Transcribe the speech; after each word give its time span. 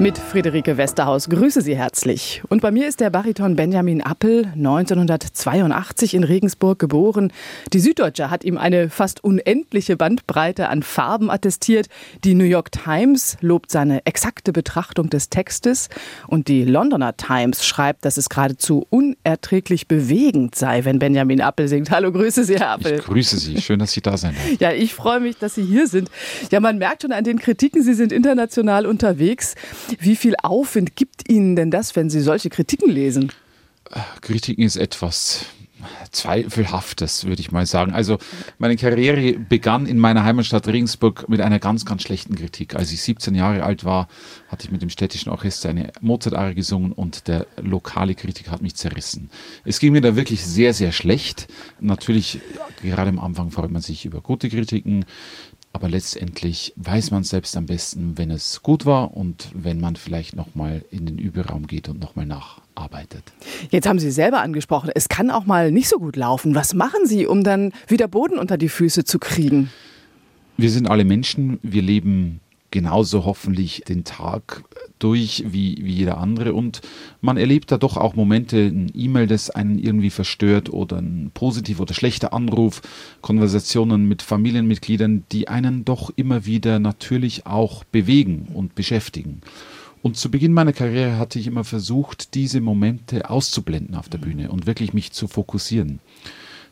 Mit 0.00 0.16
Friederike 0.16 0.78
Westerhaus 0.78 1.28
grüße 1.28 1.60
Sie 1.60 1.76
herzlich. 1.76 2.40
Und 2.48 2.62
bei 2.62 2.70
mir 2.70 2.88
ist 2.88 3.00
der 3.00 3.10
Bariton 3.10 3.54
Benjamin 3.54 4.00
Appel, 4.00 4.46
1982 4.56 6.14
in 6.14 6.24
Regensburg 6.24 6.78
geboren. 6.78 7.30
Die 7.74 7.80
Süddeutsche 7.80 8.30
hat 8.30 8.42
ihm 8.42 8.56
eine 8.56 8.88
fast 8.88 9.22
unendliche 9.22 9.98
Bandbreite 9.98 10.70
an 10.70 10.82
Farben 10.82 11.30
attestiert. 11.30 11.88
Die 12.24 12.32
New 12.32 12.44
York 12.44 12.72
Times 12.72 13.36
lobt 13.42 13.70
seine 13.70 14.06
exakte 14.06 14.54
Betrachtung 14.54 15.10
des 15.10 15.28
Textes. 15.28 15.90
Und 16.26 16.48
die 16.48 16.64
Londoner 16.64 17.18
Times 17.18 17.66
schreibt, 17.66 18.06
dass 18.06 18.16
es 18.16 18.30
geradezu 18.30 18.86
unerträglich 18.88 19.86
bewegend 19.86 20.54
sei, 20.54 20.86
wenn 20.86 20.98
Benjamin 20.98 21.42
Appel 21.42 21.68
singt. 21.68 21.90
Hallo, 21.90 22.10
grüße 22.10 22.44
Sie, 22.44 22.56
Herr 22.56 22.70
Appel. 22.70 22.94
Ich 22.94 23.04
grüße 23.04 23.36
Sie. 23.36 23.60
Schön, 23.60 23.78
dass 23.78 23.92
Sie 23.92 24.00
da 24.00 24.16
sind. 24.16 24.32
Ja, 24.60 24.72
ich 24.72 24.94
freue 24.94 25.20
mich, 25.20 25.36
dass 25.36 25.56
Sie 25.56 25.62
hier 25.62 25.86
sind. 25.86 26.10
Ja, 26.50 26.60
man 26.60 26.78
merkt 26.78 27.02
schon 27.02 27.12
an 27.12 27.24
den 27.24 27.38
Kritiken, 27.38 27.82
Sie 27.82 27.92
sind 27.92 28.12
international 28.12 28.86
unterwegs. 28.86 29.56
Wie 29.98 30.16
viel 30.16 30.34
Aufwind 30.42 30.96
gibt 30.96 31.28
Ihnen 31.28 31.56
denn 31.56 31.70
das, 31.70 31.96
wenn 31.96 32.10
Sie 32.10 32.20
solche 32.20 32.50
Kritiken 32.50 32.90
lesen? 32.90 33.32
Kritiken 34.20 34.62
ist 34.62 34.76
etwas 34.76 35.46
Zweifelhaftes, 36.10 37.24
würde 37.24 37.40
ich 37.40 37.52
mal 37.52 37.66
sagen. 37.66 37.92
Also 37.92 38.18
meine 38.58 38.76
Karriere 38.76 39.38
begann 39.38 39.86
in 39.86 39.98
meiner 39.98 40.24
Heimatstadt 40.24 40.66
Regensburg 40.68 41.28
mit 41.28 41.40
einer 41.40 41.58
ganz, 41.58 41.84
ganz 41.84 42.02
schlechten 42.02 42.34
Kritik. 42.34 42.74
Als 42.74 42.92
ich 42.92 43.02
17 43.02 43.34
Jahre 43.34 43.62
alt 43.62 43.84
war, 43.84 44.08
hatte 44.48 44.64
ich 44.64 44.72
mit 44.72 44.82
dem 44.82 44.90
städtischen 44.90 45.30
Orchester 45.30 45.68
eine 45.68 45.92
Mozart-Arie 46.00 46.54
gesungen 46.54 46.92
und 46.92 47.28
der 47.28 47.46
lokale 47.56 48.14
Kritiker 48.14 48.50
hat 48.50 48.62
mich 48.62 48.74
zerrissen. 48.74 49.30
Es 49.64 49.78
ging 49.78 49.92
mir 49.92 50.00
da 50.00 50.16
wirklich 50.16 50.44
sehr, 50.44 50.74
sehr 50.74 50.92
schlecht. 50.92 51.48
Natürlich, 51.80 52.40
gerade 52.82 53.10
am 53.10 53.18
Anfang 53.18 53.50
freut 53.50 53.70
man 53.70 53.82
sich 53.82 54.04
über 54.04 54.20
gute 54.20 54.48
Kritiken. 54.48 55.04
Aber 55.72 55.88
letztendlich 55.88 56.72
weiß 56.76 57.12
man 57.12 57.22
selbst 57.22 57.56
am 57.56 57.66
besten, 57.66 58.18
wenn 58.18 58.30
es 58.30 58.62
gut 58.62 58.86
war 58.86 59.16
und 59.16 59.48
wenn 59.54 59.80
man 59.80 59.94
vielleicht 59.94 60.34
nochmal 60.34 60.84
in 60.90 61.06
den 61.06 61.18
Überraum 61.18 61.68
geht 61.68 61.88
und 61.88 62.00
nochmal 62.00 62.26
nacharbeitet. 62.26 63.22
Jetzt 63.70 63.88
haben 63.88 64.00
Sie 64.00 64.10
selber 64.10 64.40
angesprochen, 64.40 64.90
es 64.94 65.08
kann 65.08 65.30
auch 65.30 65.46
mal 65.46 65.70
nicht 65.70 65.88
so 65.88 65.98
gut 65.98 66.16
laufen. 66.16 66.56
Was 66.56 66.74
machen 66.74 67.06
Sie, 67.06 67.24
um 67.24 67.44
dann 67.44 67.72
wieder 67.86 68.08
Boden 68.08 68.36
unter 68.36 68.58
die 68.58 68.68
Füße 68.68 69.04
zu 69.04 69.20
kriegen? 69.20 69.70
Wir 70.56 70.70
sind 70.70 70.90
alle 70.90 71.04
Menschen, 71.04 71.60
wir 71.62 71.82
leben 71.82 72.40
genauso 72.70 73.24
hoffentlich 73.24 73.82
den 73.86 74.04
Tag 74.04 74.64
durch 74.98 75.44
wie, 75.48 75.78
wie 75.82 75.94
jeder 75.94 76.18
andere. 76.18 76.54
Und 76.54 76.80
man 77.20 77.36
erlebt 77.36 77.72
da 77.72 77.78
doch 77.78 77.96
auch 77.96 78.14
Momente, 78.14 78.58
ein 78.58 78.90
E-Mail, 78.94 79.26
das 79.26 79.50
einen 79.50 79.78
irgendwie 79.78 80.10
verstört 80.10 80.72
oder 80.72 80.98
ein 80.98 81.30
positiver 81.34 81.82
oder 81.82 81.94
schlechter 81.94 82.32
Anruf, 82.32 82.82
Konversationen 83.20 84.06
mit 84.06 84.22
Familienmitgliedern, 84.22 85.24
die 85.32 85.48
einen 85.48 85.84
doch 85.84 86.10
immer 86.16 86.46
wieder 86.46 86.78
natürlich 86.78 87.46
auch 87.46 87.84
bewegen 87.84 88.48
und 88.54 88.74
beschäftigen. 88.74 89.40
Und 90.02 90.16
zu 90.16 90.30
Beginn 90.30 90.52
meiner 90.52 90.72
Karriere 90.72 91.18
hatte 91.18 91.38
ich 91.38 91.46
immer 91.46 91.64
versucht, 91.64 92.34
diese 92.34 92.60
Momente 92.60 93.28
auszublenden 93.28 93.94
auf 93.94 94.08
der 94.08 94.18
Bühne 94.18 94.50
und 94.50 94.66
wirklich 94.66 94.94
mich 94.94 95.12
zu 95.12 95.28
fokussieren. 95.28 96.00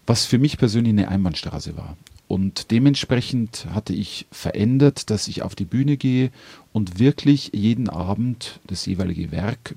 Was 0.06 0.24
für 0.24 0.38
mich 0.38 0.56
persönlich 0.56 0.92
eine 0.92 1.08
Einbahnstraße 1.08 1.76
war. 1.76 1.96
Und 2.29 2.71
dementsprechend 2.71 3.67
hatte 3.73 3.95
ich 3.95 4.27
verändert, 4.31 5.11
dass 5.11 5.29
ich 5.29 5.43
auf 5.43 5.55
die 5.55 5.65
Bühne 5.65 5.97
gehe 5.97 6.31
und 6.73 6.98
wirklich 6.98 7.51
jeden 7.55 7.89
Abend 7.89 8.61
das 8.67 8.84
jeweilige 8.84 9.33
Werk 9.33 9.75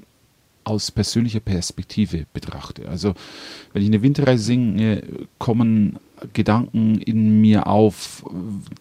aus 0.64 0.92
persönlicher 0.92 1.40
Perspektive 1.40 2.26
betrachte. 2.34 2.88
Also 2.88 3.14
wenn 3.74 3.82
ich 3.82 3.88
eine 3.88 4.04
Winterreise 4.04 4.44
singe, 4.44 5.02
kommen 5.40 5.98
Gedanken 6.34 7.00
in 7.00 7.42
mir 7.42 7.68
auf, 7.68 8.24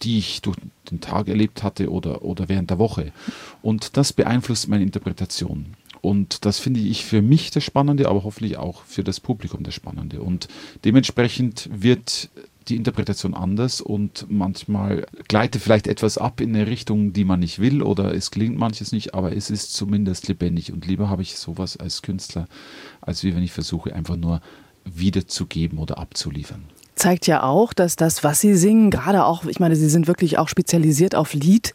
die 0.03 0.19
ich 0.19 0.41
durch 0.41 0.57
den 0.91 1.01
Tag 1.01 1.27
erlebt 1.27 1.63
hatte 1.63 1.91
oder, 1.91 2.23
oder 2.23 2.49
während 2.49 2.69
der 2.69 2.77
Woche. 2.77 3.11
Und 3.61 3.97
das 3.97 4.13
beeinflusst 4.13 4.67
meine 4.67 4.83
Interpretation. 4.83 5.77
Und 6.01 6.45
das 6.45 6.59
finde 6.59 6.79
ich 6.79 7.05
für 7.05 7.21
mich 7.21 7.51
das 7.51 7.63
Spannende, 7.63 8.09
aber 8.09 8.23
hoffentlich 8.23 8.57
auch 8.57 8.83
für 8.83 9.03
das 9.03 9.19
Publikum 9.19 9.63
das 9.63 9.75
Spannende. 9.75 10.21
Und 10.21 10.47
dementsprechend 10.83 11.69
wird 11.71 12.29
die 12.67 12.75
Interpretation 12.75 13.33
anders 13.33 13.81
und 13.81 14.25
manchmal 14.29 15.05
gleitet 15.27 15.61
vielleicht 15.61 15.87
etwas 15.87 16.17
ab 16.17 16.41
in 16.41 16.55
eine 16.55 16.67
Richtung, 16.67 17.13
die 17.13 17.25
man 17.25 17.39
nicht 17.39 17.59
will 17.59 17.81
oder 17.81 18.13
es 18.13 18.31
klingt 18.31 18.57
manches 18.57 18.91
nicht, 18.91 19.13
aber 19.13 19.35
es 19.35 19.49
ist 19.49 19.73
zumindest 19.73 20.27
lebendig 20.27 20.71
und 20.71 20.85
lieber 20.85 21.09
habe 21.09 21.21
ich 21.21 21.37
sowas 21.37 21.77
als 21.77 22.01
Künstler, 22.01 22.47
als 23.01 23.23
wie 23.23 23.35
wenn 23.35 23.43
ich 23.43 23.51
versuche 23.51 23.93
einfach 23.95 24.17
nur 24.17 24.41
wiederzugeben 24.85 25.79
oder 25.79 25.97
abzuliefern 25.97 26.63
zeigt 26.95 27.27
ja 27.27 27.43
auch, 27.43 27.73
dass 27.73 27.95
das, 27.95 28.23
was 28.23 28.41
Sie 28.41 28.55
singen, 28.55 28.91
gerade 28.91 29.25
auch, 29.25 29.45
ich 29.45 29.59
meine, 29.59 29.75
Sie 29.75 29.89
sind 29.89 30.07
wirklich 30.07 30.37
auch 30.37 30.47
spezialisiert 30.47 31.15
auf 31.15 31.33
Lied, 31.33 31.73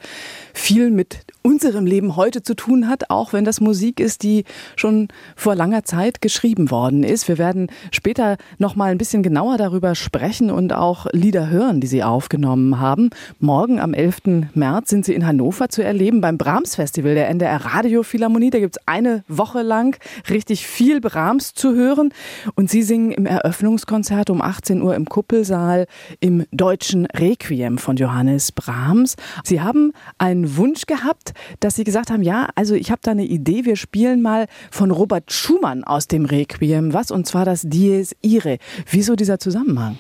viel 0.53 0.91
mit 0.91 1.21
unserem 1.43 1.87
Leben 1.87 2.17
heute 2.17 2.43
zu 2.43 2.55
tun 2.55 2.89
hat, 2.89 3.09
auch 3.09 3.33
wenn 3.33 3.45
das 3.45 3.61
Musik 3.61 4.01
ist, 4.01 4.25
die 4.25 4.45
schon 4.75 5.09
vor 5.37 5.55
langer 5.55 5.85
Zeit 5.85 6.21
geschrieben 6.21 6.73
worden 6.73 7.05
ist. 7.05 7.29
Wir 7.29 7.39
werden 7.39 7.69
später 7.93 8.37
noch 8.59 8.75
mal 8.75 8.91
ein 8.91 8.99
bisschen 8.99 9.23
genauer 9.23 9.57
darüber 9.57 9.95
sprechen 9.95 10.51
und 10.51 10.73
auch 10.73 11.07
Lieder 11.13 11.49
hören, 11.49 11.81
die 11.81 11.87
Sie 11.87 12.03
aufgenommen 12.03 12.81
haben. 12.81 13.11
Morgen 13.39 13.79
am 13.79 13.95
11. 13.95 14.51
März 14.55 14.91
sind 14.91 15.05
Sie 15.05 15.15
in 15.15 15.25
Hannover 15.25 15.69
zu 15.69 15.85
erleben 15.85 16.21
beim 16.21 16.37
Brahms 16.37 16.75
Festival 16.75 17.15
der 17.15 17.29
NDR 17.29 17.65
Radio 17.65 18.03
Philharmonie. 18.03 18.51
Da 18.51 18.59
gibt 18.59 18.77
es 18.77 18.83
eine 18.87 19.23
Woche 19.29 19.63
lang 19.63 19.97
richtig 20.29 20.67
viel 20.67 21.01
Brahms 21.01 21.55
zu 21.55 21.75
hören 21.75 22.13
und 22.57 22.71
Sie 22.71 22.83
singen 22.83 23.13
im 23.13 23.25
Eröffnungskonzert 23.25 24.31
um 24.31 24.43
18 24.43 24.83
Uhr 24.83 24.97
im 24.97 25.05
Kuppelsaal 25.07 25.87
im 26.21 26.45
deutschen 26.53 27.07
Requiem 27.07 27.79
von 27.79 27.97
Johannes 27.97 28.53
Brahms. 28.53 29.17
Sie 29.45 29.61
haben 29.61 29.93
einen 30.19 30.57
Wunsch 30.57 30.87
gehabt, 30.87 31.33
dass 31.61 31.77
Sie 31.77 31.85
gesagt 31.85 32.11
haben, 32.11 32.23
ja, 32.23 32.49
also 32.55 32.75
ich 32.75 32.91
habe 32.91 33.01
da 33.03 33.13
eine 33.13 33.25
Idee, 33.25 33.65
wir 33.65 33.77
spielen 33.77 34.23
mal 34.23 34.47
von 34.71 34.91
Robert 34.91 35.33
Schumann 35.33 35.85
aus 35.85 36.07
dem 36.07 36.25
Requiem 36.25 36.93
was, 36.93 37.11
und 37.11 37.27
zwar 37.27 37.45
das 37.45 37.63
Dies 37.65 38.15
Irae. 38.23 38.59
Wieso 38.91 39.17
dieser 39.17 39.39
Zusammenhang? 39.39 39.99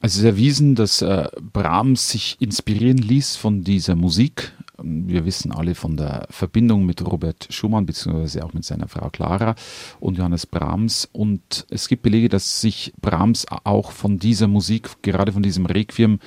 Es 0.00 0.16
ist 0.16 0.24
erwiesen, 0.24 0.74
dass 0.74 1.00
äh, 1.00 1.28
Brahms 1.52 2.10
sich 2.10 2.36
inspirieren 2.38 2.98
ließ 2.98 3.36
von 3.36 3.62
dieser 3.62 3.96
Musik. 3.96 4.52
Wir 4.82 5.24
wissen 5.24 5.52
alle 5.52 5.74
von 5.74 5.96
der 5.96 6.26
Verbindung 6.30 6.84
mit 6.84 7.04
Robert 7.04 7.46
Schumann 7.50 7.86
beziehungsweise 7.86 8.44
auch 8.44 8.54
mit 8.54 8.64
seiner 8.64 8.88
Frau 8.88 9.08
Clara 9.10 9.54
und 10.00 10.18
Johannes 10.18 10.46
Brahms. 10.46 11.08
Und 11.12 11.66
es 11.70 11.86
gibt 11.88 12.02
Belege, 12.02 12.28
dass 12.28 12.60
sich 12.60 12.92
Brahms 13.00 13.46
auch 13.64 13.92
von 13.92 14.18
dieser 14.18 14.48
Musik, 14.48 15.02
gerade 15.02 15.32
von 15.32 15.42
diesem 15.42 15.66
Requiem, 15.66 16.18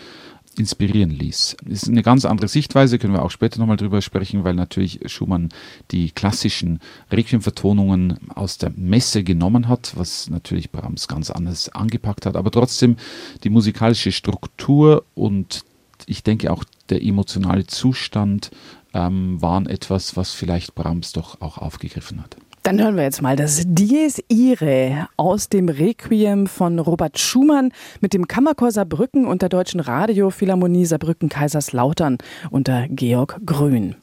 inspirieren 0.58 1.12
ließ. 1.12 1.58
Das 1.64 1.84
ist 1.84 1.90
eine 1.90 2.02
ganz 2.04 2.26
andere 2.26 2.48
Sichtweise, 2.48 2.98
können 2.98 3.14
wir 3.14 3.24
auch 3.24 3.32
später 3.32 3.60
nochmal 3.60 3.78
drüber 3.78 4.02
sprechen, 4.02 4.44
weil 4.44 4.56
natürlich 4.56 5.00
Schumann 5.06 5.50
die 5.92 6.12
klassischen 6.12 6.80
Requiem-Vertonungen 7.12 8.18
aus 8.34 8.58
der 8.58 8.72
Messe 8.76 9.24
genommen 9.24 9.68
hat, 9.68 9.94
was 9.96 10.30
natürlich 10.30 10.72
Brahms 10.72 11.08
ganz 11.08 11.30
anders 11.30 11.70
angepackt 11.70 12.26
hat, 12.26 12.36
aber 12.36 12.52
trotzdem 12.52 12.96
die 13.44 13.50
musikalische 13.50 14.12
Struktur 14.12 15.06
und 15.14 15.64
ich 16.08 16.24
denke 16.24 16.52
auch 16.52 16.64
der 16.90 17.04
emotionale 17.04 17.68
Zustand 17.68 18.50
ähm, 18.94 19.40
waren 19.42 19.68
etwas, 19.68 20.18
was 20.18 20.32
vielleicht 20.32 20.74
Brahms 20.74 21.12
doch 21.12 21.42
auch 21.42 21.60
aufgegriffen 21.60 22.24
hat. 22.24 22.38
Dann 22.64 22.82
hören 22.82 22.98
wir 22.98 23.04
jetzt 23.04 23.22
mal 23.22 23.36
das 23.36 23.64
Dies 23.66 24.22
Irae 24.28 25.08
aus 25.16 25.48
dem 25.48 25.70
Requiem 25.70 26.48
von 26.48 26.80
Robert 26.80 27.18
Schumann 27.18 27.72
mit 28.02 28.14
dem 28.14 28.28
Kammerchor 28.28 28.72
Saarbrücken 28.72 29.26
und 29.26 29.42
der 29.42 29.50
Deutschen 29.50 29.80
Radiophilharmonie 29.80 30.86
Saarbrücken 30.86 31.30
Kaiserslautern 31.30 32.18
unter 32.50 32.88
Georg 32.90 33.40
Grün. 33.46 33.96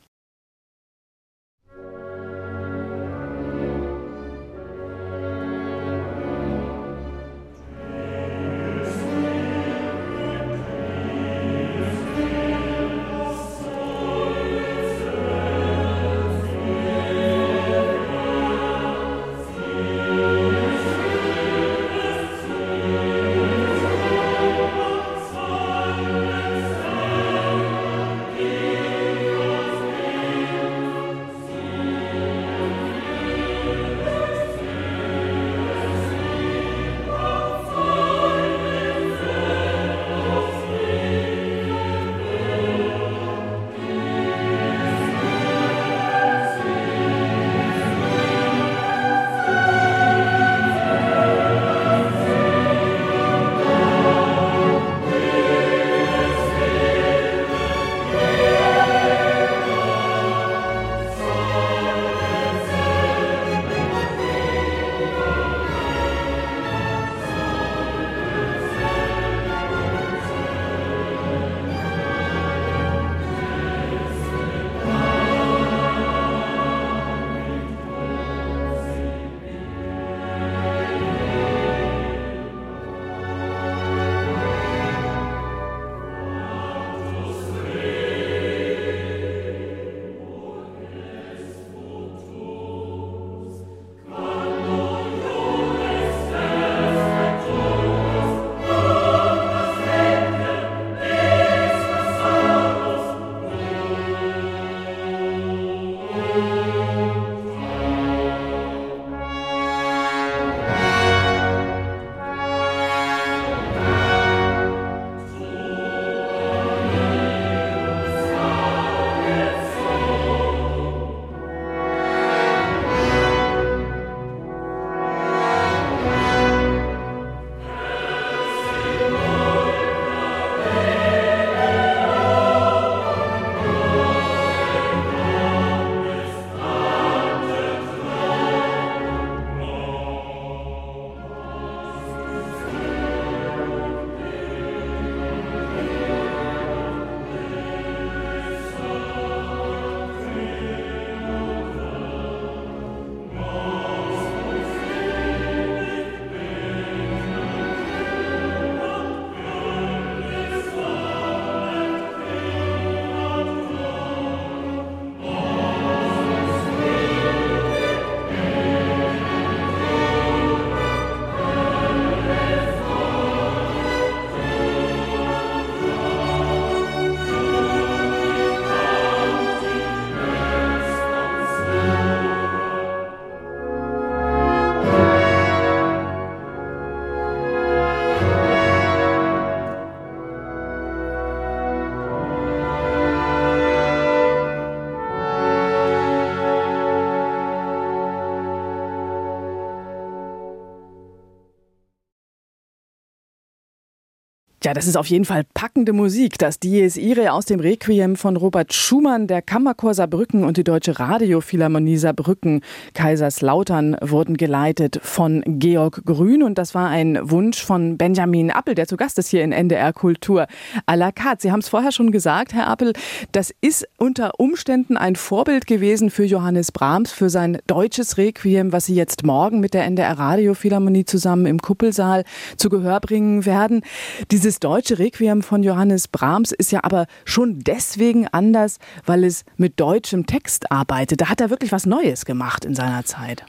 Ja, 204.64 204.72
das 204.72 204.86
ist 204.86 204.96
auf 204.96 205.06
jeden 205.06 205.26
Fall 205.26 205.43
packende 205.54 205.92
Musik. 205.92 206.38
Das 206.38 206.60
Dies 206.60 206.96
Irae 206.96 207.30
aus 207.30 207.46
dem 207.46 207.58
Requiem 207.58 208.16
von 208.16 208.36
Robert 208.36 208.72
Schumann, 208.72 209.26
der 209.26 209.42
Kammerchor 209.42 209.94
Saarbrücken 209.94 210.44
und 210.44 210.56
die 210.56 210.64
Deutsche 210.64 210.98
Radiophilharmonie 210.98 211.96
Saarbrücken, 211.96 212.60
Kaiserslautern 212.94 213.96
wurden 214.00 214.36
geleitet 214.36 215.00
von 215.02 215.42
Georg 215.46 216.04
Grün 216.04 216.42
und 216.42 216.56
das 216.56 216.74
war 216.74 216.88
ein 216.88 217.18
Wunsch 217.22 217.62
von 217.62 217.98
Benjamin 217.98 218.50
Appel, 218.50 218.74
der 218.74 218.86
zu 218.86 218.96
Gast 218.96 219.18
ist 219.18 219.28
hier 219.28 219.42
in 219.42 219.52
NDR 219.52 219.92
Kultur 219.92 220.46
à 220.86 220.96
la 220.96 221.12
carte. 221.12 221.42
Sie 221.42 221.52
haben 221.52 221.60
es 221.60 221.68
vorher 221.68 221.92
schon 221.92 222.10
gesagt, 222.10 222.54
Herr 222.54 222.68
Appel, 222.68 222.92
das 223.32 223.52
ist 223.60 223.86
unter 223.98 224.38
Umständen 224.38 224.96
ein 224.96 225.16
Vorbild 225.16 225.66
gewesen 225.66 226.10
für 226.10 226.24
Johannes 226.24 226.72
Brahms, 226.72 227.12
für 227.12 227.28
sein 227.28 227.58
deutsches 227.66 228.18
Requiem, 228.18 228.72
was 228.72 228.86
Sie 228.86 228.94
jetzt 228.94 229.24
morgen 229.24 229.60
mit 229.60 229.74
der 229.74 229.84
NDR 229.84 230.18
Radiophilharmonie 230.18 231.04
zusammen 231.04 231.46
im 231.46 231.60
Kuppelsaal 231.60 232.24
zu 232.56 232.70
Gehör 232.70 233.00
bringen 233.00 233.44
werden. 233.44 233.82
Dieses 234.30 234.54
dieses 234.54 234.60
deutsche 234.60 234.98
Requiem 234.98 235.42
von 235.44 235.62
Johannes 235.62 236.08
Brahms 236.08 236.52
ist 236.52 236.72
ja 236.72 236.82
aber 236.82 237.06
schon 237.24 237.60
deswegen 237.60 238.26
anders, 238.28 238.78
weil 239.06 239.24
es 239.24 239.44
mit 239.56 239.78
deutschem 239.78 240.26
Text 240.26 240.72
arbeitet. 240.72 241.20
Da 241.20 241.28
hat 241.28 241.40
er 241.40 241.50
wirklich 241.50 241.72
was 241.72 241.86
Neues 241.86 242.24
gemacht 242.24 242.64
in 242.64 242.74
seiner 242.74 243.04
Zeit. 243.04 243.44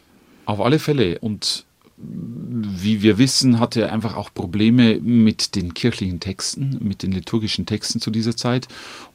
Auf 0.46 0.62
alle 0.62 0.80
Fälle. 0.80 1.20
Und 1.20 1.66
wie 1.98 3.02
wir 3.02 3.18
wissen, 3.18 3.60
hatte 3.60 3.82
er 3.82 3.94
einfach 3.94 4.18
auch 4.18 4.34
Probleme 4.34 5.00
mit 5.00 5.56
den 5.56 5.74
kirchlichen 5.74 6.20
Texten, 6.20 6.78
mit 6.82 7.04
den 7.04 7.12
liturgischen 7.12 7.66
Texten 7.66 8.02
zu 8.02 8.12
dieser 8.12 8.36
Zeit. 8.36 8.68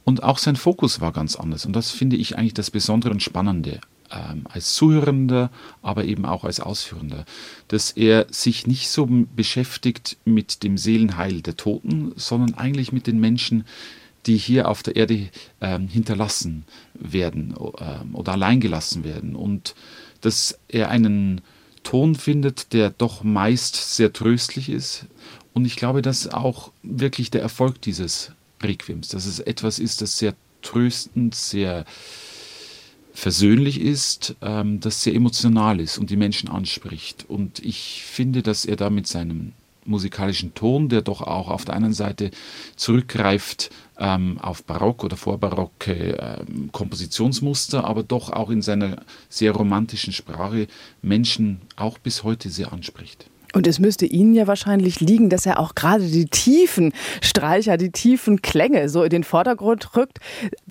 Und 0.03 0.23
auch 0.23 0.39
sein 0.39 0.55
Fokus 0.55 0.99
war 0.99 1.11
ganz 1.11 1.35
anders. 1.35 1.65
Und 1.65 1.75
das 1.75 1.91
finde 1.91 2.15
ich 2.15 2.37
eigentlich 2.37 2.55
das 2.55 2.71
Besondere 2.71 3.11
und 3.11 3.21
Spannende 3.21 3.79
ähm, 4.11 4.45
als 4.45 4.73
Zuhörender, 4.73 5.51
aber 5.81 6.05
eben 6.05 6.25
auch 6.25 6.43
als 6.43 6.59
Ausführender, 6.59 7.25
dass 7.67 7.91
er 7.91 8.27
sich 8.29 8.67
nicht 8.67 8.89
so 8.89 9.07
beschäftigt 9.35 10.17
mit 10.25 10.63
dem 10.63 10.77
Seelenheil 10.77 11.41
der 11.41 11.57
Toten, 11.57 12.13
sondern 12.15 12.55
eigentlich 12.55 12.91
mit 12.91 13.07
den 13.07 13.19
Menschen, 13.19 13.65
die 14.25 14.37
hier 14.37 14.67
auf 14.67 14.83
der 14.83 14.95
Erde 14.95 15.29
ähm, 15.61 15.87
hinterlassen 15.87 16.65
werden 16.93 17.55
äh, 17.55 18.15
oder 18.15 18.33
alleingelassen 18.33 19.03
werden. 19.03 19.35
Und 19.35 19.75
dass 20.21 20.59
er 20.67 20.89
einen 20.89 21.41
Ton 21.83 22.15
findet, 22.15 22.73
der 22.73 22.91
doch 22.91 23.23
meist 23.23 23.95
sehr 23.95 24.13
tröstlich 24.13 24.69
ist. 24.69 25.07
Und 25.53 25.65
ich 25.65 25.75
glaube, 25.75 26.01
dass 26.01 26.27
auch 26.27 26.71
wirklich 26.83 27.31
der 27.31 27.41
Erfolg 27.41 27.81
dieses 27.81 28.31
Requiems, 28.61 29.09
dass 29.09 29.25
es 29.25 29.39
etwas 29.39 29.79
ist, 29.79 30.01
das 30.01 30.17
sehr 30.17 30.35
tröstend, 30.61 31.33
sehr 31.33 31.85
versöhnlich 33.13 33.79
ist, 33.79 34.35
ähm, 34.41 34.79
das 34.79 35.03
sehr 35.03 35.15
emotional 35.15 35.79
ist 35.79 35.97
und 35.97 36.09
die 36.09 36.17
Menschen 36.17 36.49
anspricht. 36.49 37.25
Und 37.27 37.59
ich 37.59 38.03
finde, 38.05 38.41
dass 38.41 38.65
er 38.65 38.75
da 38.75 38.89
mit 38.89 39.07
seinem 39.07 39.53
musikalischen 39.85 40.53
Ton, 40.53 40.89
der 40.89 41.01
doch 41.01 41.21
auch 41.21 41.49
auf 41.49 41.65
der 41.65 41.75
einen 41.75 41.93
Seite 41.93 42.31
zurückgreift 42.75 43.71
ähm, 43.97 44.37
auf 44.39 44.63
Barock 44.63 45.03
oder 45.03 45.17
vorbarocke 45.17 46.17
ähm, 46.47 46.69
Kompositionsmuster, 46.71 47.83
aber 47.83 48.03
doch 48.03 48.31
auch 48.31 48.49
in 48.49 48.61
seiner 48.61 48.97
sehr 49.29 49.51
romantischen 49.51 50.13
Sprache 50.13 50.67
Menschen 51.01 51.61
auch 51.75 51.97
bis 51.97 52.23
heute 52.23 52.49
sehr 52.49 52.71
anspricht. 52.71 53.25
Und 53.53 53.67
es 53.67 53.79
müsste 53.79 54.05
Ihnen 54.05 54.33
ja 54.33 54.47
wahrscheinlich 54.47 54.99
liegen, 54.99 55.29
dass 55.29 55.45
er 55.45 55.59
auch 55.59 55.75
gerade 55.75 56.07
die 56.07 56.25
tiefen 56.25 56.93
Streicher, 57.21 57.77
die 57.77 57.91
tiefen 57.91 58.41
Klänge 58.41 58.89
so 58.89 59.03
in 59.03 59.09
den 59.09 59.23
Vordergrund 59.23 59.95
rückt. 59.95 60.19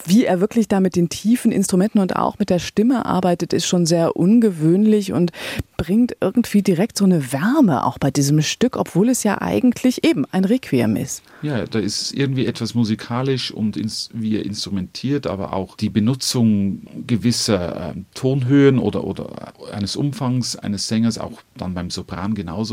Wie 0.05 0.25
er 0.25 0.41
wirklich 0.41 0.69
da 0.69 0.81
mit 0.81 0.97
den 0.97 1.09
tiefen 1.09 1.53
Instrumenten 1.53 2.01
und 2.01 2.17
auch 2.17 2.39
mit 2.39 2.51
der 2.51 2.59
Stimme 2.59 3.07
arbeitet, 3.07 3.53
ist 3.53 3.67
schon 3.67 3.87
sehr 3.87 4.17
ungewöhnlich 4.17 5.13
und 5.13 5.33
bringt 5.77 6.17
irgendwie 6.21 6.63
direkt 6.63 6.99
so 6.99 7.07
eine 7.07 7.33
Wärme 7.33 7.87
auch 7.87 7.99
bei 7.99 8.11
diesem 8.11 8.43
Stück, 8.43 8.77
obwohl 8.77 9.09
es 9.09 9.23
ja 9.23 9.41
eigentlich 9.41 10.05
eben 10.05 10.27
ein 10.31 10.45
Requiem 10.45 10.97
ist. 10.97 11.23
Ja, 11.43 11.65
da 11.65 11.79
ist 11.79 12.13
irgendwie 12.13 12.45
etwas 12.45 12.75
musikalisch 12.75 13.51
und 13.51 13.81
wie 14.13 14.37
er 14.37 14.45
instrumentiert, 14.45 15.27
aber 15.27 15.55
auch 15.55 15.77
die 15.77 15.89
Benutzung 15.89 16.83
gewisser 17.07 17.91
äh, 17.91 17.95
Tonhöhen 18.15 18.79
oder, 18.79 19.05
oder 19.05 19.55
eines 19.73 19.97
Umfangs 19.97 20.55
eines 20.55 20.87
Sängers, 20.87 21.19
auch 21.19 21.41
dann 21.57 21.73
beim 21.75 21.91
Sopran 21.91 22.35
genauso. 22.35 22.70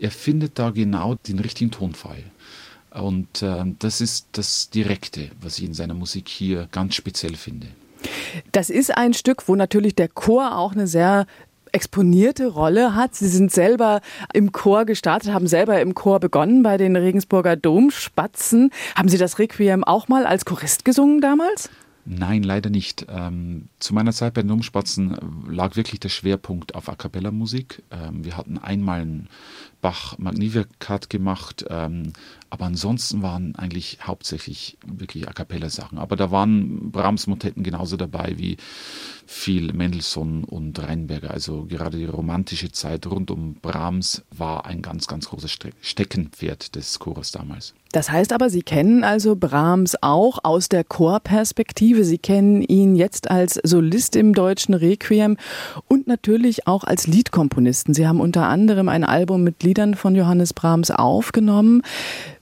Er 0.00 0.10
findet 0.10 0.58
da 0.58 0.70
genau 0.70 1.14
den 1.14 1.38
richtigen 1.38 1.70
Tonfall. 1.70 2.22
Und 2.90 3.42
äh, 3.42 3.64
das 3.78 4.00
ist 4.00 4.28
das 4.32 4.70
Direkte, 4.70 5.30
was 5.40 5.58
ich 5.58 5.64
in 5.64 5.74
seiner 5.74 5.94
Musik 5.94 6.28
hier 6.28 6.68
ganz 6.72 6.94
speziell 6.94 7.36
finde. 7.36 7.68
Das 8.52 8.70
ist 8.70 8.96
ein 8.96 9.14
Stück, 9.14 9.48
wo 9.48 9.56
natürlich 9.56 9.94
der 9.94 10.08
Chor 10.08 10.56
auch 10.56 10.72
eine 10.72 10.86
sehr 10.86 11.26
exponierte 11.72 12.46
Rolle 12.46 12.94
hat. 12.94 13.14
Sie 13.14 13.28
sind 13.28 13.52
selber 13.52 14.00
im 14.32 14.52
Chor 14.52 14.86
gestartet, 14.86 15.32
haben 15.32 15.46
selber 15.46 15.80
im 15.80 15.94
Chor 15.94 16.20
begonnen 16.20 16.62
bei 16.62 16.78
den 16.78 16.96
Regensburger 16.96 17.56
Domspatzen. 17.56 18.70
Haben 18.94 19.08
Sie 19.08 19.18
das 19.18 19.38
Requiem 19.38 19.84
auch 19.84 20.08
mal 20.08 20.24
als 20.24 20.44
Chorist 20.46 20.84
gesungen 20.84 21.20
damals? 21.20 21.68
Nein, 22.08 22.44
leider 22.44 22.70
nicht. 22.70 23.06
Ähm, 23.08 23.68
zu 23.80 23.92
meiner 23.92 24.12
Zeit 24.12 24.34
bei 24.34 24.42
den 24.42 24.52
lag 25.48 25.74
wirklich 25.74 25.98
der 25.98 26.08
Schwerpunkt 26.08 26.76
auf 26.76 26.88
A 26.88 26.94
cappella 26.94 27.32
Musik. 27.32 27.82
Ähm, 27.90 28.24
wir 28.24 28.36
hatten 28.36 28.58
einmal 28.58 29.00
einen 29.00 29.28
Bach 29.80 30.18
Magnificat 30.18 31.10
gemacht, 31.10 31.64
ähm, 31.68 32.12
aber 32.50 32.66
ansonsten 32.66 33.22
waren 33.22 33.54
eigentlich 33.56 33.98
hauptsächlich 34.02 34.78
wirklich 34.86 35.28
A 35.28 35.32
cappella 35.32 35.68
Sachen. 35.68 35.98
Aber 35.98 36.16
da 36.16 36.30
waren 36.30 36.90
Brahms 36.90 37.26
Motetten 37.26 37.62
genauso 37.62 37.96
dabei 37.96 38.34
wie 38.36 38.56
viel 39.26 39.72
Mendelssohn 39.72 40.44
und 40.44 40.78
Reinberger. 40.78 41.30
Also 41.30 41.64
gerade 41.64 41.98
die 41.98 42.04
romantische 42.04 42.70
Zeit 42.70 43.06
rund 43.06 43.30
um 43.30 43.54
Brahms 43.54 44.22
war 44.30 44.64
ein 44.66 44.80
ganz, 44.82 45.08
ganz 45.08 45.28
großes 45.28 45.58
Steckenpferd 45.80 46.76
des 46.76 46.98
Chores 46.98 47.32
damals. 47.32 47.74
Das 47.92 48.10
heißt 48.10 48.32
aber, 48.32 48.50
Sie 48.50 48.62
kennen 48.62 49.04
also 49.04 49.36
Brahms 49.36 49.96
auch 50.02 50.38
aus 50.42 50.68
der 50.68 50.84
Chorperspektive. 50.84 52.04
Sie 52.04 52.18
kennen 52.18 52.62
ihn 52.62 52.94
jetzt 52.94 53.30
als 53.30 53.54
Solist 53.62 54.16
im 54.16 54.34
deutschen 54.34 54.74
Requiem 54.74 55.36
und 55.88 56.06
natürlich 56.06 56.66
auch 56.66 56.84
als 56.84 57.06
Liedkomponisten. 57.06 57.94
Sie 57.94 58.06
haben 58.06 58.20
unter 58.20 58.48
anderem 58.48 58.88
ein 58.88 59.02
Album 59.02 59.44
mit 59.44 59.62
Liedern 59.66 59.96
von 59.96 60.14
Johannes 60.14 60.54
Brahms 60.54 60.92
aufgenommen. 60.92 61.82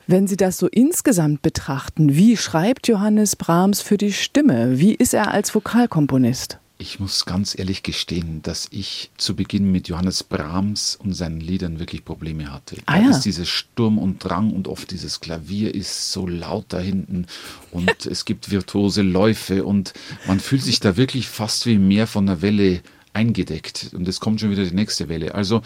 Wenn 0.06 0.26
Sie 0.26 0.36
das 0.36 0.58
so 0.58 0.68
insgesamt 0.68 1.40
betrachten, 1.40 2.14
wie 2.14 2.36
schreibt 2.36 2.86
Johannes 2.86 3.34
Brahms 3.34 3.80
für 3.80 3.96
die 3.96 4.12
Stimme? 4.12 4.78
Wie 4.78 4.94
ist 4.94 5.14
er 5.14 5.32
als 5.32 5.54
Vokalkomponist? 5.54 6.58
Ich 6.76 7.00
muss 7.00 7.24
ganz 7.24 7.58
ehrlich 7.58 7.82
gestehen, 7.82 8.42
dass 8.42 8.68
ich 8.70 9.10
zu 9.16 9.34
Beginn 9.34 9.72
mit 9.72 9.88
Johannes 9.88 10.22
Brahms 10.22 10.98
und 11.02 11.14
seinen 11.14 11.40
Liedern 11.40 11.78
wirklich 11.78 12.04
Probleme 12.04 12.52
hatte. 12.52 12.76
Ah, 12.84 12.98
da 12.98 13.04
ja. 13.04 13.10
ist 13.10 13.22
dieses 13.22 13.48
Sturm 13.48 13.96
und 13.96 14.22
Drang 14.22 14.52
und 14.52 14.68
oft 14.68 14.90
dieses 14.90 15.20
Klavier 15.20 15.74
ist 15.74 16.12
so 16.12 16.26
laut 16.26 16.66
da 16.68 16.80
hinten 16.80 17.26
und 17.70 18.04
es 18.04 18.26
gibt 18.26 18.50
virtuose 18.50 19.00
Läufe 19.00 19.64
und 19.64 19.94
man 20.26 20.40
fühlt 20.40 20.62
sich 20.62 20.80
da 20.80 20.98
wirklich 20.98 21.28
fast 21.28 21.64
wie 21.64 21.78
mehr 21.78 22.06
von 22.06 22.26
der 22.26 22.42
Welle 22.42 22.82
eingedeckt 23.14 23.90
und 23.94 24.06
es 24.06 24.20
kommt 24.20 24.40
schon 24.40 24.50
wieder 24.50 24.64
die 24.64 24.74
nächste 24.74 25.08
Welle. 25.08 25.34
Also 25.34 25.62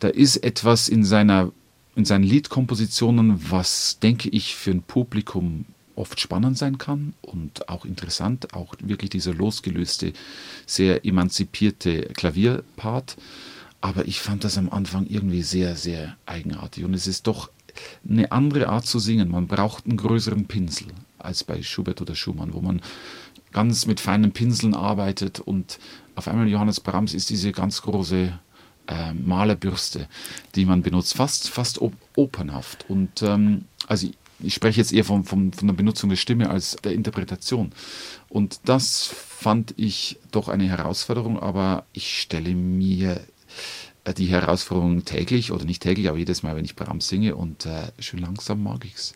da 0.00 0.08
ist 0.08 0.36
etwas 0.38 0.88
in 0.88 1.04
seiner 1.04 1.52
in 1.96 2.04
seinen 2.04 2.24
Liedkompositionen, 2.24 3.50
was 3.50 3.98
denke 3.98 4.28
ich 4.28 4.54
für 4.54 4.70
ein 4.70 4.82
Publikum 4.82 5.66
oft 5.96 6.20
spannend 6.20 6.56
sein 6.56 6.78
kann 6.78 7.14
und 7.20 7.68
auch 7.68 7.84
interessant, 7.84 8.54
auch 8.54 8.74
wirklich 8.80 9.10
dieser 9.10 9.34
losgelöste, 9.34 10.12
sehr 10.66 11.04
emanzipierte 11.04 12.02
Klavierpart. 12.14 13.16
Aber 13.80 14.06
ich 14.06 14.20
fand 14.20 14.44
das 14.44 14.56
am 14.56 14.70
Anfang 14.70 15.06
irgendwie 15.08 15.42
sehr, 15.42 15.74
sehr 15.76 16.16
eigenartig. 16.26 16.84
Und 16.84 16.94
es 16.94 17.06
ist 17.06 17.26
doch 17.26 17.50
eine 18.08 18.30
andere 18.32 18.68
Art 18.68 18.86
zu 18.86 18.98
singen. 18.98 19.30
Man 19.30 19.46
braucht 19.46 19.86
einen 19.86 19.96
größeren 19.96 20.46
Pinsel 20.46 20.88
als 21.18 21.44
bei 21.44 21.62
Schubert 21.62 22.00
oder 22.00 22.14
Schumann, 22.14 22.54
wo 22.54 22.60
man 22.60 22.80
ganz 23.52 23.86
mit 23.86 24.00
feinen 24.00 24.32
Pinseln 24.32 24.74
arbeitet 24.74 25.40
und 25.40 25.78
auf 26.14 26.28
einmal 26.28 26.48
Johannes 26.48 26.80
Brahms 26.80 27.14
ist 27.14 27.30
diese 27.30 27.52
ganz 27.52 27.82
große 27.82 28.38
äh, 28.86 29.12
Malerbürste, 29.14 30.08
die 30.54 30.64
man 30.64 30.82
benutzt, 30.82 31.14
fast, 31.14 31.48
fast 31.48 31.80
op 31.80 31.94
opernhaft. 32.16 32.84
Und 32.88 33.22
ähm, 33.22 33.64
also 33.86 34.08
ich, 34.42 34.54
spreche 34.54 34.80
jetzt 34.80 34.92
eher 34.92 35.04
von, 35.04 35.24
von, 35.24 35.52
von 35.52 35.68
der 35.68 35.74
Benutzung 35.74 36.10
der 36.10 36.16
Stimme 36.16 36.50
als 36.50 36.76
der 36.84 36.92
Interpretation. 36.92 37.72
Und 38.28 38.60
das 38.64 39.06
fand 39.06 39.74
ich 39.76 40.18
doch 40.30 40.48
eine 40.48 40.68
Herausforderung, 40.68 41.38
aber 41.38 41.84
ich 41.92 42.20
stelle 42.20 42.54
mir 42.54 43.20
äh, 44.04 44.14
die 44.14 44.26
Herausforderung 44.26 45.04
täglich 45.04 45.52
oder 45.52 45.64
nicht 45.64 45.82
täglich, 45.82 46.08
aber 46.08 46.18
jedes 46.18 46.42
Mal, 46.42 46.56
wenn 46.56 46.64
ich 46.64 46.76
Brahms 46.76 47.08
singe 47.08 47.36
und 47.36 47.66
äh, 47.66 47.92
schön 47.98 48.20
langsam 48.20 48.62
mag 48.62 48.84
ich 48.84 48.94
es. 48.94 49.14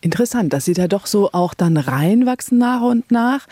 Interessant, 0.00 0.52
dass 0.52 0.64
Sie 0.64 0.74
da 0.74 0.88
doch 0.88 1.06
so 1.06 1.30
auch 1.32 1.54
dann 1.54 1.76
reinwachsen 1.76 2.58
nach 2.58 2.82
und 2.82 3.10
nach. 3.10 3.46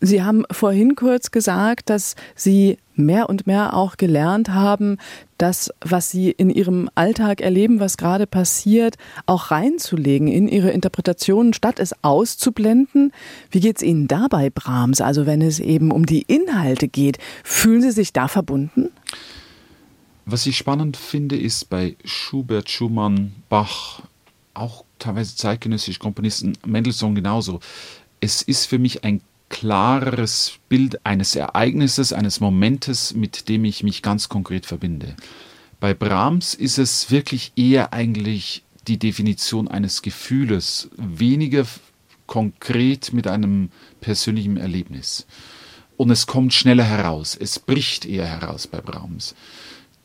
Sie 0.00 0.22
haben 0.22 0.44
vorhin 0.50 0.94
kurz 0.94 1.30
gesagt, 1.30 1.90
dass 1.90 2.14
Sie 2.34 2.78
mehr 2.94 3.28
und 3.28 3.46
mehr 3.46 3.74
auch 3.74 3.96
gelernt 3.96 4.50
haben, 4.50 4.98
das, 5.38 5.70
was 5.80 6.10
Sie 6.10 6.30
in 6.30 6.50
Ihrem 6.50 6.88
Alltag 6.94 7.40
erleben, 7.40 7.80
was 7.80 7.96
gerade 7.96 8.26
passiert, 8.26 8.96
auch 9.26 9.50
reinzulegen 9.50 10.28
in 10.28 10.48
Ihre 10.48 10.70
Interpretationen, 10.70 11.52
statt 11.52 11.78
es 11.78 11.94
auszublenden. 12.02 13.12
Wie 13.50 13.60
geht 13.60 13.76
es 13.76 13.82
Ihnen 13.82 14.08
dabei, 14.08 14.50
Brahms? 14.50 15.00
Also 15.00 15.26
wenn 15.26 15.42
es 15.42 15.58
eben 15.58 15.90
um 15.90 16.06
die 16.06 16.22
Inhalte 16.22 16.88
geht, 16.88 17.18
fühlen 17.42 17.82
Sie 17.82 17.92
sich 17.92 18.12
da 18.12 18.28
verbunden? 18.28 18.90
Was 20.24 20.46
ich 20.46 20.56
spannend 20.56 20.96
finde, 20.96 21.36
ist 21.36 21.68
bei 21.68 21.96
Schubert, 22.04 22.70
Schumann, 22.70 23.32
Bach, 23.48 24.02
auch 24.54 24.84
teilweise 25.02 25.36
zeitgenössische 25.36 25.98
Komponisten, 25.98 26.56
Mendelssohn 26.64 27.14
genauso. 27.14 27.60
Es 28.20 28.42
ist 28.42 28.66
für 28.66 28.78
mich 28.78 29.04
ein 29.04 29.20
klareres 29.48 30.54
Bild 30.68 31.04
eines 31.04 31.36
Ereignisses, 31.36 32.12
eines 32.12 32.40
Momentes, 32.40 33.14
mit 33.14 33.48
dem 33.48 33.64
ich 33.64 33.82
mich 33.82 34.02
ganz 34.02 34.28
konkret 34.28 34.64
verbinde. 34.64 35.14
Bei 35.78 35.92
Brahms 35.92 36.54
ist 36.54 36.78
es 36.78 37.10
wirklich 37.10 37.52
eher 37.56 37.92
eigentlich 37.92 38.62
die 38.88 38.98
Definition 38.98 39.68
eines 39.68 40.02
Gefühles, 40.02 40.88
weniger 40.96 41.66
konkret 42.26 43.12
mit 43.12 43.26
einem 43.26 43.70
persönlichen 44.00 44.56
Erlebnis. 44.56 45.26
Und 45.96 46.10
es 46.10 46.26
kommt 46.26 46.54
schneller 46.54 46.84
heraus, 46.84 47.36
es 47.38 47.58
bricht 47.58 48.06
eher 48.06 48.26
heraus 48.26 48.66
bei 48.66 48.80
Brahms. 48.80 49.34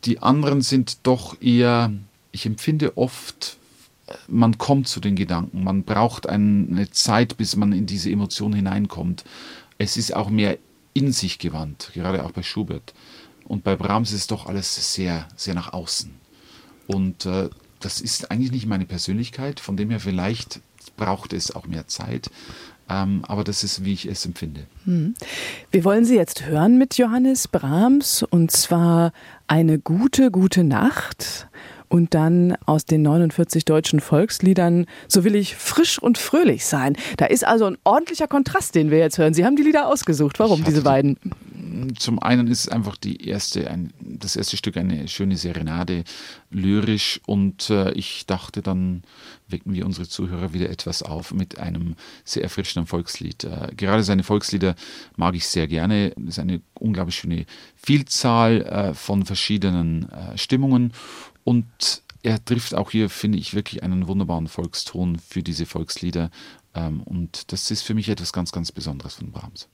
Die 0.04 0.20
anderen 0.20 0.62
sind 0.62 0.98
doch 1.04 1.42
eher, 1.42 1.94
ich 2.32 2.46
empfinde 2.46 2.98
oft, 2.98 3.58
man 4.28 4.58
kommt 4.58 4.88
zu 4.88 5.00
den 5.00 5.16
Gedanken, 5.16 5.64
man 5.64 5.84
braucht 5.84 6.28
eine 6.28 6.90
Zeit, 6.92 7.38
bis 7.38 7.56
man 7.56 7.74
in 7.74 7.86
diese 7.86 8.10
Emotion 8.10 8.54
hineinkommt. 8.54 9.24
Es 9.78 9.98
ist 9.98 10.16
auch 10.16 10.30
mehr 10.30 10.58
in 10.94 11.12
sich 11.12 11.40
gewandt, 11.40 11.92
gerade 11.94 12.24
auch 12.24 12.32
bei 12.32 12.44
Schubert. 12.44 12.94
Und 13.46 13.64
bei 13.64 13.76
Brahms 13.76 14.12
ist 14.12 14.32
doch 14.32 14.48
alles 14.48 14.94
sehr, 14.94 15.28
sehr 15.36 15.54
nach 15.54 15.72
außen. 15.74 16.12
Und 16.88 17.26
äh, 17.26 17.50
das 17.80 18.02
ist 18.02 18.32
eigentlich 18.32 18.52
nicht 18.52 18.66
meine 18.66 18.86
Persönlichkeit, 18.86 19.60
von 19.60 19.78
dem 19.78 19.90
her 19.90 20.00
vielleicht 20.00 20.62
braucht 20.98 21.34
es 21.34 21.56
auch 21.56 21.68
mehr 21.68 21.88
Zeit. 21.88 22.30
Ähm, 22.90 23.24
aber 23.28 23.44
das 23.44 23.64
ist, 23.64 23.84
wie 23.84 23.94
ich 23.94 24.06
es 24.06 24.26
empfinde. 24.26 24.66
Hm. 24.86 25.14
Wir 25.72 25.84
wollen 25.84 26.06
Sie 26.06 26.16
jetzt 26.16 26.46
hören 26.46 26.78
mit 26.78 26.98
Johannes 26.98 27.48
Brahms 27.48 28.24
und 28.24 28.52
zwar 28.52 29.12
eine 29.48 29.78
gute, 29.78 30.32
gute 30.32 30.64
Nacht 30.64 31.47
und 31.90 32.14
dann 32.14 32.56
aus 32.66 32.86
den 32.86 33.02
49 33.02 33.66
deutschen 33.66 34.00
Volksliedern 34.00 34.86
So 35.08 35.24
will 35.24 35.36
ich 35.36 35.56
frisch 35.56 36.00
und 36.00 36.18
fröhlich 36.18 36.66
sein. 36.66 36.98
Da 37.18 37.26
ist 37.26 37.46
also 37.46 37.66
ein 37.66 37.78
ordentlicher 37.84 38.28
Kontrast, 38.28 38.76
den 38.76 38.92
wir 38.92 39.00
jetzt 39.00 39.18
hören. 39.18 39.34
Sie 39.34 39.46
haben 39.46 39.56
die 39.56 39.64
Lieder 39.64 39.88
ausgesucht. 39.88 40.40
Warum 40.40 40.64
diese 40.64 40.82
beiden? 40.82 41.18
Zum 41.98 42.20
einen 42.20 42.48
ist 42.48 42.62
es 42.62 42.70
einfach 42.70 42.98
die 42.98 43.28
erste, 43.28 43.70
ein, 43.70 43.94
das 44.00 44.36
erste 44.36 44.58
Stück 44.58 44.78
eine 44.78 45.08
schöne 45.08 45.38
Serenade, 45.38 46.04
lyrisch 46.50 47.20
und 47.26 47.70
äh, 47.70 47.92
ich 47.92 48.26
dachte, 48.26 48.62
dann 48.62 49.04
wecken 49.48 49.74
wir 49.74 49.86
unsere 49.86 50.08
Zuhörer 50.08 50.54
wieder 50.54 50.70
etwas 50.70 51.04
auf 51.04 51.34
mit 51.34 51.60
einem 51.60 51.96
sehr 52.24 52.44
erfrischenden 52.44 52.88
Volkslied. 52.88 53.44
Äh, 53.44 53.70
gerade 53.76 54.04
seine 54.04 54.24
Volkslieder 54.24 54.76
mag 55.16 55.36
ich 55.36 55.48
sehr 55.48 55.68
gerne. 55.68 56.14
Es 56.18 56.30
ist 56.30 56.40
eine 56.40 56.62
unglaublich 56.74 57.16
schöne 57.16 57.46
Vielzahl 57.76 58.62
äh, 58.62 58.94
von 58.94 59.26
verschiedenen 59.26 60.10
äh, 60.10 60.38
Stimmungen 60.38 60.94
und 61.48 62.02
er 62.24 62.44
trifft 62.44 62.76
auch 62.76 62.92
hier, 62.92 63.10
finde 63.10 63.38
ich, 63.38 63.54
wirklich 63.54 63.82
einen 63.82 64.10
wunderbaren 64.10 64.50
Volkston 64.50 65.18
für 65.18 65.44
diese 65.44 65.66
Volkslieder. 65.66 66.30
Ähm, 66.76 67.02
und 67.04 67.54
das 67.54 67.72
ist 67.72 67.84
für 67.84 67.94
mich 67.94 68.10
etwas 68.10 68.34
ganz, 68.34 68.52
ganz 68.52 68.74
Besonderes 68.74 69.14
von 69.14 69.32
Brahms. 69.32 69.70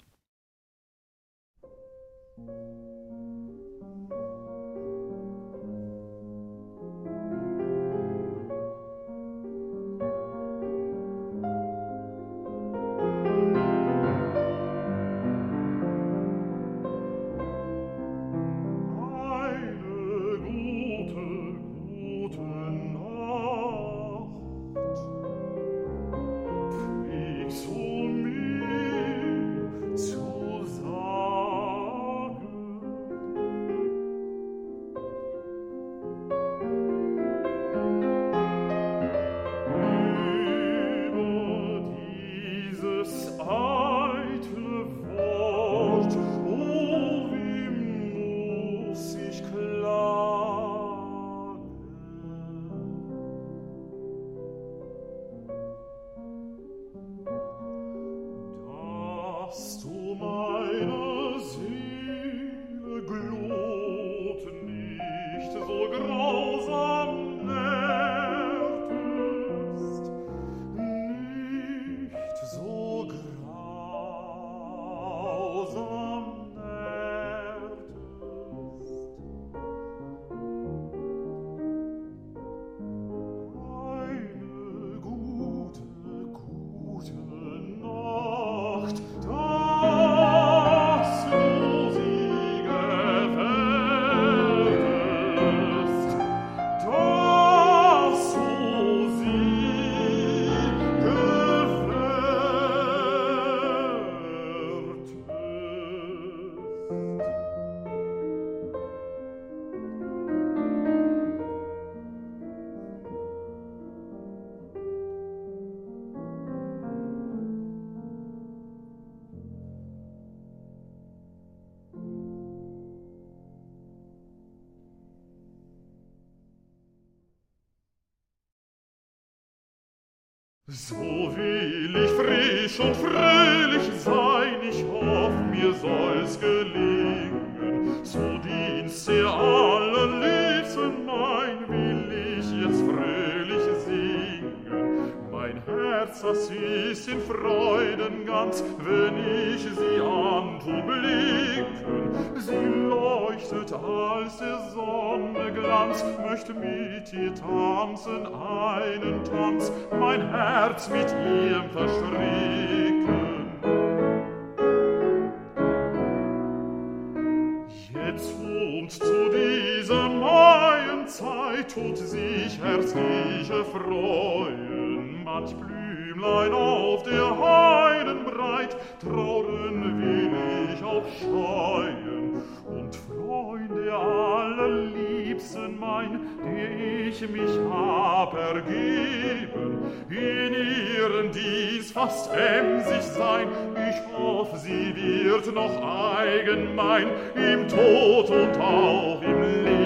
Will 179.71 180.73
ich 180.73 180.83
aufscheuen, 180.83 182.41
und 182.65 182.95
Freunde 182.95 183.93
allerliebsten 183.93 185.79
mein, 185.79 186.19
die 186.43 187.09
ich 187.09 187.29
mich 187.29 187.51
hab 187.71 188.33
ergeben, 188.33 189.79
in 190.09 190.53
ihren 190.53 191.31
Dienst 191.31 191.93
fast 191.93 192.31
emsig 192.31 193.01
sein, 193.01 193.47
ich 193.75 194.17
hoff, 194.17 194.49
sie 194.57 194.93
wird 194.95 195.53
noch 195.53 195.81
eigen 196.17 196.75
mein, 196.75 197.07
im 197.35 197.67
Tod 197.67 198.29
und 198.29 198.59
auch 198.59 199.21
im 199.21 199.63
Leben. 199.63 199.82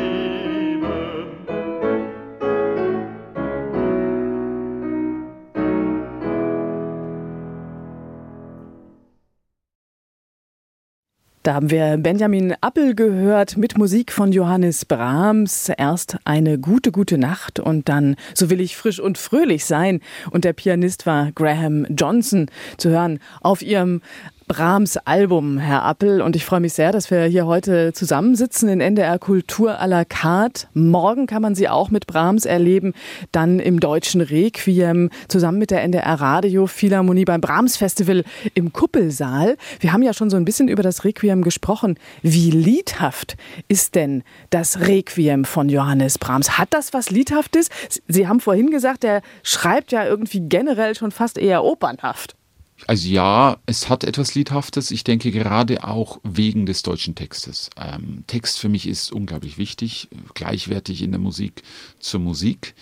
Da 11.48 11.54
haben 11.54 11.72
wir 11.72 11.96
Benjamin 11.96 12.56
Appel 12.60 12.94
gehört 12.94 13.56
mit 13.56 13.78
Musik 13.78 14.12
von 14.12 14.34
Johannes 14.34 14.84
Brahms. 14.84 15.70
Erst 15.70 16.18
eine 16.26 16.60
gute, 16.60 16.92
gute 16.92 17.18
Nacht 17.18 17.62
und 17.62 17.88
dann 17.88 18.18
So 18.34 18.50
will 18.50 18.60
ich 18.60 18.76
frisch 18.76 19.00
und 19.00 19.18
fröhlich 19.18 19.64
sein. 19.64 20.02
Und 20.30 20.44
der 20.44 20.52
Pianist 20.52 21.06
war 21.06 21.32
Graham 21.32 21.88
Johnson 21.90 22.48
zu 22.76 22.90
hören 22.90 23.20
auf 23.40 23.62
ihrem 23.62 24.02
Brahms 24.48 24.96
Album, 24.96 25.58
Herr 25.58 25.84
Appel. 25.84 26.22
Und 26.22 26.38
ich 26.38 26.46
freue 26.46 26.62
mich 26.62 26.72
sehr, 26.72 26.94
dass 26.94 27.12
wir 27.12 27.26
hier 27.26 27.46
heute 27.46 27.92
zusammensitzen 27.92 28.70
in 28.70 28.80
NDR 28.80 29.20
Kultur 29.20 29.82
à 29.82 29.88
la 29.88 30.06
carte. 30.06 30.68
Morgen 30.74 31.28
kann 31.28 31.42
man 31.42 31.54
sie 31.54 31.68
auch 31.68 31.90
mit 31.90 32.08
Brahms 32.08 32.46
erleben, 32.46 32.94
dann 33.34 33.60
im 33.60 33.82
deutschen 33.82 34.22
Requiem 34.22 35.10
zusammen 35.28 35.60
mit 35.60 35.70
der 35.70 35.84
NDR 35.84 36.14
Radio 36.22 36.66
Philharmonie 36.66 37.26
beim 37.26 37.42
Brahms 37.42 37.76
Festival 37.76 38.24
im 38.54 38.72
Kuppelsaal. 38.72 39.58
Wir 39.82 39.92
haben 39.92 40.02
ja 40.02 40.14
schon 40.14 40.30
so 40.30 40.38
ein 40.38 40.46
bisschen 40.46 40.70
über 40.70 40.82
das 40.82 41.04
Requiem 41.04 41.42
gesprochen. 41.42 42.00
Wie 42.22 42.50
liedhaft 42.50 43.36
ist 43.68 43.96
denn 43.96 44.24
das 44.50 44.80
Requiem 44.80 45.44
von 45.44 45.68
Johannes 45.68 46.18
Brahms? 46.18 46.58
Hat 46.58 46.70
das 46.72 46.94
was 46.94 47.10
Liedhaftes? 47.10 47.68
Sie 48.08 48.30
haben 48.30 48.40
vorhin 48.40 48.72
gesagt, 48.72 49.04
er 49.04 49.24
schreibt 49.44 49.92
ja 49.92 50.06
irgendwie 50.06 50.40
generell 50.40 50.96
schon 50.96 51.12
fast 51.12 51.38
eher 51.38 51.66
opernhaft. 51.66 52.37
Also 52.86 53.10
ja, 53.10 53.58
es 53.66 53.90
hat 53.90 54.04
etwas 54.04 54.36
Liedhaftes. 54.36 54.92
Ich 54.92 55.04
denke 55.04 55.32
gerade 55.32 55.84
auch 55.84 56.20
wegen 56.24 56.66
des 56.66 56.84
deutschen 56.84 57.16
Textes. 57.16 57.70
Ähm, 57.76 58.24
Text 58.28 58.60
für 58.60 58.70
mich 58.70 58.88
ist 58.88 59.12
unglaublich 59.12 59.58
wichtig, 59.58 60.08
gleichwertig 60.36 61.02
in 61.02 61.12
der 61.12 61.20
Musik 61.20 61.64
zur 62.00 62.20
Musik, 62.20 62.76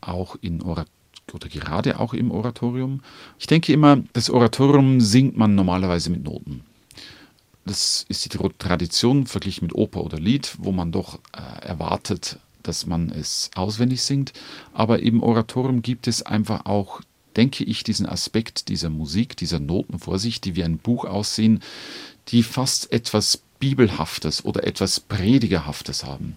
auch 0.00 0.36
in 0.40 0.62
Oratorium 0.62 0.96
oder 1.32 1.48
gerade 1.48 1.98
auch 1.98 2.14
im 2.14 2.30
Oratorium. 2.30 3.00
Ich 3.38 3.46
denke 3.46 3.72
immer, 3.72 3.98
das 4.12 4.30
Oratorium 4.30 5.00
singt 5.00 5.36
man 5.36 5.54
normalerweise 5.54 6.10
mit 6.10 6.22
Noten. 6.22 6.62
Das 7.64 8.06
ist 8.08 8.24
die 8.24 8.38
Tradition 8.58 9.26
verglichen 9.26 9.66
mit 9.66 9.74
Oper 9.74 10.04
oder 10.04 10.20
Lied, 10.20 10.54
wo 10.58 10.70
man 10.70 10.92
doch 10.92 11.18
äh, 11.32 11.66
erwartet, 11.66 12.38
dass 12.62 12.86
man 12.86 13.10
es 13.10 13.50
auswendig 13.56 14.02
singt. 14.02 14.32
Aber 14.72 15.00
im 15.00 15.20
Oratorium 15.20 15.82
gibt 15.82 16.06
es 16.06 16.22
einfach 16.22 16.64
auch 16.64 17.00
denke 17.36 17.64
ich, 17.64 17.84
diesen 17.84 18.06
Aspekt 18.06 18.68
dieser 18.68 18.90
Musik, 18.90 19.36
dieser 19.36 19.60
Noten 19.60 19.98
vor 19.98 20.18
sich, 20.18 20.40
die 20.40 20.56
wie 20.56 20.64
ein 20.64 20.78
Buch 20.78 21.04
aussehen, 21.04 21.60
die 22.28 22.42
fast 22.42 22.92
etwas 22.92 23.42
Bibelhaftes 23.58 24.44
oder 24.44 24.64
etwas 24.64 25.00
Predigerhaftes 25.00 26.04
haben. 26.04 26.36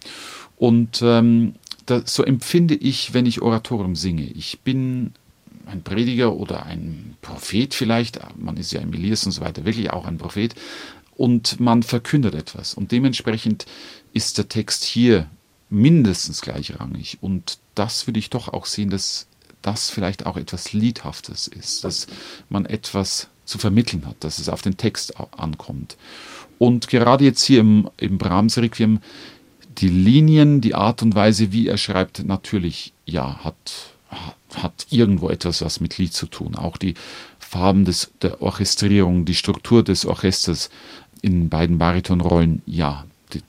Und 0.58 1.02
ähm, 1.02 1.56
da, 1.86 2.02
so 2.06 2.24
empfinde 2.24 2.76
ich, 2.76 3.14
wenn 3.14 3.26
ich 3.26 3.42
Oratorium 3.42 3.96
singe. 3.96 4.24
Ich 4.24 4.60
bin 4.60 5.14
ein 5.66 5.84
Prediger 5.84 6.36
oder 6.36 6.66
ein 6.66 7.16
Prophet 7.22 7.74
vielleicht, 7.74 8.20
man 8.38 8.58
ist 8.58 8.72
ja 8.72 8.82
im 8.82 8.94
Elias 8.94 9.26
und 9.26 9.32
so 9.32 9.42
weiter, 9.42 9.66
wirklich 9.66 9.92
auch 9.92 10.06
ein 10.06 10.18
Prophet, 10.18 10.56
und 11.16 11.60
man 11.60 11.84
verkündet 11.84 12.34
etwas. 12.34 12.74
Und 12.74 12.92
dementsprechend 12.94 13.66
ist 14.14 14.38
der 14.38 14.48
Text 14.48 14.86
hier 14.86 15.30
mindestens 15.70 16.42
gleichrangig. 16.42 17.18
Und 17.20 17.60
das 17.76 18.08
würde 18.08 18.20
ich 18.20 18.30
doch 18.30 18.48
auch 18.48 18.66
sehen, 18.66 18.90
dass 18.90 19.28
das 19.62 19.89
vielleicht 19.89 20.26
auch 20.26 20.38
etwas 20.38 20.74
Liedhaftes 20.74 21.48
ist, 21.48 21.84
dass 21.84 22.08
man 22.50 22.65
etwas 22.65 23.28
zu 23.45 23.58
vermitteln 23.58 24.06
hat, 24.06 24.15
dass 24.19 24.39
es 24.39 24.50
auf 24.50 24.62
den 24.62 24.78
Text 24.78 25.15
ankommt. 25.38 25.98
Und 26.58 26.88
gerade 26.88 27.26
jetzt 27.26 27.43
hier 27.43 27.62
im, 27.62 27.89
im 27.98 28.17
Brahms 28.17 28.58
Requiem, 28.58 29.00
die 29.80 29.89
Linien, 29.89 30.62
die 30.62 30.76
Art 30.76 31.02
und 31.02 31.15
Weise, 31.15 31.52
wie 31.52 31.67
er 31.67 31.78
schreibt, 31.78 32.26
natürlich, 32.26 32.93
ja, 33.06 33.43
hat, 33.43 33.95
hat 34.56 34.88
irgendwo 34.89 35.30
etwas 35.30 35.62
was 35.62 35.80
mit 35.80 35.98
Lied 35.98 36.13
zu 36.13 36.28
tun. 36.28 36.56
Auch 36.56 36.78
die 36.78 36.95
Farben 37.39 37.86
des, 37.86 38.12
der 38.22 38.41
Orchestrierung, 38.41 39.26
die 39.26 39.36
Struktur 39.36 39.84
des 39.84 40.06
Orchesters 40.06 40.69
in 41.22 41.50
beiden 41.50 41.78
Baritonrollen, 41.78 42.62
ja, 42.65 43.06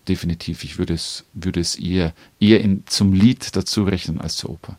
definitiv. 0.09 0.65
Ich 0.65 0.79
würde 0.79 0.95
es, 0.95 1.25
würde 1.35 1.61
es 1.61 1.77
eher, 1.77 2.15
eher 2.39 2.61
in, 2.61 2.85
zum 2.87 3.13
Lied 3.13 3.57
dazu 3.57 3.85
rechnen 3.85 4.21
als 4.21 4.37
zur 4.37 4.51
Oper. 4.51 4.79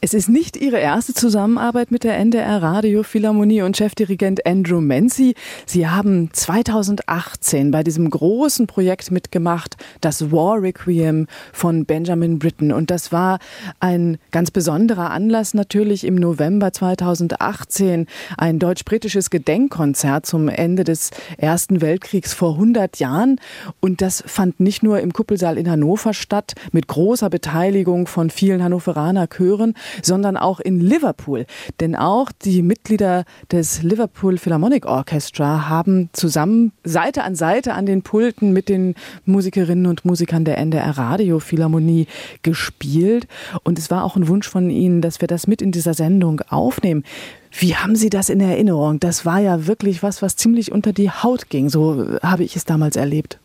Es 0.00 0.14
ist 0.14 0.28
nicht 0.28 0.56
Ihre 0.56 0.78
erste 0.78 1.12
Zusammenarbeit 1.12 1.90
mit 1.90 2.04
der 2.04 2.16
NDR 2.18 2.62
Radio 2.62 3.02
Philharmonie 3.02 3.62
und 3.62 3.76
Chefdirigent 3.76 4.46
Andrew 4.46 4.80
Menzi. 4.80 5.34
Sie 5.66 5.88
haben 5.88 6.30
2018 6.32 7.72
bei 7.72 7.82
diesem 7.82 8.08
großen 8.08 8.68
Projekt 8.68 9.10
mitgemacht, 9.10 9.76
das 10.00 10.30
War 10.30 10.62
Requiem 10.62 11.26
von 11.52 11.84
Benjamin 11.84 12.38
Britten. 12.38 12.70
Und 12.70 12.92
das 12.92 13.10
war 13.10 13.40
ein 13.80 14.18
ganz 14.30 14.52
besonderer 14.52 15.10
Anlass 15.10 15.52
natürlich 15.52 16.04
im 16.04 16.14
November 16.14 16.72
2018, 16.72 18.06
ein 18.36 18.60
deutsch-britisches 18.60 19.30
Gedenkkonzert 19.30 20.26
zum 20.26 20.46
Ende 20.48 20.84
des 20.84 21.10
Ersten 21.38 21.80
Weltkriegs 21.80 22.34
vor 22.34 22.52
100 22.52 23.00
Jahren. 23.00 23.40
Und 23.80 24.00
das 24.00 24.22
fand 24.24 24.60
nicht 24.60 24.84
nur 24.84 25.00
im 25.00 25.12
Kuppelsaal 25.12 25.58
in 25.58 25.68
Hannover 25.68 26.14
statt, 26.14 26.52
mit 26.70 26.86
großer 26.86 27.30
Beteiligung 27.30 28.06
von 28.06 28.30
vielen 28.30 28.62
Hannoveraner 28.62 29.26
Chören, 29.26 29.74
sondern 30.02 30.36
auch 30.36 30.60
in 30.60 30.80
Liverpool. 30.80 31.46
Denn 31.80 31.96
auch 31.96 32.30
die 32.32 32.62
Mitglieder 32.62 33.24
des 33.50 33.82
Liverpool 33.82 34.38
Philharmonic 34.38 34.86
Orchestra 34.86 35.68
haben 35.68 36.10
zusammen 36.12 36.72
Seite 36.84 37.24
an 37.24 37.34
Seite 37.34 37.74
an 37.74 37.86
den 37.86 38.02
Pulten 38.02 38.52
mit 38.52 38.68
den 38.68 38.94
Musikerinnen 39.24 39.86
und 39.86 40.04
Musikern 40.04 40.44
der 40.44 40.58
NDR 40.58 40.96
Radio 40.96 41.38
Philharmonie 41.38 42.06
gespielt. 42.42 43.26
Und 43.62 43.78
es 43.78 43.90
war 43.90 44.04
auch 44.04 44.16
ein 44.16 44.28
Wunsch 44.28 44.48
von 44.48 44.70
Ihnen, 44.70 45.02
dass 45.02 45.20
wir 45.20 45.28
das 45.28 45.46
mit 45.46 45.62
in 45.62 45.72
dieser 45.72 45.94
Sendung 45.94 46.40
aufnehmen. 46.48 47.04
Wie 47.50 47.76
haben 47.76 47.96
Sie 47.96 48.10
das 48.10 48.28
in 48.28 48.40
Erinnerung? 48.40 49.00
Das 49.00 49.24
war 49.24 49.40
ja 49.40 49.66
wirklich 49.66 50.02
was, 50.02 50.22
was 50.22 50.36
ziemlich 50.36 50.72
unter 50.72 50.92
die 50.92 51.10
Haut 51.10 51.48
ging. 51.48 51.68
So 51.68 52.18
habe 52.22 52.44
ich 52.44 52.56
es 52.56 52.64
damals 52.64 52.96
erlebt. 52.96 53.38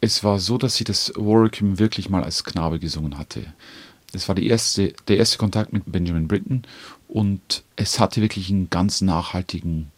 Es 0.00 0.22
war 0.22 0.38
so, 0.38 0.58
dass 0.58 0.76
sie 0.76 0.84
das 0.84 1.12
Warwick 1.16 1.58
wirklich 1.62 2.10
mal 2.10 2.22
als 2.22 2.44
Knabe 2.44 2.78
gesungen 2.78 3.18
hatte. 3.18 3.42
Das 4.16 4.28
war 4.28 4.34
die 4.34 4.46
erste, 4.46 4.94
der 5.08 5.18
erste 5.18 5.36
Kontakt 5.36 5.74
mit 5.74 5.82
Benjamin 5.84 6.26
Britten 6.26 6.62
und 7.06 7.64
es 7.76 8.00
hatte 8.00 8.22
wirklich 8.22 8.48
einen 8.48 8.70
ganz 8.70 9.02
nachhaltigen 9.02 9.92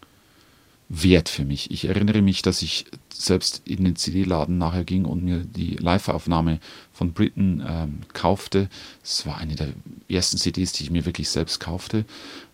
Wert 0.88 1.28
für 1.28 1.44
mich. 1.44 1.70
Ich 1.70 1.84
erinnere 1.84 2.20
mich, 2.20 2.42
dass 2.42 2.60
ich 2.62 2.86
selbst 3.14 3.62
in 3.64 3.84
den 3.84 3.94
CD-Laden 3.94 4.58
nachher 4.58 4.82
ging 4.82 5.04
und 5.04 5.22
mir 5.22 5.44
die 5.44 5.76
Live-Aufnahme 5.76 6.58
von 6.92 7.12
Britten 7.12 7.62
ähm, 7.64 8.00
kaufte. 8.12 8.68
Es 9.04 9.24
war 9.24 9.38
eine 9.38 9.54
der 9.54 9.68
ersten 10.08 10.36
CDs, 10.36 10.72
die 10.72 10.82
ich 10.82 10.90
mir 10.90 11.06
wirklich 11.06 11.28
selbst 11.28 11.60
kaufte 11.60 12.04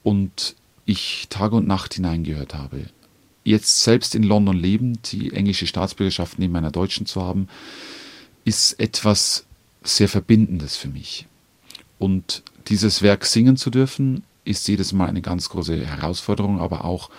und 0.03 0.57
ich 0.85 1.29
Tag 1.31 1.53
und 1.53 1.67
Nacht 1.67 1.95
hineingehört 1.95 2.53
habe. 2.53 2.91
Jetzt 3.43 3.85
selbst 3.85 4.15
in 4.15 4.23
London 4.23 4.59
lebend, 4.59 5.13
die 5.13 5.33
englische 5.33 5.67
Staatsbürgerschaft 5.67 6.39
neben 6.39 6.53
meiner 6.53 6.71
deutschen 6.71 7.07
zu 7.07 7.23
haben, 7.23 7.49
ist 8.45 8.79
etwas 8.79 9.47
sehr 9.83 10.11
Verbindendes 10.11 10.77
für 10.77 10.89
mich. 10.89 11.27
Und 11.99 12.43
dieses 12.69 13.03
Werk 13.03 13.25
singen 13.27 13.57
zu 13.57 13.71
dürfen, 13.71 14.25
ist 14.45 14.69
jedes 14.69 14.93
Mal 14.93 15.09
eine 15.09 15.23
ganz 15.23 15.49
große 15.49 15.85
Herausforderung, 15.85 16.61
aber 16.61 16.85
auch 16.85 17.11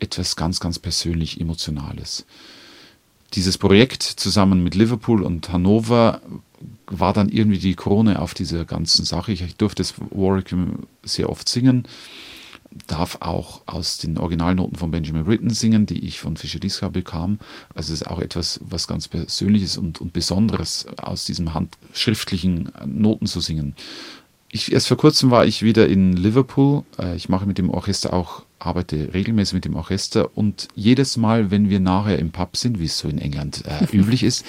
etwas 0.00 0.36
ganz, 0.36 0.60
ganz 0.60 0.78
persönlich 0.78 1.40
Emotionales. 1.40 2.24
Dieses 3.34 3.58
Projekt 3.58 4.02
zusammen 4.02 4.62
mit 4.62 4.74
Liverpool 4.74 5.22
und 5.22 5.52
Hannover 5.52 6.22
war 6.86 7.12
dann 7.12 7.28
irgendwie 7.28 7.58
die 7.58 7.74
Krone 7.74 8.22
auf 8.22 8.32
dieser 8.32 8.64
ganzen 8.64 9.04
Sache. 9.04 9.32
Ich 9.32 9.56
durfte 9.56 9.82
das 9.82 9.94
Warwick 9.98 10.54
sehr 11.02 11.28
oft 11.28 11.48
singen, 11.48 11.86
darf 12.86 13.18
auch 13.20 13.62
aus 13.66 13.98
den 13.98 14.18
Originalnoten 14.18 14.76
von 14.76 14.90
Benjamin 14.90 15.24
Britten 15.24 15.50
singen, 15.50 15.84
die 15.84 16.06
ich 16.06 16.20
von 16.20 16.36
Fischer 16.36 16.58
Diska 16.58 16.88
bekam. 16.88 17.38
Also 17.74 17.92
es 17.92 18.00
ist 18.00 18.06
auch 18.06 18.18
etwas, 18.18 18.60
was 18.62 18.86
ganz 18.86 19.08
Persönliches 19.08 19.76
und, 19.76 20.00
und 20.00 20.12
Besonderes 20.12 20.86
aus 20.96 21.24
diesen 21.24 21.52
handschriftlichen 21.52 22.72
Noten 22.86 23.26
zu 23.26 23.40
singen 23.40 23.74
ich, 24.50 24.72
erst 24.72 24.88
vor 24.88 24.96
kurzem 24.96 25.30
war 25.30 25.44
ich 25.44 25.62
wieder 25.62 25.88
in 25.88 26.14
Liverpool. 26.14 26.84
Äh, 26.98 27.16
ich 27.16 27.28
mache 27.28 27.46
mit 27.46 27.58
dem 27.58 27.70
Orchester 27.70 28.12
auch, 28.12 28.42
arbeite 28.58 29.12
regelmäßig 29.12 29.54
mit 29.54 29.64
dem 29.64 29.76
Orchester 29.76 30.36
und 30.36 30.68
jedes 30.74 31.16
Mal, 31.16 31.50
wenn 31.50 31.68
wir 31.68 31.80
nachher 31.80 32.18
im 32.18 32.30
Pub 32.30 32.56
sind, 32.56 32.80
wie 32.80 32.86
es 32.86 32.98
so 32.98 33.08
in 33.08 33.18
England 33.18 33.64
äh, 33.66 33.84
üblich 33.96 34.22
ist, 34.22 34.44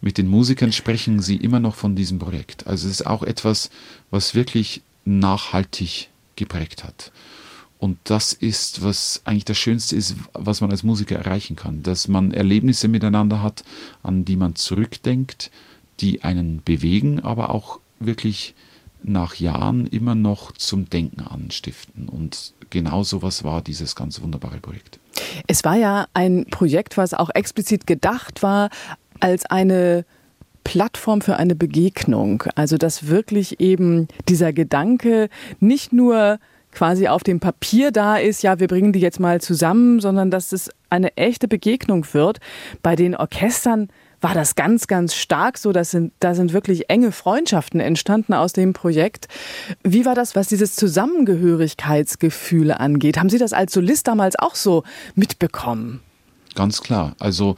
mit 0.00 0.18
den 0.18 0.28
Musikern 0.28 0.72
sprechen 0.72 1.20
sie 1.20 1.36
immer 1.36 1.60
noch 1.60 1.74
von 1.74 1.94
diesem 1.94 2.18
Projekt. 2.18 2.66
Also 2.66 2.86
es 2.86 3.00
ist 3.00 3.06
auch 3.06 3.22
etwas, 3.22 3.70
was 4.10 4.34
wirklich 4.34 4.82
nachhaltig 5.04 6.08
geprägt 6.36 6.84
hat. 6.84 7.12
Und 7.78 7.98
das 8.04 8.32
ist, 8.32 8.82
was 8.82 9.20
eigentlich 9.24 9.44
das 9.44 9.58
Schönste 9.58 9.94
ist, 9.94 10.16
was 10.32 10.62
man 10.62 10.70
als 10.70 10.84
Musiker 10.84 11.16
erreichen 11.16 11.54
kann, 11.54 11.82
dass 11.82 12.08
man 12.08 12.32
Erlebnisse 12.32 12.88
miteinander 12.88 13.42
hat, 13.42 13.62
an 14.02 14.24
die 14.24 14.36
man 14.36 14.54
zurückdenkt, 14.54 15.50
die 16.00 16.22
einen 16.22 16.62
bewegen, 16.64 17.20
aber 17.20 17.50
auch 17.50 17.80
wirklich 18.00 18.54
nach 19.04 19.36
Jahren 19.36 19.86
immer 19.86 20.14
noch 20.14 20.52
zum 20.52 20.88
Denken 20.88 21.20
anstiften. 21.20 22.08
Und 22.08 22.54
genau 22.70 23.02
so 23.02 23.22
was 23.22 23.44
war 23.44 23.62
dieses 23.62 23.94
ganz 23.94 24.20
wunderbare 24.20 24.58
Projekt. 24.58 24.98
Es 25.46 25.64
war 25.64 25.76
ja 25.76 26.06
ein 26.14 26.46
Projekt, 26.50 26.96
was 26.96 27.14
auch 27.14 27.30
explizit 27.34 27.86
gedacht 27.86 28.42
war 28.42 28.70
als 29.20 29.46
eine 29.46 30.04
Plattform 30.64 31.20
für 31.20 31.36
eine 31.36 31.54
Begegnung. 31.54 32.44
Also 32.54 32.78
dass 32.78 33.06
wirklich 33.06 33.60
eben 33.60 34.08
dieser 34.28 34.52
Gedanke 34.52 35.28
nicht 35.60 35.92
nur 35.92 36.38
quasi 36.72 37.06
auf 37.06 37.22
dem 37.22 37.38
Papier 37.38 37.92
da 37.92 38.16
ist, 38.16 38.42
ja, 38.42 38.58
wir 38.58 38.66
bringen 38.66 38.92
die 38.92 38.98
jetzt 38.98 39.20
mal 39.20 39.40
zusammen, 39.40 40.00
sondern 40.00 40.30
dass 40.30 40.52
es 40.52 40.70
eine 40.90 41.16
echte 41.16 41.46
Begegnung 41.46 42.04
wird. 42.12 42.40
Bei 42.82 42.96
den 42.96 43.14
Orchestern 43.14 43.88
war 44.24 44.34
das 44.34 44.56
ganz, 44.56 44.88
ganz 44.88 45.14
stark 45.14 45.58
so. 45.58 45.70
Das 45.72 45.92
sind, 45.92 46.12
da 46.18 46.34
sind 46.34 46.52
wirklich 46.52 46.90
enge 46.90 47.12
Freundschaften 47.12 47.78
entstanden 47.78 48.34
aus 48.34 48.52
dem 48.52 48.72
Projekt. 48.72 49.28
Wie 49.84 50.04
war 50.04 50.16
das, 50.16 50.34
was 50.34 50.48
dieses 50.48 50.74
Zusammengehörigkeitsgefühl 50.74 52.72
angeht? 52.72 53.18
Haben 53.18 53.28
Sie 53.28 53.38
das 53.38 53.52
als 53.52 53.72
Solist 53.74 54.08
damals 54.08 54.36
auch 54.36 54.56
so 54.56 54.82
mitbekommen? 55.14 56.00
Ganz 56.54 56.80
klar. 56.80 57.14
Also 57.18 57.56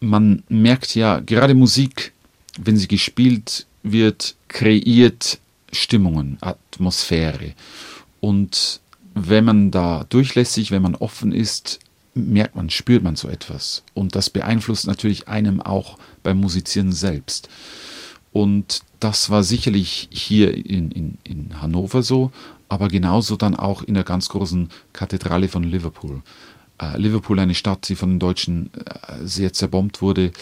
man 0.00 0.42
merkt 0.48 0.94
ja, 0.94 1.20
gerade 1.20 1.54
Musik, 1.54 2.12
wenn 2.58 2.76
sie 2.76 2.88
gespielt 2.88 3.66
wird, 3.82 4.36
kreiert 4.48 5.38
Stimmungen, 5.72 6.36
Atmosphäre. 6.40 7.54
Und 8.20 8.80
wenn 9.14 9.44
man 9.44 9.70
da 9.70 10.04
durchlässig, 10.08 10.70
wenn 10.70 10.82
man 10.82 10.94
offen 10.94 11.32
ist, 11.32 11.80
merkt 12.14 12.56
man, 12.56 12.70
spürt 12.70 13.02
man 13.02 13.16
so 13.16 13.28
etwas. 13.28 13.82
Und 13.94 14.14
das 14.14 14.30
beeinflusst 14.30 14.86
natürlich 14.86 15.28
einem 15.28 15.60
auch 15.60 15.98
beim 16.22 16.38
Musizieren 16.38 16.92
selbst. 16.92 17.48
Und 18.32 18.82
das 19.00 19.30
war 19.30 19.42
sicherlich 19.42 20.08
hier 20.10 20.54
in, 20.54 20.90
in, 20.90 21.18
in 21.24 21.60
Hannover 21.60 22.02
so, 22.02 22.30
aber 22.68 22.88
genauso 22.88 23.36
dann 23.36 23.56
auch 23.56 23.82
in 23.82 23.94
der 23.94 24.04
ganz 24.04 24.28
großen 24.28 24.68
Kathedrale 24.92 25.48
von 25.48 25.64
Liverpool. 25.64 26.22
Äh, 26.80 26.96
Liverpool, 26.98 27.38
eine 27.40 27.54
Stadt, 27.54 27.88
die 27.88 27.96
von 27.96 28.10
den 28.10 28.18
Deutschen 28.20 28.70
äh, 28.74 29.24
sehr 29.24 29.52
zerbombt 29.52 30.02
wurde, 30.02 30.32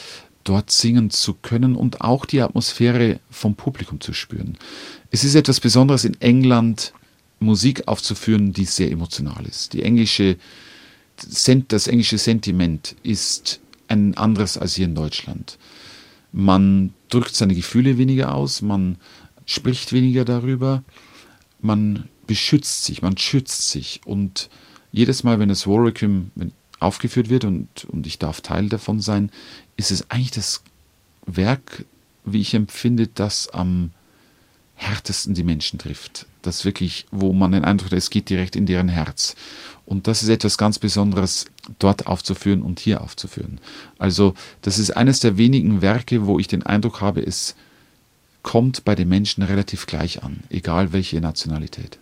dort 0.44 0.70
singen 0.70 1.10
zu 1.10 1.34
können 1.34 1.76
und 1.76 2.00
auch 2.00 2.24
die 2.24 2.40
Atmosphäre 2.40 3.20
vom 3.30 3.54
Publikum 3.54 4.00
zu 4.00 4.12
spüren. 4.12 4.56
Es 5.10 5.24
ist 5.24 5.34
etwas 5.34 5.60
Besonderes 5.60 6.04
in 6.04 6.20
England, 6.20 6.92
Musik 7.40 7.86
aufzuführen, 7.86 8.52
die 8.52 8.64
sehr 8.64 8.90
emotional 8.90 9.46
ist. 9.46 9.72
Die 9.72 9.82
englische 9.82 10.36
das 11.68 11.86
englische 11.86 12.18
Sentiment 12.18 12.96
ist 13.02 13.60
ein 13.88 14.16
anderes 14.16 14.58
als 14.58 14.74
hier 14.74 14.86
in 14.86 14.94
Deutschland. 14.94 15.58
Man 16.32 16.92
drückt 17.08 17.34
seine 17.34 17.54
Gefühle 17.54 17.98
weniger 17.98 18.34
aus, 18.34 18.62
man 18.62 18.98
spricht 19.46 19.92
weniger 19.92 20.24
darüber, 20.24 20.84
man 21.60 22.08
beschützt 22.26 22.84
sich, 22.84 23.02
man 23.02 23.16
schützt 23.16 23.70
sich. 23.70 24.00
Und 24.04 24.50
jedes 24.92 25.24
Mal, 25.24 25.38
wenn 25.38 25.48
das 25.48 25.66
Warwickham 25.66 26.30
aufgeführt 26.80 27.28
wird 27.28 27.44
und, 27.44 27.84
und 27.86 28.06
ich 28.06 28.18
darf 28.18 28.40
Teil 28.40 28.68
davon 28.68 29.00
sein, 29.00 29.30
ist 29.76 29.90
es 29.90 30.10
eigentlich 30.10 30.30
das 30.30 30.62
Werk, 31.26 31.84
wie 32.24 32.40
ich 32.40 32.54
empfinde, 32.54 33.08
das 33.08 33.48
am 33.48 33.90
härtesten 34.78 35.34
die 35.34 35.42
Menschen 35.42 35.78
trifft. 35.78 36.26
Das 36.42 36.64
wirklich, 36.64 37.06
wo 37.10 37.32
man 37.32 37.52
den 37.52 37.64
Eindruck 37.64 37.90
hat, 37.90 37.98
es 37.98 38.10
geht 38.10 38.30
direkt 38.30 38.56
in 38.56 38.64
deren 38.64 38.88
Herz. 38.88 39.34
Und 39.84 40.06
das 40.06 40.22
ist 40.22 40.28
etwas 40.28 40.56
ganz 40.56 40.78
Besonderes, 40.78 41.46
dort 41.78 42.06
aufzuführen 42.06 42.62
und 42.62 42.78
hier 42.78 43.02
aufzuführen. 43.02 43.60
Also 43.98 44.34
das 44.62 44.78
ist 44.78 44.96
eines 44.96 45.20
der 45.20 45.36
wenigen 45.36 45.82
Werke, 45.82 46.26
wo 46.26 46.38
ich 46.38 46.46
den 46.46 46.64
Eindruck 46.64 47.00
habe, 47.00 47.20
es 47.20 47.56
kommt 48.42 48.84
bei 48.84 48.94
den 48.94 49.08
Menschen 49.08 49.42
relativ 49.42 49.86
gleich 49.86 50.22
an, 50.22 50.40
egal 50.48 50.92
welche 50.92 51.20
Nationalität. 51.20 51.98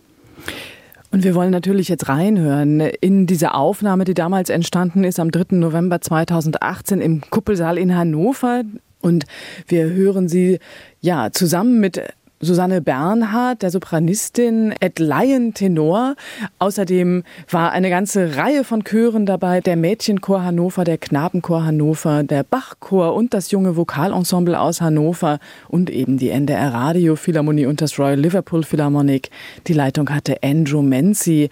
Und 1.09 1.23
wir 1.23 1.33
wollen 1.33 1.51
natürlich 1.51 1.87
jetzt 1.87 2.09
reinhören 2.09 2.79
in 2.79 3.25
diese 3.25 3.53
Aufnahme, 3.53 4.03
die 4.03 4.13
damals 4.13 4.49
entstanden 4.49 5.03
ist 5.03 5.19
am 5.19 5.31
3. 5.31 5.55
November 5.55 5.99
2018 5.99 7.01
im 7.01 7.21
Kuppelsaal 7.21 7.77
in 7.77 7.95
Hannover. 7.95 8.63
Und 8.99 9.25
wir 9.67 9.89
hören 9.89 10.27
sie 10.27 10.59
ja 11.01 11.31
zusammen 11.31 11.79
mit 11.79 12.01
Susanne 12.39 12.81
Bernhard, 12.81 13.63
der 13.63 13.71
Sopranistin, 13.71 14.73
Ed 14.79 14.99
Lion 14.99 15.53
Tenor. 15.53 16.15
Außerdem 16.59 17.23
war 17.49 17.71
eine 17.71 17.89
ganze 17.89 18.35
Reihe 18.37 18.63
von 18.63 18.83
Chören 18.83 19.25
dabei, 19.25 19.59
der 19.61 19.75
Mädchenchor 19.75 20.43
Hannover, 20.43 20.83
der 20.83 20.97
Knabenchor 20.97 21.65
Hannover, 21.65 22.23
der 22.23 22.43
Bachchor 22.43 23.15
und 23.15 23.33
das 23.33 23.51
junge 23.51 23.75
Vokalensemble 23.75 24.59
aus 24.59 24.81
Hannover 24.81 25.39
und 25.67 25.89
eben 25.89 26.17
die 26.17 26.29
NDR 26.29 26.73
Radio 26.73 27.15
Philharmonie 27.15 27.65
und 27.65 27.81
das 27.81 27.97
Royal 27.97 28.19
Liverpool 28.19 28.63
Philharmonic. 28.63 29.31
Die 29.67 29.73
Leitung 29.73 30.09
hatte 30.09 30.37
Andrew 30.43 30.81
Menzi 30.81 31.49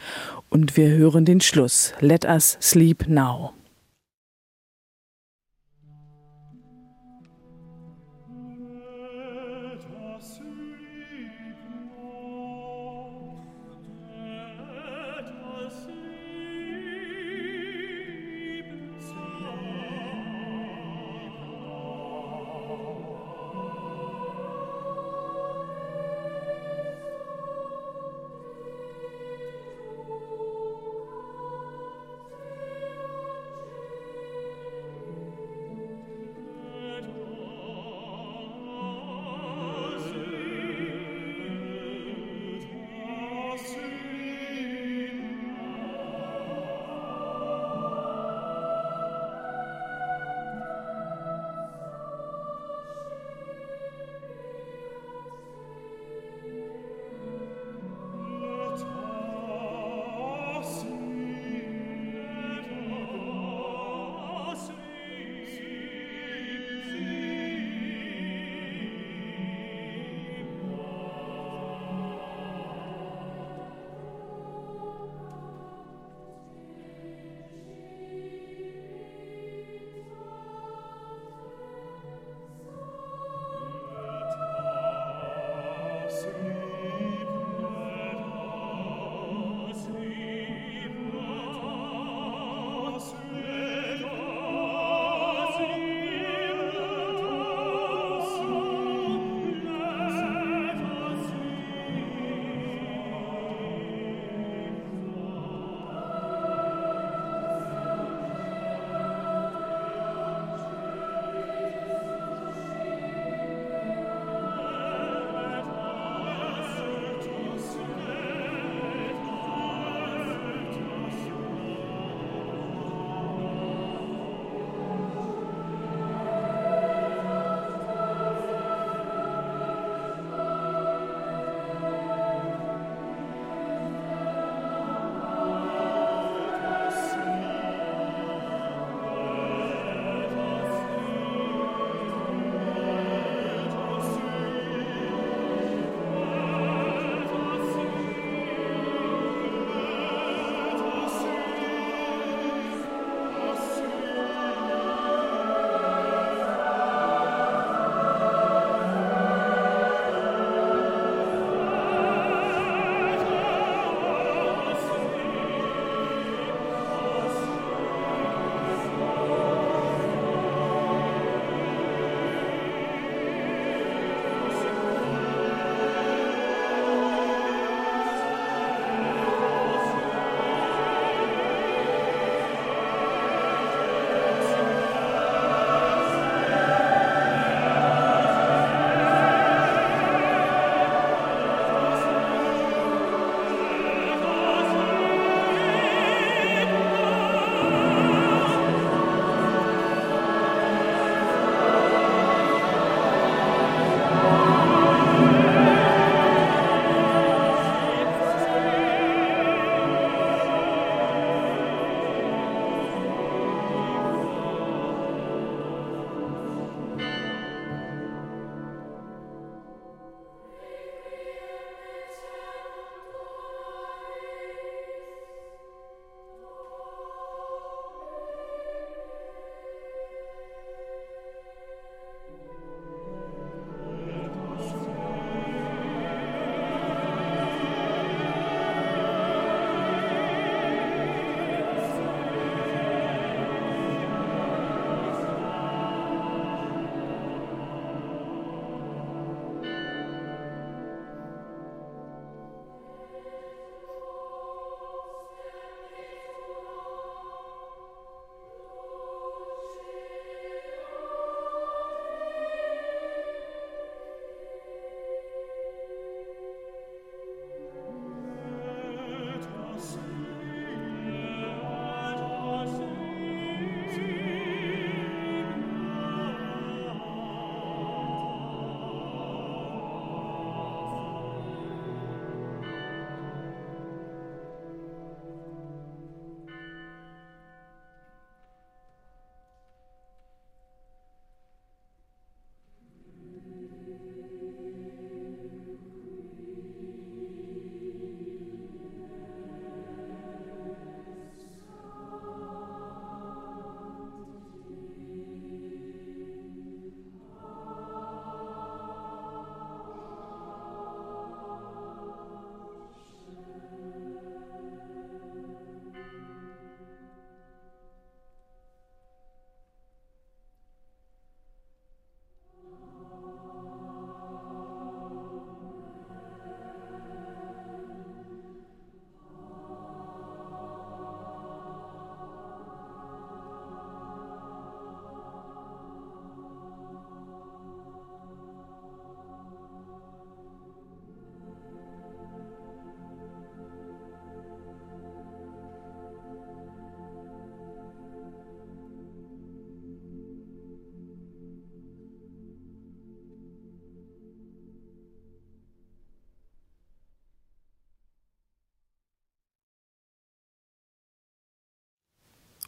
und 0.49 0.77
wir 0.77 0.89
hören 0.89 1.25
den 1.25 1.41
Schluss. 1.41 1.93
Let 1.99 2.25
us 2.25 2.57
sleep 2.61 3.07
now. 3.07 3.53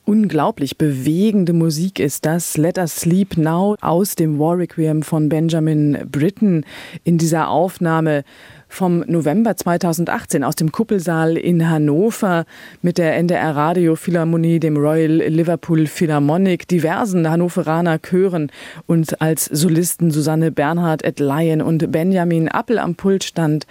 Unglaublich 0.07 0.77
bewegende 0.77 1.51
Musik 1.51 1.99
ist 1.99 2.25
das. 2.25 2.55
Let 2.55 2.77
Us 2.77 2.95
Sleep 2.95 3.35
Now 3.35 3.75
aus 3.81 4.15
dem 4.15 4.39
War 4.39 4.57
Requiem 4.57 5.03
von 5.03 5.27
Benjamin 5.27 5.97
Britten 6.09 6.63
in 7.03 7.17
dieser 7.17 7.49
Aufnahme 7.49 8.23
vom 8.69 9.03
November 9.07 9.57
2018 9.57 10.45
aus 10.45 10.55
dem 10.55 10.71
Kuppelsaal 10.71 11.35
in 11.35 11.69
Hannover 11.69 12.45
mit 12.81 12.97
der 12.97 13.17
NDR 13.17 13.53
Radio 13.53 13.97
Philharmonie, 13.97 14.61
dem 14.61 14.77
Royal 14.77 15.11
Liverpool 15.11 15.87
Philharmonic, 15.87 16.69
diversen 16.69 17.29
Hannoveraner 17.29 17.99
Chören 17.99 18.49
und 18.85 19.21
als 19.21 19.45
Solisten 19.45 20.11
Susanne 20.11 20.51
Bernhard 20.51 21.03
et 21.03 21.19
Lion 21.19 21.61
und 21.61 21.91
Benjamin 21.91 22.47
Appel 22.47 22.79
am 22.79 22.95
Pult 22.95 23.25
stand 23.25 23.67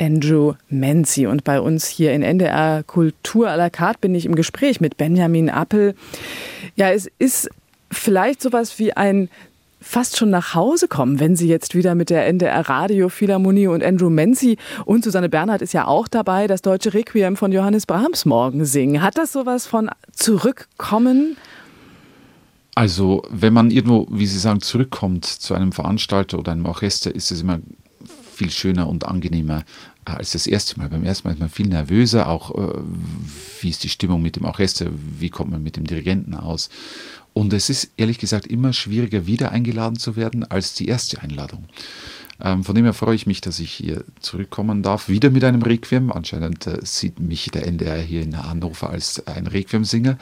Andrew 0.00 0.54
Menzi. 0.68 1.26
Und 1.26 1.44
bei 1.44 1.60
uns 1.60 1.86
hier 1.86 2.12
in 2.12 2.22
NDR 2.22 2.82
Kultur 2.84 3.48
à 3.48 3.56
la 3.56 3.70
carte 3.70 4.00
bin 4.00 4.14
ich 4.14 4.26
im 4.26 4.34
Gespräch 4.34 4.80
mit 4.80 4.96
Benjamin 4.96 5.50
Appel. 5.50 5.94
Ja, 6.76 6.90
es 6.90 7.10
ist 7.18 7.50
vielleicht 7.90 8.42
sowas 8.42 8.78
wie 8.78 8.92
ein 8.92 9.28
fast 9.80 10.16
schon 10.16 10.30
nach 10.30 10.54
Hause 10.54 10.88
kommen, 10.88 11.20
wenn 11.20 11.36
Sie 11.36 11.48
jetzt 11.48 11.74
wieder 11.74 11.94
mit 11.94 12.10
der 12.10 12.26
NDR 12.26 12.68
Radio 12.68 13.08
Philharmonie 13.08 13.68
und 13.68 13.84
Andrew 13.84 14.10
Menzi 14.10 14.58
und 14.84 15.04
Susanne 15.04 15.28
Bernhard 15.28 15.62
ist 15.62 15.72
ja 15.72 15.86
auch 15.86 16.08
dabei, 16.08 16.46
das 16.46 16.62
deutsche 16.62 16.94
Requiem 16.94 17.36
von 17.36 17.52
Johannes 17.52 17.86
Brahms 17.86 18.24
morgen 18.24 18.64
singen. 18.64 19.02
Hat 19.02 19.18
das 19.18 19.32
sowas 19.32 19.66
von 19.66 19.90
zurückkommen? 20.12 21.36
Also, 22.74 23.22
wenn 23.30 23.52
man 23.52 23.70
irgendwo, 23.70 24.06
wie 24.10 24.26
Sie 24.26 24.38
sagen, 24.38 24.60
zurückkommt 24.60 25.24
zu 25.24 25.54
einem 25.54 25.72
Veranstalter 25.72 26.38
oder 26.38 26.52
einem 26.52 26.66
Orchester, 26.66 27.14
ist 27.14 27.30
es 27.32 27.42
immer 27.42 27.60
viel 28.38 28.50
schöner 28.50 28.88
und 28.88 29.04
angenehmer 29.04 29.64
äh, 30.06 30.12
als 30.12 30.32
das 30.32 30.46
erste 30.46 30.78
Mal. 30.78 30.88
Beim 30.88 31.04
ersten 31.04 31.28
Mal 31.28 31.34
ist 31.34 31.40
man 31.40 31.50
viel 31.50 31.66
nervöser, 31.66 32.28
auch 32.28 32.54
äh, 32.54 32.80
wie 33.60 33.68
ist 33.68 33.84
die 33.84 33.88
Stimmung 33.88 34.22
mit 34.22 34.36
dem 34.36 34.44
Orchester, 34.44 34.86
wie 35.18 35.30
kommt 35.30 35.50
man 35.50 35.62
mit 35.62 35.76
dem 35.76 35.84
Dirigenten 35.84 36.34
aus. 36.34 36.70
Und 37.34 37.52
es 37.52 37.68
ist 37.68 37.92
ehrlich 37.96 38.18
gesagt 38.18 38.46
immer 38.46 38.72
schwieriger, 38.72 39.26
wieder 39.26 39.52
eingeladen 39.52 39.98
zu 39.98 40.16
werden 40.16 40.44
als 40.50 40.74
die 40.74 40.88
erste 40.88 41.20
Einladung. 41.20 41.66
Ähm, 42.40 42.62
von 42.62 42.74
dem 42.74 42.84
her 42.84 42.94
freue 42.94 43.16
ich 43.16 43.26
mich, 43.26 43.40
dass 43.40 43.58
ich 43.58 43.72
hier 43.72 44.04
zurückkommen 44.20 44.82
darf, 44.82 45.08
wieder 45.08 45.30
mit 45.30 45.42
einem 45.42 45.62
Requiem. 45.62 46.12
Anscheinend 46.12 46.66
äh, 46.66 46.78
sieht 46.82 47.18
mich 47.18 47.50
der 47.50 47.66
NDR 47.66 48.00
hier 48.00 48.22
in 48.22 48.36
Hannover 48.36 48.90
als 48.90 49.26
ein 49.26 49.46
Requiem-Singer, 49.48 50.18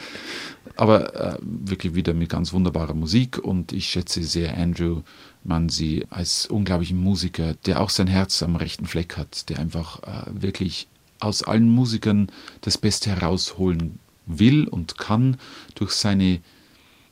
aber 0.77 1.15
äh, 1.15 1.39
wirklich 1.43 1.95
wieder 1.95 2.15
mit 2.15 2.31
ganz 2.31 2.53
wunderbarer 2.53 2.95
Musik 2.95 3.39
und 3.39 3.73
ich 3.73 3.89
schätze 3.89 4.23
sehr 4.23 4.57
Andrew 4.57 5.03
man 5.49 5.69
sie 5.69 6.05
als 6.11 6.47
unglaublichen 6.47 6.99
Musiker, 6.99 7.55
der 7.67 7.81
auch 7.81 7.91
sein 7.91 8.07
Herz 8.07 8.43
am 8.43 8.57
rechten 8.57 8.87
Fleck 8.87 9.17
hat, 9.17 9.49
der 9.49 9.59
einfach 9.59 10.03
äh, 10.03 10.43
wirklich 10.43 10.89
aus 11.21 11.43
allen 11.43 11.69
Musikern 11.71 12.29
das 12.61 12.79
Beste 12.79 13.11
herausholen 13.11 13.99
will 14.27 14.69
und 14.69 14.99
kann 14.99 15.39
durch 15.75 15.93
seine 15.93 16.41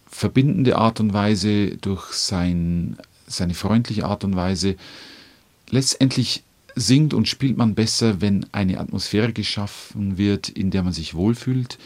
verbindende 0.07 0.77
Art 0.77 1.01
und 1.01 1.13
Weise, 1.13 1.77
durch 1.79 2.13
sein, 2.13 2.97
seine 3.27 3.55
freundliche 3.55 4.07
Art 4.07 4.25
und 4.25 4.37
Weise. 4.37 4.77
Letztendlich 5.71 6.45
singt 6.77 7.15
und 7.15 7.29
spielt 7.29 7.57
man 7.57 7.75
besser, 7.75 8.21
wenn 8.21 8.47
eine 8.53 8.79
Atmosphäre 8.79 9.33
geschaffen 9.33 10.19
wird, 10.19 10.49
in 10.49 10.71
der 10.71 10.83
man 10.83 10.93
sich 10.93 11.15
wohlfühlt, 11.15 11.79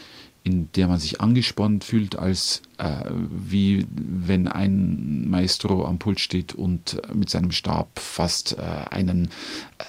in 0.49 0.71
der 0.73 0.87
man 0.87 0.99
sich 0.99 1.21
angespannt 1.21 1.83
fühlt, 1.83 2.17
als 2.17 2.61
äh, 2.77 3.05
wie 3.29 3.85
wenn 3.91 4.47
ein 4.47 5.29
Maestro 5.29 5.85
am 5.85 5.99
Pult 5.99 6.19
steht 6.19 6.53
und 6.53 6.99
mit 7.13 7.29
seinem 7.29 7.51
Stab 7.51 7.99
fast 7.99 8.57
äh, 8.57 8.61
einen, 8.89 9.29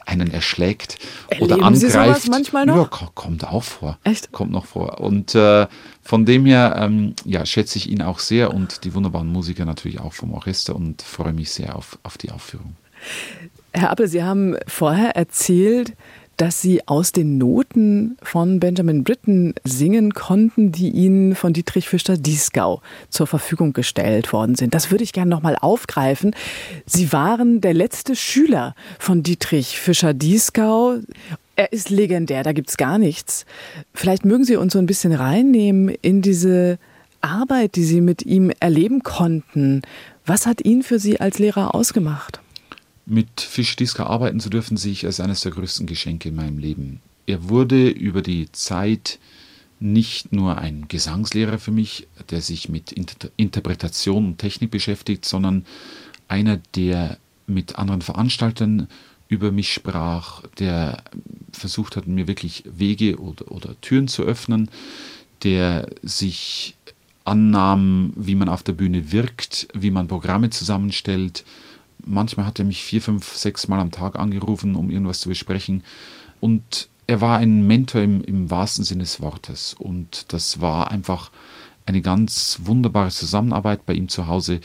einen 0.06 0.30
erschlägt 0.30 0.98
Erleben 1.28 1.44
oder 1.44 1.54
angreift. 1.64 1.80
Sie 1.80 1.90
sowas 1.90 2.26
manchmal 2.28 2.66
noch? 2.66 3.00
Ja, 3.00 3.08
kommt 3.14 3.44
auch 3.44 3.62
vor. 3.62 3.98
Echt? 4.04 4.32
Kommt 4.32 4.52
noch 4.52 4.66
vor. 4.66 5.00
Und 5.00 5.34
äh, 5.34 5.66
von 6.02 6.26
dem 6.26 6.46
her 6.46 6.76
ähm, 6.78 7.14
ja, 7.24 7.46
schätze 7.46 7.78
ich 7.78 7.90
ihn 7.90 8.02
auch 8.02 8.18
sehr 8.18 8.52
und 8.52 8.84
die 8.84 8.94
wunderbaren 8.94 9.28
Musiker 9.28 9.64
natürlich 9.64 10.00
auch 10.00 10.12
vom 10.12 10.32
Orchester 10.34 10.76
und 10.76 11.02
freue 11.02 11.32
mich 11.32 11.50
sehr 11.50 11.76
auf, 11.76 11.98
auf 12.02 12.18
die 12.18 12.30
Aufführung. 12.30 12.76
Herr 13.72 13.90
Appel, 13.90 14.08
Sie 14.08 14.22
haben 14.22 14.56
vorher 14.66 15.16
erzählt, 15.16 15.94
dass 16.40 16.62
Sie 16.62 16.88
aus 16.88 17.12
den 17.12 17.36
Noten 17.36 18.16
von 18.22 18.60
Benjamin 18.60 19.04
Britten 19.04 19.52
singen 19.62 20.14
konnten, 20.14 20.72
die 20.72 20.88
Ihnen 20.88 21.34
von 21.34 21.52
Dietrich 21.52 21.86
Fischer-Dieskau 21.86 22.80
zur 23.10 23.26
Verfügung 23.26 23.74
gestellt 23.74 24.32
worden 24.32 24.54
sind. 24.54 24.72
Das 24.72 24.90
würde 24.90 25.04
ich 25.04 25.12
gerne 25.12 25.30
nochmal 25.30 25.56
aufgreifen. 25.60 26.34
Sie 26.86 27.12
waren 27.12 27.60
der 27.60 27.74
letzte 27.74 28.16
Schüler 28.16 28.74
von 28.98 29.22
Dietrich 29.22 29.78
Fischer-Dieskau. 29.78 31.00
Er 31.56 31.72
ist 31.74 31.90
legendär, 31.90 32.42
da 32.42 32.52
gibt 32.52 32.70
es 32.70 32.78
gar 32.78 32.96
nichts. 32.96 33.44
Vielleicht 33.92 34.24
mögen 34.24 34.44
Sie 34.44 34.56
uns 34.56 34.72
so 34.72 34.78
ein 34.78 34.86
bisschen 34.86 35.12
reinnehmen 35.12 35.94
in 36.00 36.22
diese 36.22 36.78
Arbeit, 37.20 37.76
die 37.76 37.84
Sie 37.84 38.00
mit 38.00 38.24
ihm 38.24 38.50
erleben 38.60 39.02
konnten. 39.02 39.82
Was 40.24 40.46
hat 40.46 40.64
ihn 40.64 40.82
für 40.82 40.98
Sie 40.98 41.20
als 41.20 41.38
Lehrer 41.38 41.74
ausgemacht? 41.74 42.40
Mit 43.10 43.40
Fischdiska 43.40 44.06
arbeiten 44.06 44.38
zu 44.38 44.50
dürfen, 44.50 44.76
sehe 44.76 44.92
ich 44.92 45.04
als 45.04 45.18
eines 45.18 45.40
der 45.40 45.50
größten 45.50 45.88
Geschenke 45.88 46.28
in 46.28 46.36
meinem 46.36 46.58
Leben. 46.58 47.00
Er 47.26 47.48
wurde 47.48 47.88
über 47.88 48.22
die 48.22 48.52
Zeit 48.52 49.18
nicht 49.80 50.30
nur 50.30 50.58
ein 50.58 50.86
Gesangslehrer 50.86 51.58
für 51.58 51.72
mich, 51.72 52.06
der 52.30 52.40
sich 52.40 52.68
mit 52.68 52.92
Inter 52.92 53.28
Interpretation 53.36 54.26
und 54.26 54.38
Technik 54.38 54.70
beschäftigt, 54.70 55.24
sondern 55.24 55.66
einer, 56.28 56.58
der 56.76 57.18
mit 57.48 57.80
anderen 57.80 58.00
Veranstaltern 58.02 58.86
über 59.26 59.50
mich 59.50 59.72
sprach, 59.72 60.42
der 60.60 61.02
versucht 61.50 61.96
hat, 61.96 62.06
mir 62.06 62.28
wirklich 62.28 62.62
Wege 62.64 63.18
oder, 63.18 63.50
oder 63.50 63.80
Türen 63.80 64.06
zu 64.06 64.22
öffnen, 64.22 64.70
der 65.42 65.88
sich 66.02 66.76
annahm, 67.24 68.12
wie 68.14 68.36
man 68.36 68.48
auf 68.48 68.62
der 68.62 68.74
Bühne 68.74 69.10
wirkt, 69.10 69.66
wie 69.74 69.90
man 69.90 70.06
Programme 70.06 70.50
zusammenstellt, 70.50 71.44
Manchmal 72.10 72.44
hat 72.44 72.58
er 72.58 72.64
mich 72.64 72.82
vier, 72.82 73.00
fünf, 73.00 73.34
sechs 73.34 73.68
Mal 73.68 73.78
am 73.78 73.92
Tag 73.92 74.18
angerufen, 74.18 74.74
um 74.74 74.90
irgendwas 74.90 75.20
zu 75.20 75.28
besprechen. 75.28 75.84
Und 76.40 76.88
er 77.06 77.20
war 77.20 77.38
ein 77.38 77.66
Mentor 77.66 78.02
im, 78.02 78.22
im 78.24 78.50
wahrsten 78.50 78.84
Sinne 78.84 79.04
des 79.04 79.20
Wortes. 79.20 79.74
Und 79.78 80.32
das 80.32 80.60
war 80.60 80.90
einfach 80.90 81.30
eine 81.86 82.02
ganz 82.02 82.60
wunderbare 82.64 83.10
Zusammenarbeit 83.10 83.86
bei 83.86 83.94
ihm 83.94 84.08
zu 84.08 84.26
Hause, 84.26 84.60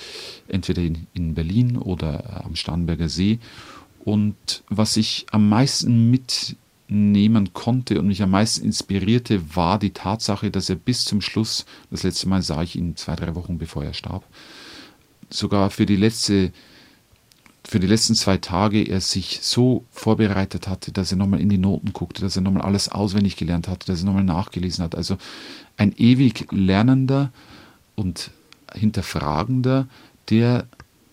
entweder 0.47 0.81
in, 0.81 1.07
in 1.13 1.35
Berlin 1.35 1.77
oder 1.77 2.43
am 2.45 2.55
Starnberger 2.55 3.09
See. 3.09 3.39
Und 4.03 4.63
was 4.69 4.97
ich 4.97 5.27
am 5.31 5.47
meisten 5.47 6.09
mitnehmen 6.09 7.53
konnte 7.53 7.99
und 7.99 8.07
mich 8.07 8.23
am 8.23 8.31
meisten 8.31 8.65
inspirierte, 8.65 9.55
war 9.55 9.77
die 9.77 9.91
Tatsache, 9.91 10.49
dass 10.49 10.69
er 10.69 10.75
bis 10.75 11.05
zum 11.05 11.21
Schluss, 11.21 11.65
das 11.91 12.03
letzte 12.03 12.27
Mal 12.27 12.41
sah 12.41 12.63
ich 12.63 12.75
ihn 12.75 12.95
zwei, 12.95 13.15
drei 13.15 13.35
Wochen 13.35 13.59
bevor 13.59 13.83
er 13.83 13.93
starb, 13.93 14.23
sogar 15.29 15.69
für 15.69 15.85
die 15.85 15.95
letzte 15.95 16.51
für 17.67 17.79
die 17.79 17.87
letzten 17.87 18.13
zwei 18.13 18.37
Tage 18.37 18.83
er 18.83 19.01
sich 19.01 19.39
so 19.41 19.85
vorbereitet 19.89 20.67
hatte, 20.67 20.91
dass 20.91 21.11
er 21.11 21.17
nochmal 21.17 21.41
in 21.41 21.49
die 21.49 21.57
Noten 21.57 21.93
guckte, 21.93 22.21
dass 22.21 22.35
er 22.35 22.43
nochmal 22.43 22.63
alles 22.63 22.89
auswendig 22.89 23.37
gelernt 23.37 23.67
hatte, 23.67 23.87
dass 23.87 24.01
er 24.01 24.05
nochmal 24.05 24.23
nachgelesen 24.23 24.83
hat. 24.83 24.95
Also 24.95 25.17
ein 25.75 25.93
ewig 25.97 26.47
Lernender 26.51 27.31
und 27.95 28.29
Hinterfragender, 28.73 29.87
der 30.29 30.67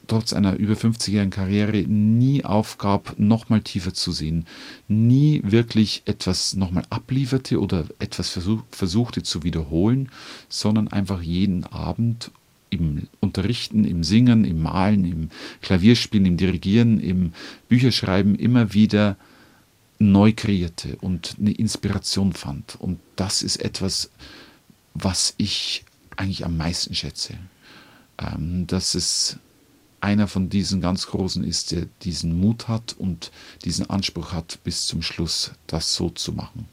trotz 0.08 0.34
einer 0.34 0.56
über 0.56 0.74
50-jährigen 0.74 1.30
Karriere 1.30 1.78
nie 1.88 2.44
aufgab, 2.44 3.14
nochmal 3.18 3.62
tiefer 3.62 3.94
zu 3.94 4.12
sehen, 4.12 4.46
nie 4.88 5.40
wirklich 5.44 6.02
etwas 6.04 6.54
nochmal 6.54 6.84
ablieferte 6.90 7.60
oder 7.60 7.86
etwas 7.98 8.28
versuch, 8.28 8.62
versuchte 8.70 9.22
zu 9.22 9.42
wiederholen, 9.42 10.10
sondern 10.50 10.88
einfach 10.88 11.22
jeden 11.22 11.64
Abend 11.64 12.30
im 12.72 13.08
Unterrichten, 13.20 13.84
im 13.84 14.02
Singen, 14.02 14.44
im 14.44 14.62
Malen, 14.62 15.04
im 15.04 15.28
Klavierspielen, 15.60 16.26
im 16.26 16.36
Dirigieren, 16.36 17.00
im 17.00 17.32
Bücherschreiben 17.68 18.34
immer 18.34 18.72
wieder 18.72 19.16
neu 19.98 20.32
kreierte 20.32 20.96
und 21.00 21.36
eine 21.38 21.52
Inspiration 21.52 22.32
fand. 22.32 22.76
Und 22.80 22.98
das 23.16 23.42
ist 23.42 23.56
etwas, 23.56 24.10
was 24.94 25.34
ich 25.36 25.84
eigentlich 26.16 26.44
am 26.44 26.56
meisten 26.56 26.94
schätze. 26.94 27.34
Ähm, 28.18 28.66
dass 28.66 28.94
es 28.94 29.38
einer 30.00 30.26
von 30.26 30.48
diesen 30.48 30.80
ganz 30.80 31.06
Großen 31.06 31.44
ist, 31.44 31.70
der 31.70 31.86
diesen 32.02 32.38
Mut 32.38 32.68
hat 32.68 32.94
und 32.98 33.30
diesen 33.64 33.88
Anspruch 33.88 34.32
hat, 34.32 34.58
bis 34.64 34.86
zum 34.86 35.02
Schluss 35.02 35.52
das 35.66 35.94
so 35.94 36.10
zu 36.10 36.32
machen. 36.32 36.66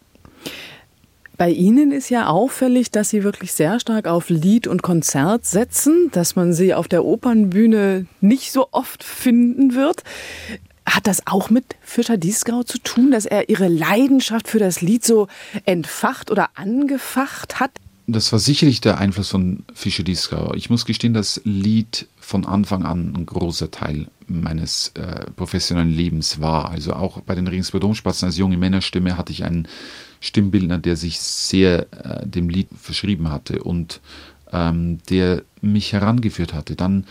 Bei 1.40 1.52
Ihnen 1.52 1.94
ist 1.94 2.10
ja 2.10 2.28
auffällig, 2.28 2.92
dass 2.92 3.12
Sie 3.12 3.24
wirklich 3.24 3.54
sehr 3.54 3.80
stark 3.80 4.08
auf 4.08 4.28
Lied 4.28 4.68
und 4.68 4.82
Konzert 4.82 5.46
setzen, 5.46 6.10
dass 6.12 6.36
man 6.36 6.52
Sie 6.52 6.74
auf 6.74 6.90
der 6.90 7.06
Opernbühne 7.06 8.08
nicht 8.20 8.52
so 8.52 8.68
oft 8.74 9.06
finden 9.06 9.74
wird. 9.74 10.04
Hat 10.86 11.08
das 11.08 11.26
auch 11.28 11.50
mit 11.50 11.64
Fischer-Dieskau 11.80 12.64
zu 12.64 12.78
tun, 12.80 13.12
dass 13.12 13.26
er 13.26 13.48
Ihre 13.48 13.70
Leidenschaft 13.70 14.50
für 14.50 14.60
das 14.60 14.82
Lied 14.82 15.06
so 15.06 15.30
entfacht 15.64 16.30
oder 16.30 16.50
angefacht 16.56 17.62
hat? 17.62 17.72
Das 18.06 18.34
war 18.34 18.40
sicherlich 18.40 18.82
der 18.82 18.98
Einfluss 18.98 19.30
von 19.30 19.64
Fischer-Dieskau. 19.74 20.56
Ich 20.56 20.70
muss 20.70 20.84
gestehen, 20.84 21.14
das 21.14 21.40
Lied 21.46 22.08
von 22.20 22.46
Anfang 22.46 22.84
an 22.84 23.14
ein 23.16 23.26
großer 23.26 23.72
Teil 23.72 24.08
meines 24.28 24.92
äh, 24.96 25.32
professionellen 25.38 25.94
Lebens 25.94 26.42
war. 26.42 26.70
Also 26.70 26.92
auch 26.92 27.22
bei 27.22 27.34
den 27.34 27.48
Regensburg 27.48 27.80
Domspatzen 27.80 28.26
als 28.26 28.38
junge 28.38 28.58
Männerstimme 28.58 29.18
hatte 29.18 29.32
ich 29.32 29.46
einen 29.46 29.70
Stimmbildner, 30.20 30.78
der 30.78 30.96
sich 30.96 31.20
sehr 31.20 31.88
äh, 31.94 32.28
dem 32.28 32.50
Lied 32.50 32.68
verschrieben 32.76 33.32
hatte 33.32 33.64
und 33.64 34.02
ähm, 34.52 35.00
der 35.10 35.44
mich 35.62 35.94
herangeführt 35.94 36.54
hatte. 36.54 36.76
Dann 36.76 37.06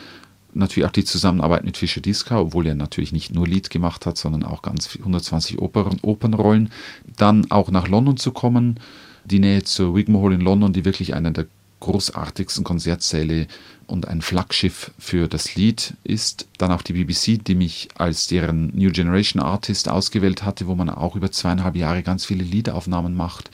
natürlich 0.55 0.87
auch 0.87 0.93
die 0.93 1.05
Zusammenarbeit 1.05 1.65
mit 1.65 1.77
Fischer 1.77 2.01
Diska, 2.01 2.41
obwohl 2.41 2.67
er 2.67 2.75
natürlich 2.75 3.13
nicht 3.13 3.35
nur 3.35 3.47
Lied 3.47 3.71
gemacht 3.71 4.07
hat, 4.07 4.17
sondern 4.17 4.45
auch 4.45 4.63
ganz 4.63 4.97
120 4.97 5.59
Opern, 5.61 5.99
Opernrollen. 6.03 6.71
Dann 7.17 7.51
auch 7.51 7.71
nach 7.71 7.89
London 7.89 8.17
zu 8.17 8.33
kommen, 8.33 8.81
die 9.25 9.39
Nähe 9.39 9.63
zur 9.63 9.95
Wigmore 9.95 10.27
Hall 10.27 10.33
in 10.35 10.41
London, 10.41 10.73
die 10.73 10.85
wirklich 10.85 11.15
einer 11.15 11.31
der 11.31 11.47
großartigsten 11.81 12.65
Konzertsäle 12.65 13.47
und 13.87 14.07
ein 14.09 14.21
Flaggschiff 14.21 14.91
für 14.99 15.29
das 15.29 15.55
Lied 15.55 15.95
ist. 16.05 16.47
Dann 16.59 16.73
auch 16.73 16.83
die 16.83 16.93
BBC, 16.93 17.43
die 17.43 17.55
mich 17.55 17.89
als 17.97 18.27
deren 18.27 18.69
New 18.77 18.91
Generation 18.91 19.43
Artist 19.43 19.89
ausgewählt 19.89 20.45
hatte, 20.45 20.67
wo 20.67 20.75
man 20.75 20.91
auch 20.91 21.17
über 21.17 21.31
zweieinhalb 21.31 21.77
Jahre 21.77 22.03
ganz 22.03 22.25
viele 22.27 22.45
Liedaufnahmen 22.45 23.15
macht 23.15 23.51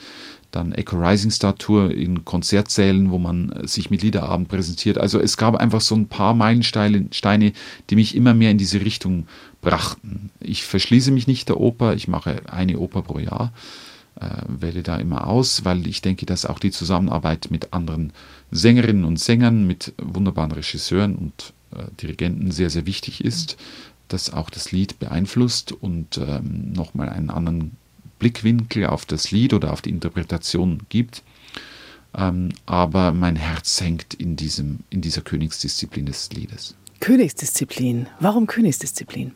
dann 0.55 0.71
Echo 0.71 0.97
Rising 0.97 1.31
Star 1.31 1.57
Tour 1.57 1.91
in 1.91 2.23
Konzertsälen, 2.23 3.11
wo 3.11 3.17
man 3.19 3.53
sich 3.67 3.89
mit 3.89 4.01
Liederabend 4.01 4.47
präsentiert. 4.47 4.97
Also 4.97 5.19
es 5.19 5.37
gab 5.37 5.55
einfach 5.55 5.81
so 5.81 5.95
ein 5.95 6.07
paar 6.07 6.33
Meilensteine, 6.33 7.51
die 7.89 7.95
mich 7.95 8.15
immer 8.15 8.33
mehr 8.33 8.51
in 8.51 8.57
diese 8.57 8.81
Richtung 8.81 9.27
brachten. 9.61 10.31
Ich 10.39 10.63
verschließe 10.63 11.11
mich 11.11 11.27
nicht 11.27 11.49
der 11.49 11.59
Oper, 11.59 11.93
ich 11.93 12.07
mache 12.07 12.41
eine 12.49 12.79
Oper 12.79 13.01
pro 13.01 13.19
Jahr, 13.19 13.51
äh, 14.19 14.41
wähle 14.47 14.83
da 14.83 14.97
immer 14.97 15.27
aus, 15.27 15.65
weil 15.65 15.87
ich 15.87 16.01
denke, 16.01 16.25
dass 16.25 16.45
auch 16.45 16.59
die 16.59 16.71
Zusammenarbeit 16.71 17.47
mit 17.49 17.73
anderen 17.73 18.13
Sängerinnen 18.51 19.05
und 19.05 19.19
Sängern, 19.19 19.67
mit 19.67 19.93
wunderbaren 19.97 20.51
Regisseuren 20.51 21.15
und 21.15 21.53
äh, 21.71 21.83
Dirigenten 22.01 22.51
sehr, 22.51 22.69
sehr 22.69 22.85
wichtig 22.85 23.23
ist, 23.23 23.57
dass 24.07 24.31
auch 24.31 24.49
das 24.49 24.71
Lied 24.71 24.99
beeinflusst 24.99 25.71
und 25.71 26.17
ähm, 26.17 26.71
nochmal 26.73 27.09
einen 27.09 27.29
anderen 27.29 27.71
Blickwinkel 28.19 28.85
auf 28.85 29.05
das 29.05 29.31
Lied 29.31 29.53
oder 29.53 29.73
auf 29.73 29.81
die 29.81 29.89
Interpretation 29.89 30.83
gibt. 30.89 31.23
Ähm, 32.15 32.49
aber 32.65 33.11
mein 33.11 33.35
Herz 33.35 33.81
hängt 33.81 34.13
in, 34.13 34.35
diesem, 34.35 34.79
in 34.89 35.01
dieser 35.01 35.21
Königsdisziplin 35.21 36.05
des 36.05 36.29
Liedes. 36.31 36.75
Königsdisziplin. 37.01 38.07
Warum 38.19 38.47
Königsdisziplin? 38.47 39.33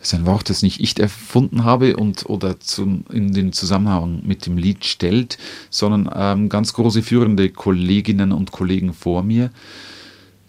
Ist 0.00 0.14
ein 0.14 0.24
Wort, 0.24 0.48
das 0.48 0.62
nicht 0.62 0.80
ich 0.80 0.98
erfunden 0.98 1.64
habe 1.64 1.96
und 1.96 2.24
oder 2.26 2.58
zum, 2.58 3.04
in 3.12 3.34
den 3.34 3.52
Zusammenhang 3.52 4.22
mit 4.24 4.46
dem 4.46 4.56
Lied 4.56 4.86
stellt, 4.86 5.36
sondern 5.68 6.10
ähm, 6.14 6.48
ganz 6.48 6.72
große 6.72 7.02
führende 7.02 7.50
Kolleginnen 7.50 8.32
und 8.32 8.50
Kollegen 8.50 8.94
vor 8.94 9.22
mir. 9.22 9.50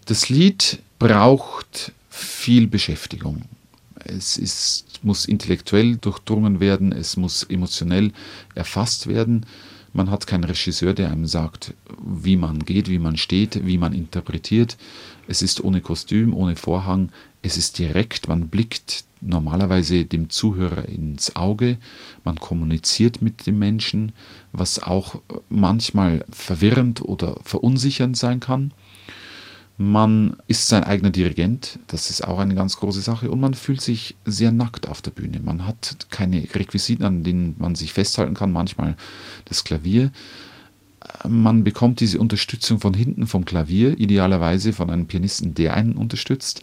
Das 0.06 0.30
Lied 0.30 0.78
braucht 0.98 1.92
viel 2.08 2.66
Beschäftigung. 2.66 3.42
Es 3.96 4.38
ist, 4.38 5.00
muss 5.02 5.26
intellektuell 5.26 5.96
durchdrungen 5.96 6.58
werden, 6.60 6.90
es 6.92 7.18
muss 7.18 7.42
emotionell 7.44 8.12
erfasst 8.54 9.06
werden. 9.06 9.44
Man 9.92 10.10
hat 10.10 10.26
keinen 10.26 10.44
Regisseur, 10.44 10.94
der 10.94 11.10
einem 11.10 11.26
sagt, 11.26 11.74
wie 12.02 12.36
man 12.36 12.60
geht, 12.60 12.88
wie 12.88 12.98
man 12.98 13.18
steht, 13.18 13.66
wie 13.66 13.76
man 13.76 13.92
interpretiert. 13.92 14.78
Es 15.28 15.42
ist 15.42 15.62
ohne 15.62 15.82
Kostüm, 15.82 16.34
ohne 16.34 16.56
Vorhang. 16.56 17.10
Es 17.42 17.58
ist 17.58 17.78
direkt, 17.78 18.28
man 18.28 18.48
blickt 18.48 19.04
normalerweise 19.22 20.04
dem 20.04 20.28
Zuhörer 20.28 20.88
ins 20.88 21.36
Auge, 21.36 21.78
man 22.24 22.36
kommuniziert 22.36 23.22
mit 23.22 23.46
dem 23.46 23.58
Menschen, 23.58 24.12
was 24.52 24.82
auch 24.82 25.20
manchmal 25.48 26.24
verwirrend 26.30 27.02
oder 27.02 27.38
verunsichernd 27.44 28.16
sein 28.16 28.40
kann. 28.40 28.72
Man 29.78 30.36
ist 30.48 30.68
sein 30.68 30.84
eigener 30.84 31.10
Dirigent, 31.10 31.78
das 31.86 32.10
ist 32.10 32.22
auch 32.22 32.38
eine 32.38 32.54
ganz 32.54 32.76
große 32.76 33.00
Sache. 33.00 33.30
Und 33.30 33.40
man 33.40 33.54
fühlt 33.54 33.80
sich 33.80 34.16
sehr 34.24 34.52
nackt 34.52 34.86
auf 34.86 35.00
der 35.00 35.12
Bühne. 35.12 35.40
Man 35.40 35.66
hat 35.66 35.96
keine 36.10 36.46
Requisiten, 36.54 37.04
an 37.04 37.24
denen 37.24 37.56
man 37.58 37.74
sich 37.74 37.92
festhalten 37.92 38.34
kann, 38.34 38.52
manchmal 38.52 38.96
das 39.46 39.64
Klavier. 39.64 40.12
Man 41.28 41.64
bekommt 41.64 42.00
diese 42.00 42.18
Unterstützung 42.18 42.80
von 42.80 42.94
hinten 42.94 43.26
vom 43.26 43.44
Klavier, 43.44 43.98
idealerweise 43.98 44.72
von 44.72 44.90
einem 44.90 45.06
Pianisten, 45.06 45.54
der 45.54 45.74
einen 45.74 45.94
unterstützt, 45.94 46.62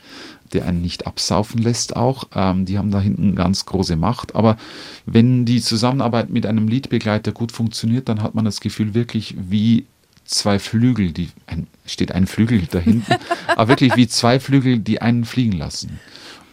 der 0.53 0.65
einen 0.65 0.81
nicht 0.81 1.07
absaufen 1.07 1.61
lässt 1.61 1.95
auch. 1.95 2.25
Ähm, 2.35 2.65
die 2.65 2.77
haben 2.77 2.91
da 2.91 2.99
hinten 2.99 3.35
ganz 3.35 3.65
große 3.65 3.95
Macht. 3.95 4.35
Aber 4.35 4.57
wenn 5.05 5.45
die 5.45 5.61
Zusammenarbeit 5.61 6.29
mit 6.29 6.45
einem 6.45 6.67
Liedbegleiter 6.67 7.31
gut 7.31 7.51
funktioniert, 7.51 8.09
dann 8.09 8.21
hat 8.21 8.35
man 8.35 8.45
das 8.45 8.59
Gefühl 8.59 8.93
wirklich 8.93 9.35
wie 9.37 9.85
zwei 10.25 10.59
Flügel, 10.59 11.11
die 11.11 11.29
ein, 11.47 11.67
steht 11.85 12.11
ein 12.11 12.27
Flügel 12.27 12.61
da 12.69 12.79
hinten, 12.79 13.13
aber 13.47 13.69
wirklich 13.69 13.95
wie 13.95 14.07
zwei 14.07 14.39
Flügel, 14.39 14.79
die 14.79 15.01
einen 15.01 15.25
fliegen 15.25 15.57
lassen. 15.57 15.99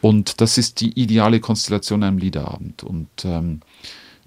Und 0.01 0.41
das 0.41 0.59
ist 0.59 0.81
die 0.81 0.99
ideale 0.99 1.41
Konstellation 1.41 2.03
einem 2.03 2.19
Liederabend. 2.19 2.83
Und 2.85 3.09
ähm, 3.25 3.61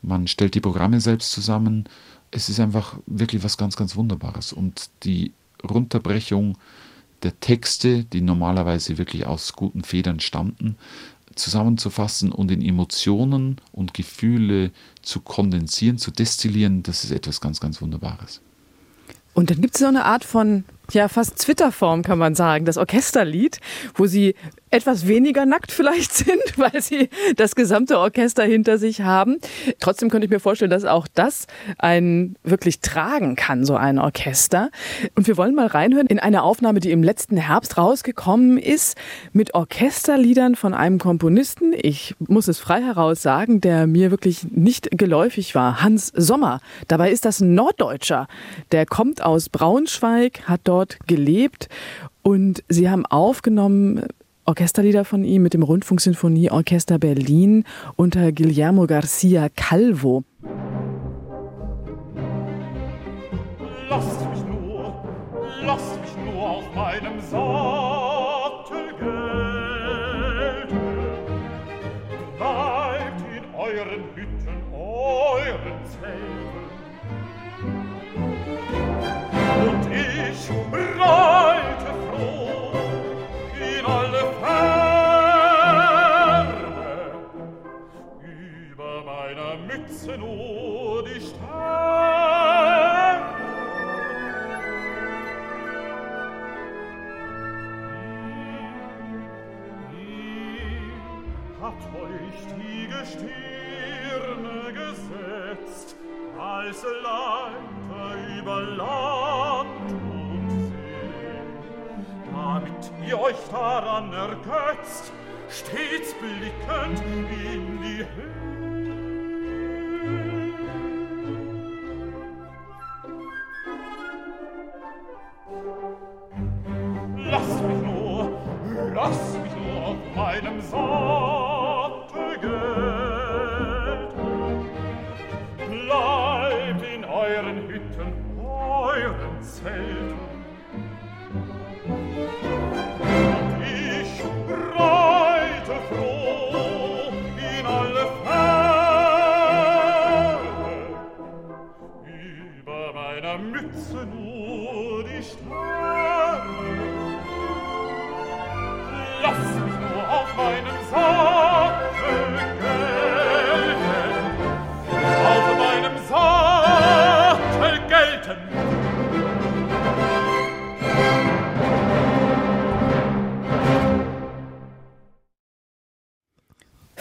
man 0.02 0.28
stellt 0.28 0.56
die 0.56 0.62
Programme 0.62 1.02
selbst 1.02 1.32
zusammen. 1.32 1.86
Es 2.32 2.50
ist 2.50 2.60
einfach 2.60 2.98
wirklich 3.06 3.44
was 3.44 3.58
ganz, 3.58 3.76
ganz 3.76 3.96
Wunderbares. 3.96 4.54
Und 4.54 4.90
die 5.04 5.34
Runterbrechung 5.68 6.58
der 7.24 7.40
Texte, 7.40 8.06
die 8.06 8.22
normalerweise 8.22 8.98
wirklich 8.98 9.26
aus 9.26 9.54
guten 9.54 9.84
Federn 9.84 10.20
stammten, 10.20 10.78
zusammenzufassen 11.36 12.32
und 12.32 12.52
in 12.52 12.62
Emotionen 12.62 13.58
und 13.72 13.94
Gefühle 13.94 14.72
zu 15.02 15.22
kondensieren, 15.22 15.98
zu 15.98 16.12
destillieren, 16.12 16.84
das 16.84 17.04
ist 17.04 17.12
etwas 17.12 17.42
ganz, 17.42 17.60
ganz 17.60 17.82
Wunderbares. 17.82 18.42
Und 19.34 19.50
dann 19.50 19.62
gibt 19.62 19.76
es 19.76 19.80
so 19.80 19.88
eine 19.88 20.06
Art 20.06 20.26
von 20.26 20.66
ja 20.92 21.08
fast 21.08 21.38
Twitter-Form, 21.38 22.04
kann 22.04 22.18
man 22.18 22.36
sagen, 22.36 22.66
das 22.66 22.78
Orchesterlied, 22.78 23.60
wo 23.96 24.06
sie 24.06 24.36
etwas 24.72 25.08
weniger 25.08 25.46
nackt 25.46 25.72
vielleicht 25.72 26.14
sind, 26.14 26.58
weil 26.58 26.82
sie 26.82 27.10
das 27.36 27.56
gesamte 27.56 28.00
Orchester 28.00 28.44
hinter 28.44 28.78
sich 28.78 29.02
haben. 29.02 29.38
Trotzdem 29.80 30.10
könnte 30.10 30.26
ich 30.26 30.32
mir 30.32 30.40
vorstellen, 30.40 30.72
dass 30.72 30.86
auch 30.86 31.08
das 31.14 31.48
einen 31.78 32.36
wirklich 32.44 32.80
tragen 32.82 33.36
kann, 33.36 33.66
so 33.66 33.76
ein 33.76 34.00
Orchester. 34.00 34.70
Und 35.16 35.28
wir 35.28 35.38
wollen 35.38 35.56
mal 35.56 35.68
reinhören 35.68 36.08
in 36.08 36.20
eine 36.20 36.44
Aufnahme, 36.44 36.80
die 36.80 36.92
im 36.92 37.04
letzten 37.04 37.38
Herbst 37.38 37.78
rausgekommen 37.78 38.58
ist, 38.58 38.98
mit 39.34 39.54
Orchesterliedern 39.54 40.56
von 40.56 40.74
einem 40.74 41.00
Komponisten. 41.00 41.74
Ich 41.74 42.16
muss 42.20 42.48
es 42.48 42.60
frei 42.60 42.82
heraus 42.82 43.22
sagen, 43.22 43.62
der 43.62 43.88
mir 43.88 44.12
wirklich 44.12 44.44
nicht 44.52 44.90
geläufig 44.92 45.56
war. 45.56 45.82
Hans 45.82 46.08
Sommer. 46.16 46.62
Dabei 46.88 47.12
ist 47.12 47.26
das 47.26 47.40
ein 47.40 47.56
Norddeutscher. 47.56 48.28
Der 48.72 48.86
kommt 48.86 49.22
aus 49.22 49.50
Braunschweig, 49.50 50.48
hat 50.48 50.62
dort 50.64 50.98
gelebt 51.08 51.70
und 52.22 52.64
sie 52.70 52.90
haben 52.90 53.06
aufgenommen 53.06 54.04
Orchesterlieder 54.50 55.06
von 55.06 55.24
ihm 55.24 55.44
mit 55.44 55.54
dem 55.54 55.62
Rundfunksinfonieorchester 55.62 56.98
Berlin 56.98 57.66
unter 57.96 58.32
Guillermo 58.32 58.88
Garcia 58.88 59.48
Calvo. 59.56 60.24
Lasst 63.88 64.28
mich 64.32 64.44
nur, 64.46 65.04
lasst 65.64 66.02
mich 66.02 66.34
nur 66.34 66.50
auf 66.50 66.76
meinem 66.76 67.22
Sattel 67.22 67.89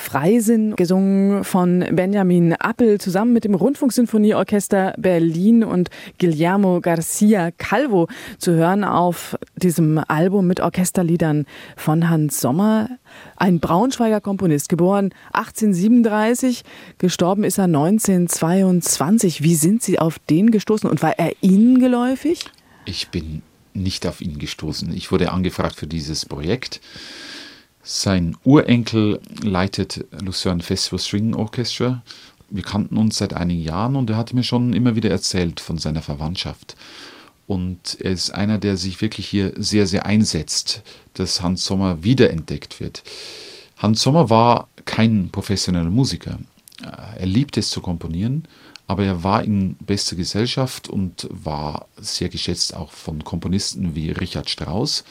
Freisinn, 0.09 0.75
gesungen 0.75 1.45
von 1.45 1.85
Benjamin 1.93 2.55
Appel 2.55 2.99
zusammen 2.99 3.35
mit 3.35 3.45
dem 3.45 3.55
Rundfunksinfonieorchester 3.55 4.95
Berlin 4.97 5.63
und 5.63 5.91
Guillermo 6.19 6.81
Garcia 6.81 7.51
Calvo 7.51 8.09
zu 8.39 8.53
hören 8.53 8.85
auf 8.85 9.37
diesem 9.57 10.01
Album 10.09 10.47
mit 10.47 10.61
Orchesterliedern 10.61 11.45
von 11.77 12.09
Hans 12.09 12.41
Sommer. 12.41 12.89
Ein 13.37 13.61
Braunschweiger 13.61 14.23
Komponist, 14.23 14.71
geboren 14.71 15.13
1837, 15.35 16.63
gestorben 16.97 17.45
ist 17.45 17.59
er 17.59 17.65
1922. 17.65 19.43
Wie 19.43 19.57
sind 19.57 19.83
Sie 19.83 19.99
auf 19.99 20.19
den 20.19 20.51
gestoßen 20.51 20.89
und 20.89 21.03
war 21.03 21.19
er 21.19 21.33
Ihnen 21.43 21.81
geläufig? 21.81 22.47
Ich 22.87 23.09
bin 23.09 23.43
nicht 23.75 24.07
auf 24.07 24.23
ihn 24.23 24.39
gestoßen. 24.39 24.91
Ich 24.95 25.13
wurde 25.13 25.33
angefragt 25.33 25.77
für 25.77 25.87
dieses 25.87 26.25
Projekt. 26.25 26.81
Sein 27.91 28.37
Urenkel 28.45 29.19
leitet 29.41 30.05
Lucerne 30.21 30.63
Festival 30.63 30.99
String 30.99 31.35
Orchestra. 31.35 32.03
Wir 32.51 32.63
kannten 32.63 32.99
uns 32.99 33.17
seit 33.17 33.33
einigen 33.33 33.63
Jahren 33.63 33.97
und 33.97 34.11
er 34.11 34.19
hat 34.19 34.35
mir 34.35 34.43
schon 34.43 34.75
immer 34.75 34.95
wieder 34.95 35.09
erzählt 35.09 35.59
von 35.59 35.79
seiner 35.79 36.03
Verwandtschaft. 36.03 36.77
Und 37.47 37.97
er 38.03 38.11
ist 38.11 38.31
einer, 38.31 38.59
der 38.59 38.77
sich 38.77 39.01
wirklich 39.01 39.27
hier 39.27 39.55
sehr, 39.57 39.87
sehr 39.87 40.05
einsetzt, 40.05 40.83
dass 41.15 41.41
Hans 41.41 41.65
Sommer 41.65 42.05
wiederentdeckt 42.05 42.79
wird. 42.79 43.05
Hans 43.79 44.03
Sommer 44.03 44.29
war 44.29 44.69
kein 44.85 45.31
professioneller 45.31 45.89
Musiker. 45.89 46.39
Er 46.83 47.27
liebte 47.27 47.61
es 47.61 47.71
zu 47.71 47.81
komponieren, 47.81 48.47
aber 48.87 49.05
er 49.07 49.25
war 49.25 49.43
in 49.43 49.77
bester 49.77 50.15
Gesellschaft 50.15 50.91
und 50.91 51.27
war 51.31 51.87
sehr 51.97 52.29
geschätzt 52.29 52.77
auch 52.77 52.93
von 52.93 53.25
Komponisten 53.25 53.95
wie 53.95 54.11
Richard 54.11 54.51
Strauss 54.51 55.05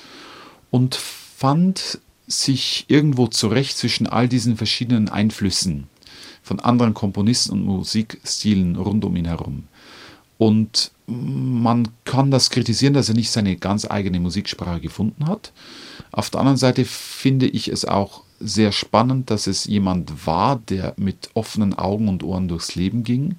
und 0.69 0.93
fand 0.93 1.99
sich 2.27 2.85
irgendwo 2.87 3.27
zurecht 3.27 3.77
zwischen 3.77 4.07
all 4.07 4.27
diesen 4.27 4.57
verschiedenen 4.57 5.09
Einflüssen 5.09 5.87
von 6.43 6.59
anderen 6.59 6.93
Komponisten 6.93 7.51
und 7.53 7.65
Musikstilen 7.65 8.75
rund 8.75 9.03
um 9.05 9.15
ihn 9.15 9.25
herum. 9.25 9.63
Und 10.37 10.91
man 11.07 11.87
kann 12.05 12.31
das 12.31 12.49
kritisieren, 12.49 12.93
dass 12.93 13.09
er 13.09 13.15
nicht 13.15 13.31
seine 13.31 13.55
ganz 13.55 13.89
eigene 13.89 14.19
Musiksprache 14.19 14.81
gefunden 14.81 15.27
hat. 15.27 15.51
Auf 16.11 16.29
der 16.29 16.41
anderen 16.41 16.57
Seite 16.57 16.85
finde 16.85 17.47
ich 17.47 17.69
es 17.69 17.85
auch 17.85 18.23
sehr 18.39 18.71
spannend, 18.71 19.31
dass 19.31 19.47
es 19.47 19.65
jemand 19.65 20.27
war, 20.27 20.57
der 20.57 20.93
mit 20.97 21.29
offenen 21.33 21.73
Augen 21.73 22.07
und 22.07 22.23
Ohren 22.23 22.47
durchs 22.47 22.75
Leben 22.75 23.03
ging 23.03 23.35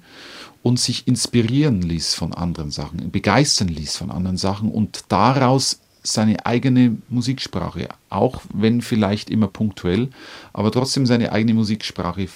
und 0.61 0.79
sich 0.79 1.07
inspirieren 1.07 1.81
ließ 1.81 2.15
von 2.15 2.33
anderen 2.33 2.71
Sachen, 2.71 3.09
begeistern 3.11 3.69
ließ 3.69 3.95
von 3.95 4.11
anderen 4.11 4.37
Sachen 4.37 4.69
und 4.69 5.05
daraus 5.07 5.79
seine 6.13 6.45
eigene 6.45 6.97
Musiksprache, 7.09 7.89
auch 8.09 8.41
wenn 8.53 8.81
vielleicht 8.81 9.29
immer 9.29 9.47
punktuell, 9.47 10.09
aber 10.53 10.71
trotzdem 10.71 11.05
seine 11.05 11.31
eigene 11.31 11.53
Musiksprache 11.53 12.27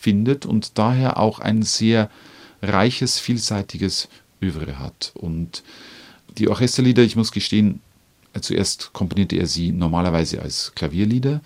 findet 0.00 0.46
und 0.46 0.78
daher 0.78 1.18
auch 1.18 1.38
ein 1.38 1.62
sehr 1.62 2.10
reiches, 2.62 3.18
vielseitiges 3.18 4.08
Övre 4.42 4.78
hat. 4.78 5.12
Und 5.14 5.62
die 6.36 6.48
Orchesterlieder, 6.48 7.02
ich 7.02 7.16
muss 7.16 7.32
gestehen, 7.32 7.80
zuerst 8.40 8.92
komponierte 8.92 9.36
er 9.36 9.46
sie 9.46 9.72
normalerweise 9.72 10.40
als 10.42 10.72
Klavierlieder, 10.74 11.40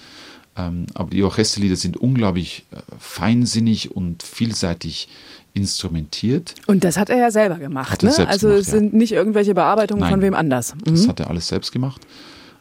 aber 0.54 1.10
die 1.10 1.22
Orchesterlieder 1.22 1.76
sind 1.76 1.96
unglaublich 1.96 2.64
äh, 2.72 2.76
feinsinnig 2.98 3.90
und 3.94 4.22
vielseitig 4.22 5.08
instrumentiert. 5.54 6.54
Und 6.66 6.84
das 6.84 6.96
hat 6.96 7.10
er 7.10 7.18
ja 7.18 7.30
selber 7.30 7.56
gemacht, 7.56 8.02
ne? 8.02 8.08
Also 8.26 8.48
gemacht, 8.48 8.62
es 8.62 8.66
sind 8.66 8.94
nicht 8.94 9.12
irgendwelche 9.12 9.54
Bearbeitungen 9.54 10.02
Nein, 10.02 10.10
von 10.10 10.22
wem 10.22 10.34
anders. 10.34 10.74
Mhm. 10.74 10.90
Das 10.92 11.08
hat 11.08 11.20
er 11.20 11.28
alles 11.28 11.48
selbst 11.48 11.72
gemacht, 11.72 12.02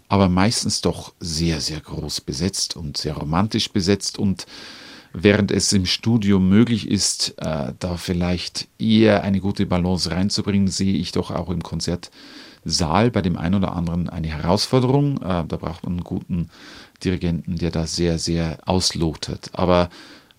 aber 0.09 0.29
meistens 0.29 0.81
doch 0.81 1.13
sehr, 1.19 1.61
sehr 1.61 1.79
groß 1.79 2.21
besetzt 2.21 2.75
und 2.75 2.97
sehr 2.97 3.13
romantisch 3.13 3.71
besetzt 3.71 4.19
und 4.19 4.45
während 5.13 5.51
es 5.51 5.71
im 5.73 5.85
Studio 5.85 6.39
möglich 6.39 6.89
ist, 6.89 7.35
äh, 7.37 7.73
da 7.77 7.97
vielleicht 7.97 8.67
eher 8.79 9.23
eine 9.23 9.39
gute 9.39 9.65
Balance 9.65 10.11
reinzubringen, 10.11 10.67
sehe 10.67 10.93
ich 10.93 11.11
doch 11.11 11.31
auch 11.31 11.49
im 11.49 11.63
Konzertsaal 11.63 13.11
bei 13.11 13.21
dem 13.21 13.37
einen 13.37 13.55
oder 13.55 13.73
anderen 13.75 14.09
eine 14.09 14.27
Herausforderung. 14.27 15.17
Äh, 15.17 15.45
da 15.47 15.57
braucht 15.57 15.83
man 15.83 15.93
einen 15.93 16.03
guten 16.03 16.49
Dirigenten, 17.03 17.57
der 17.57 17.71
da 17.71 17.87
sehr, 17.87 18.17
sehr 18.19 18.59
auslotet. 18.65 19.49
Aber 19.53 19.89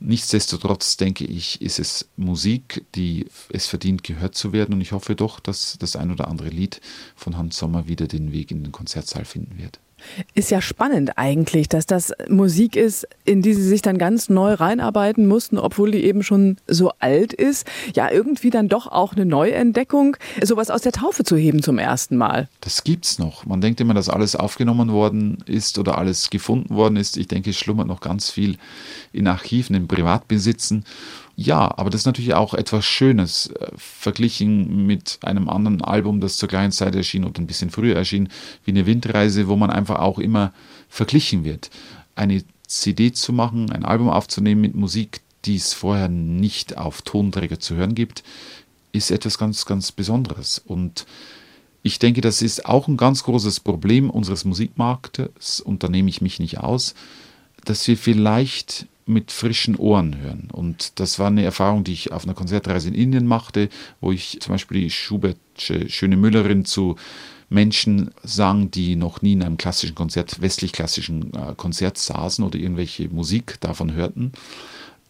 nichtsdestotrotz 0.00 0.96
denke 0.96 1.24
ich, 1.24 1.60
ist 1.60 1.78
es 1.78 2.08
Musik, 2.16 2.84
die 2.94 3.26
es 3.50 3.66
verdient, 3.66 4.02
gehört 4.02 4.34
zu 4.34 4.52
werden. 4.52 4.74
Und 4.74 4.80
ich 4.80 4.92
hoffe 4.92 5.14
doch, 5.14 5.40
dass 5.40 5.76
das 5.78 5.96
ein 5.96 6.10
oder 6.10 6.28
andere 6.28 6.48
Lied 6.48 6.80
von 7.16 7.36
Hans 7.36 7.56
Sommer 7.56 7.86
wieder 7.88 8.06
den 8.06 8.32
Weg 8.32 8.50
in 8.50 8.62
den 8.62 8.72
Konzertsaal 8.72 9.24
finden 9.24 9.58
wird. 9.58 9.80
Ist 10.34 10.50
ja 10.50 10.60
spannend 10.60 11.12
eigentlich, 11.16 11.68
dass 11.68 11.86
das 11.86 12.12
Musik 12.28 12.76
ist, 12.76 13.06
in 13.24 13.42
die 13.42 13.54
sie 13.54 13.62
sich 13.62 13.82
dann 13.82 13.98
ganz 13.98 14.28
neu 14.28 14.54
reinarbeiten 14.54 15.26
mussten, 15.26 15.58
obwohl 15.58 15.90
die 15.90 16.04
eben 16.04 16.22
schon 16.22 16.56
so 16.66 16.92
alt 16.98 17.32
ist. 17.32 17.66
Ja, 17.94 18.10
irgendwie 18.10 18.50
dann 18.50 18.68
doch 18.68 18.86
auch 18.86 19.14
eine 19.14 19.24
Neuentdeckung, 19.24 20.16
sowas 20.42 20.70
aus 20.70 20.82
der 20.82 20.92
Taufe 20.92 21.24
zu 21.24 21.36
heben 21.36 21.62
zum 21.62 21.78
ersten 21.78 22.16
Mal. 22.16 22.48
Das 22.60 22.84
gibt's 22.84 23.18
noch. 23.18 23.46
Man 23.46 23.60
denkt 23.60 23.80
immer, 23.80 23.94
dass 23.94 24.08
alles 24.08 24.36
aufgenommen 24.36 24.90
worden 24.92 25.38
ist 25.46 25.78
oder 25.78 25.98
alles 25.98 26.30
gefunden 26.30 26.74
worden 26.74 26.96
ist. 26.96 27.16
Ich 27.16 27.28
denke, 27.28 27.50
es 27.50 27.56
schlummert 27.56 27.86
noch 27.86 28.00
ganz 28.00 28.30
viel 28.30 28.58
in 29.12 29.26
Archiven, 29.26 29.74
in 29.74 29.88
Privatbesitzen. 29.88 30.84
Ja, 31.34 31.72
aber 31.78 31.90
das 31.90 32.02
ist 32.02 32.06
natürlich 32.06 32.34
auch 32.34 32.54
etwas 32.54 32.84
Schönes, 32.84 33.48
äh, 33.48 33.70
verglichen 33.76 34.86
mit 34.86 35.18
einem 35.22 35.48
anderen 35.48 35.82
Album, 35.82 36.20
das 36.20 36.36
zur 36.36 36.48
gleichen 36.48 36.72
Zeit 36.72 36.94
erschien 36.94 37.24
oder 37.24 37.40
ein 37.40 37.46
bisschen 37.46 37.70
früher 37.70 37.96
erschien, 37.96 38.28
wie 38.64 38.72
eine 38.72 38.86
Windreise, 38.86 39.48
wo 39.48 39.56
man 39.56 39.70
einfach 39.70 39.98
auch 39.98 40.18
immer 40.18 40.52
verglichen 40.88 41.44
wird. 41.44 41.70
Eine 42.14 42.44
CD 42.66 43.12
zu 43.12 43.32
machen, 43.32 43.70
ein 43.70 43.84
Album 43.84 44.08
aufzunehmen 44.10 44.60
mit 44.60 44.74
Musik, 44.74 45.20
die 45.44 45.56
es 45.56 45.72
vorher 45.72 46.08
nicht 46.08 46.76
auf 46.76 47.02
Tonträger 47.02 47.58
zu 47.58 47.74
hören 47.74 47.94
gibt, 47.94 48.22
ist 48.92 49.10
etwas 49.10 49.38
ganz, 49.38 49.64
ganz 49.64 49.90
Besonderes. 49.90 50.58
Und 50.58 51.06
ich 51.82 51.98
denke, 51.98 52.20
das 52.20 52.42
ist 52.42 52.66
auch 52.66 52.88
ein 52.88 52.96
ganz 52.96 53.24
großes 53.24 53.60
Problem 53.60 54.10
unseres 54.10 54.44
Musikmarktes, 54.44 55.60
und 55.60 55.82
da 55.82 55.88
nehme 55.88 56.10
ich 56.10 56.20
mich 56.20 56.38
nicht 56.38 56.58
aus, 56.58 56.94
dass 57.64 57.86
wir 57.88 57.96
vielleicht 57.96 58.86
mit 59.06 59.32
frischen 59.32 59.76
Ohren 59.76 60.20
hören. 60.20 60.48
Und 60.52 61.00
das 61.00 61.18
war 61.18 61.28
eine 61.28 61.44
Erfahrung, 61.44 61.84
die 61.84 61.92
ich 61.92 62.12
auf 62.12 62.24
einer 62.24 62.34
Konzertreise 62.34 62.88
in 62.88 62.94
Indien 62.94 63.26
machte, 63.26 63.68
wo 64.00 64.12
ich 64.12 64.38
zum 64.40 64.54
Beispiel 64.54 64.82
die 64.82 64.90
Schubertsche 64.90 65.88
Schöne 65.88 66.16
Müllerin 66.16 66.64
zu 66.64 66.96
Menschen 67.48 68.10
sang, 68.22 68.70
die 68.70 68.96
noch 68.96 69.22
nie 69.22 69.34
in 69.34 69.42
einem 69.42 69.58
klassischen 69.58 69.94
Konzert, 69.94 70.40
westlich-klassischen 70.40 71.34
äh, 71.34 71.54
Konzert 71.56 71.98
saßen 71.98 72.44
oder 72.44 72.58
irgendwelche 72.58 73.08
Musik 73.08 73.58
davon 73.60 73.92
hörten. 73.92 74.32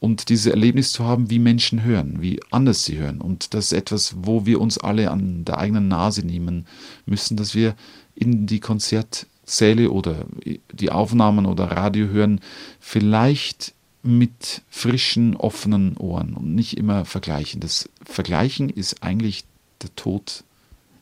Und 0.00 0.30
dieses 0.30 0.46
Erlebnis 0.46 0.90
zu 0.90 1.04
haben, 1.04 1.30
wie 1.30 1.38
Menschen 1.38 1.84
hören, 1.84 2.16
wie 2.20 2.40
anders 2.50 2.84
sie 2.84 2.98
hören. 2.98 3.20
Und 3.20 3.54
das 3.54 3.66
ist 3.66 3.72
etwas, 3.72 4.16
wo 4.18 4.44
wir 4.46 4.60
uns 4.60 4.76
alle 4.76 5.12
an 5.12 5.44
der 5.44 5.58
eigenen 5.58 5.86
Nase 5.86 6.26
nehmen 6.26 6.66
müssen, 7.06 7.36
dass 7.36 7.54
wir 7.54 7.76
in 8.16 8.46
die 8.48 8.58
Konzertsäle 8.58 9.92
oder 9.92 10.26
die 10.72 10.90
Aufnahmen 10.90 11.46
oder 11.46 11.70
Radio 11.70 12.08
hören, 12.08 12.40
vielleicht 12.80 13.74
mit 14.02 14.62
frischen, 14.68 15.36
offenen 15.36 15.96
Ohren 15.96 16.34
und 16.34 16.54
nicht 16.54 16.76
immer 16.76 17.04
vergleichen. 17.04 17.60
Das 17.60 17.88
Vergleichen 18.04 18.68
ist 18.68 19.02
eigentlich 19.02 19.44
der 19.82 19.94
Tod 19.94 20.44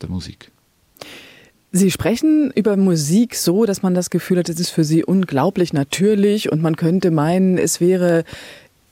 der 0.02 0.10
Musik. 0.10 0.50
Sie 1.72 1.90
sprechen 1.90 2.50
über 2.54 2.76
Musik 2.76 3.36
so, 3.36 3.64
dass 3.64 3.82
man 3.82 3.94
das 3.94 4.10
Gefühl 4.10 4.38
hat, 4.38 4.48
es 4.48 4.58
ist 4.58 4.70
für 4.70 4.82
Sie 4.82 5.04
unglaublich 5.04 5.72
natürlich 5.72 6.50
und 6.50 6.60
man 6.60 6.74
könnte 6.74 7.12
meinen, 7.12 7.58
es 7.58 7.80
wäre 7.80 8.24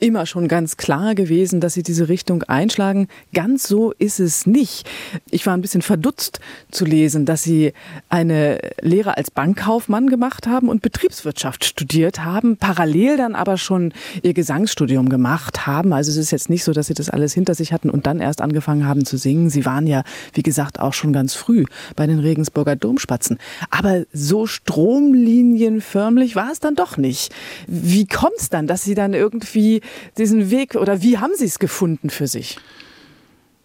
immer 0.00 0.26
schon 0.26 0.48
ganz 0.48 0.76
klar 0.76 1.14
gewesen, 1.14 1.60
dass 1.60 1.74
sie 1.74 1.82
diese 1.82 2.08
Richtung 2.08 2.42
einschlagen. 2.44 3.08
Ganz 3.34 3.66
so 3.66 3.92
ist 3.98 4.20
es 4.20 4.46
nicht. 4.46 4.88
Ich 5.30 5.46
war 5.46 5.54
ein 5.54 5.60
bisschen 5.60 5.82
verdutzt 5.82 6.40
zu 6.70 6.84
lesen, 6.84 7.26
dass 7.26 7.42
sie 7.42 7.72
eine 8.08 8.60
Lehre 8.80 9.16
als 9.16 9.30
Bankkaufmann 9.30 10.08
gemacht 10.08 10.46
haben 10.46 10.68
und 10.68 10.82
Betriebswirtschaft 10.82 11.64
studiert 11.64 12.24
haben, 12.24 12.56
parallel 12.56 13.16
dann 13.16 13.34
aber 13.34 13.56
schon 13.56 13.92
ihr 14.22 14.34
Gesangsstudium 14.34 15.08
gemacht 15.08 15.66
haben. 15.66 15.92
Also 15.92 16.10
es 16.10 16.16
ist 16.16 16.30
jetzt 16.30 16.50
nicht 16.50 16.64
so, 16.64 16.72
dass 16.72 16.86
sie 16.86 16.94
das 16.94 17.10
alles 17.10 17.34
hinter 17.34 17.54
sich 17.54 17.72
hatten 17.72 17.90
und 17.90 18.06
dann 18.06 18.20
erst 18.20 18.40
angefangen 18.40 18.86
haben 18.86 19.04
zu 19.04 19.16
singen. 19.16 19.50
Sie 19.50 19.66
waren 19.66 19.86
ja, 19.86 20.04
wie 20.32 20.42
gesagt, 20.42 20.78
auch 20.80 20.92
schon 20.92 21.12
ganz 21.12 21.34
früh 21.34 21.64
bei 21.96 22.06
den 22.06 22.20
Regensburger 22.20 22.76
Domspatzen. 22.76 23.38
Aber 23.70 24.04
so 24.12 24.46
stromlinienförmlich 24.46 26.36
war 26.36 26.52
es 26.52 26.60
dann 26.60 26.76
doch 26.76 26.96
nicht. 26.96 27.34
Wie 27.66 28.06
kommt 28.06 28.36
es 28.38 28.48
dann, 28.48 28.66
dass 28.66 28.84
sie 28.84 28.94
dann 28.94 29.14
irgendwie 29.14 29.80
diesen 30.16 30.50
Weg 30.50 30.74
oder 30.74 31.02
wie 31.02 31.18
haben 31.18 31.32
Sie 31.36 31.44
es 31.44 31.58
gefunden 31.58 32.10
für 32.10 32.26
sich? 32.26 32.58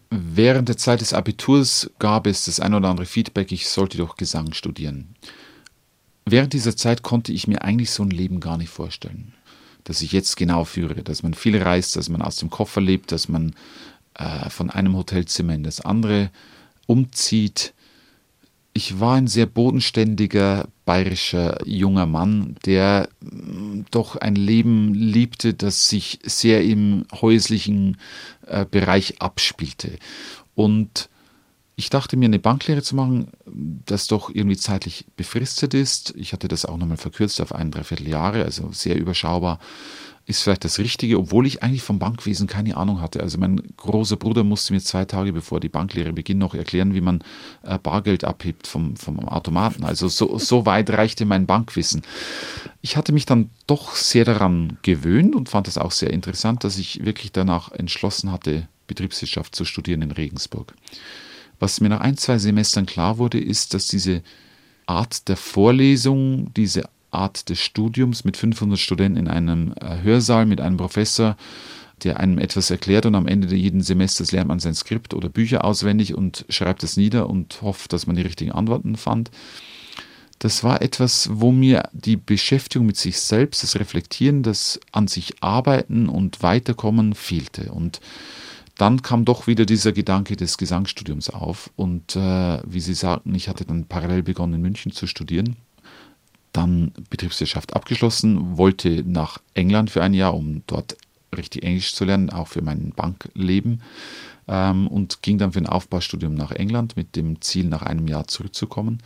Während 0.10 0.70
der 0.70 0.78
Zeit 0.78 1.02
des 1.02 1.14
Abiturs 1.14 1.90
gab 1.98 2.28
es 2.28 2.46
das 2.46 2.60
ein 2.60 2.76
oder 2.76 2.90
andere 2.90 3.08
Feedback, 3.08 3.52
ich 3.52 3.68
sollte 3.68 3.98
doch 3.98 4.16
Gesang 4.16 4.54
studieren. 4.54 5.16
Während 6.26 6.54
dieser 6.54 6.76
Zeit 6.76 7.02
konnte 7.02 7.34
ich 7.34 7.48
mir 7.48 7.64
eigentlich 7.64 7.90
so 7.90 8.04
ein 8.04 8.12
Leben 8.12 8.40
gar 8.40 8.58
nicht 8.58 8.70
vorstellen, 8.70 9.34
das 9.84 10.02
ich 10.02 10.12
jetzt 10.12 10.38
genau 10.38 10.66
führe, 10.66 11.04
dass 11.04 11.24
man 11.24 11.34
viel 11.34 11.62
reist, 11.62 11.96
dass 11.96 12.10
man 12.10 12.22
aus 12.22 12.36
dem 12.36 12.50
Koffer 12.50 12.80
lebt, 12.80 13.12
dass 13.12 13.28
man 13.28 13.56
äh, 14.14 14.50
von 14.50 14.70
einem 14.70 14.96
Hotelzimmer 14.96 15.56
in 15.56 15.64
das 15.64 15.82
andere 15.82 16.30
umzieht. 16.86 17.74
Ich 18.74 19.00
war 19.00 19.16
ein 19.16 19.28
sehr 19.28 19.46
bodenständiger 19.46 20.68
bayerischer 20.86 21.60
junger 21.66 22.06
Mann, 22.06 22.56
der 22.66 23.08
mm, 23.22 23.82
doch 23.92 24.16
ein 24.16 24.36
Leben 24.36 24.94
liebte, 24.94 25.54
das 25.54 25.88
sich 25.88 26.20
sehr 26.24 26.64
im 26.64 27.06
häuslichen 27.14 27.98
äh, 28.48 28.66
Bereich 28.66 29.22
abspielte. 29.22 29.92
Und 30.56 31.10
ich 31.76 31.90
dachte 31.90 32.18
mir, 32.18 32.26
eine 32.26 32.40
Banklehre 32.40 32.84
zu 32.84 32.96
machen, 32.96 33.28
das 33.46 34.08
doch 34.08 34.30
irgendwie 34.30 34.58
zeitlich 34.58 35.06
befristet 35.16 35.74
ist. 35.74 36.14
Ich 36.16 36.34
hatte 36.34 36.48
das 36.48 36.66
auch 36.66 36.78
nochmal 36.78 36.98
verkürzt 36.98 37.42
auf 37.42 37.54
ein, 37.54 37.72
dreiviertel 37.72 38.08
Jahre, 38.08 38.44
also 38.46 38.72
sehr 38.72 38.98
überschaubar 38.98 39.60
ist 40.26 40.42
vielleicht 40.42 40.64
das 40.64 40.80
Richtige, 40.80 41.18
obwohl 41.20 41.46
ich 41.46 41.64
eigentlich 41.64 41.82
vom 41.82 42.00
Bankwesen 42.00 42.48
keine 42.48 42.78
Ahnung 42.78 43.02
hatte. 43.02 43.20
Also 43.20 43.38
mein 43.38 43.62
großer 43.76 44.16
Bruder 44.16 44.44
musste 44.44 44.74
mir 44.74 44.80
zwei 44.80 45.04
Tage 45.04 45.34
bevor 45.34 45.60
die 45.60 45.70
Banklehre 45.70 46.14
beginnt 46.14 46.40
noch 46.40 46.56
erklären, 46.56 46.94
wie 46.94 47.02
man 47.02 47.24
äh, 47.64 47.78
Bargeld 47.78 48.24
abhebt 48.24 48.68
vom, 48.68 48.96
vom 48.96 49.20
Automaten. 49.28 49.84
Also 49.84 50.08
so, 50.08 50.38
so 50.38 50.66
weit 50.66 50.90
reichte 50.92 51.26
mein 51.26 51.46
Bankwissen. 51.46 52.04
Ich 52.82 52.96
hatte 52.96 53.12
mich 53.12 53.26
dann 53.26 53.50
doch 53.68 53.96
sehr 53.96 54.24
daran 54.24 54.78
gewöhnt 54.82 55.36
und 55.36 55.50
fand 55.50 55.68
es 55.68 55.78
auch 55.78 55.92
sehr 55.92 56.12
interessant, 56.12 56.64
dass 56.64 56.78
ich 56.78 57.04
wirklich 57.04 57.34
danach 57.34 57.72
entschlossen 57.72 58.32
hatte, 58.32 58.68
Betriebswirtschaft 58.88 59.54
zu 59.56 59.66
studieren 59.66 60.02
in 60.02 60.12
Regensburg. 60.12 60.74
Was 61.60 61.82
mir 61.82 61.90
nach 61.90 62.02
ein, 62.02 62.18
zwei 62.18 62.38
Semestern 62.38 62.86
klar 62.86 63.18
wurde, 63.18 63.40
ist, 63.40 63.74
dass 63.74 63.88
diese 63.88 64.22
Art 64.86 65.28
der 65.28 65.38
Vorlesung, 65.38 66.54
diese 66.56 66.84
Art 67.12 67.50
des 67.50 67.60
Studiums 67.60 68.24
mit 68.26 68.38
500 68.38 68.80
Studenten 68.80 69.18
in 69.18 69.28
einem 69.28 69.74
äh, 69.80 70.02
Hörsaal 70.02 70.46
mit 70.46 70.60
einem 70.60 70.78
Professor, 70.78 71.38
der 72.04 72.20
einem 72.20 72.38
etwas 72.38 72.70
erklärt 72.70 73.06
und 73.06 73.16
am 73.16 73.28
Ende 73.28 73.56
jeden 73.56 73.82
Semesters 73.82 74.32
lernt 74.32 74.48
man 74.48 74.60
sein 74.60 74.74
Skript 74.74 75.14
oder 75.14 75.30
Bücher 75.30 75.64
auswendig 75.64 76.16
und 76.16 76.46
schreibt 76.50 76.84
es 76.84 76.98
nieder 76.98 77.30
und 77.30 77.62
hofft, 77.62 77.94
dass 77.94 78.08
man 78.08 78.16
die 78.16 78.24
richtigen 78.24 78.52
Antworten 78.52 78.96
fand. 78.96 79.32
Das 80.40 80.64
war 80.64 80.82
etwas, 80.82 81.30
wo 81.32 81.52
mir 81.52 81.88
die 81.94 82.18
Beschäftigung 82.18 82.88
mit 82.88 82.98
sich 82.98 83.20
selbst, 83.20 83.64
das 83.64 83.78
Reflektieren, 83.78 84.44
das 84.44 84.80
an 84.92 85.08
sich 85.08 85.42
Arbeiten 85.42 86.10
und 86.10 86.44
Weiterkommen 86.44 87.14
fehlte. 87.14 87.72
Und 87.72 88.02
dann 88.78 89.02
kam 89.02 89.26
doch 89.26 89.48
wieder 89.48 89.66
dieser 89.66 89.92
Gedanke 89.92 90.36
des 90.36 90.58
Gesangsstudiums 90.58 91.30
auf. 91.30 91.70
Und 91.76 92.16
äh, 92.16 92.60
wie 92.66 92.80
Sie 92.80 92.94
sagten, 92.94 93.36
ich 93.36 93.48
hatte 93.50 93.66
dann 93.66 93.86
parallel 93.86 94.24
begonnen, 94.24 94.56
in 94.56 94.62
München 94.62 94.92
zu 94.92 95.08
studieren 95.08 95.58
dann 96.54 96.94
Betriebswirtschaft 97.10 97.76
abgeschlossen, 97.76 98.58
wollte 98.58 99.04
nach 99.06 99.40
England 99.56 99.90
für 99.90 100.02
ein 100.02 100.14
Jahr, 100.14 100.36
um 100.36 100.62
dort 100.68 100.96
richtig 101.36 101.64
Englisch 101.64 101.94
zu 101.96 102.06
lernen, 102.06 102.30
auch 102.30 102.48
für 102.48 102.62
mein 102.62 102.92
Bankleben. 102.96 103.82
Ähm, 104.48 104.88
und 104.88 105.22
ging 105.22 105.38
dann 105.38 105.54
für 105.54 105.60
ein 105.60 105.68
Aufbaustudium 105.68 106.36
nach 106.36 106.52
England 106.52 106.96
mit 106.96 107.16
dem 107.16 107.42
Ziel, 107.42 107.66
nach 107.66 107.82
einem 107.82 108.08
Jahr 108.08 108.28
zurückzukommen. 108.28 109.00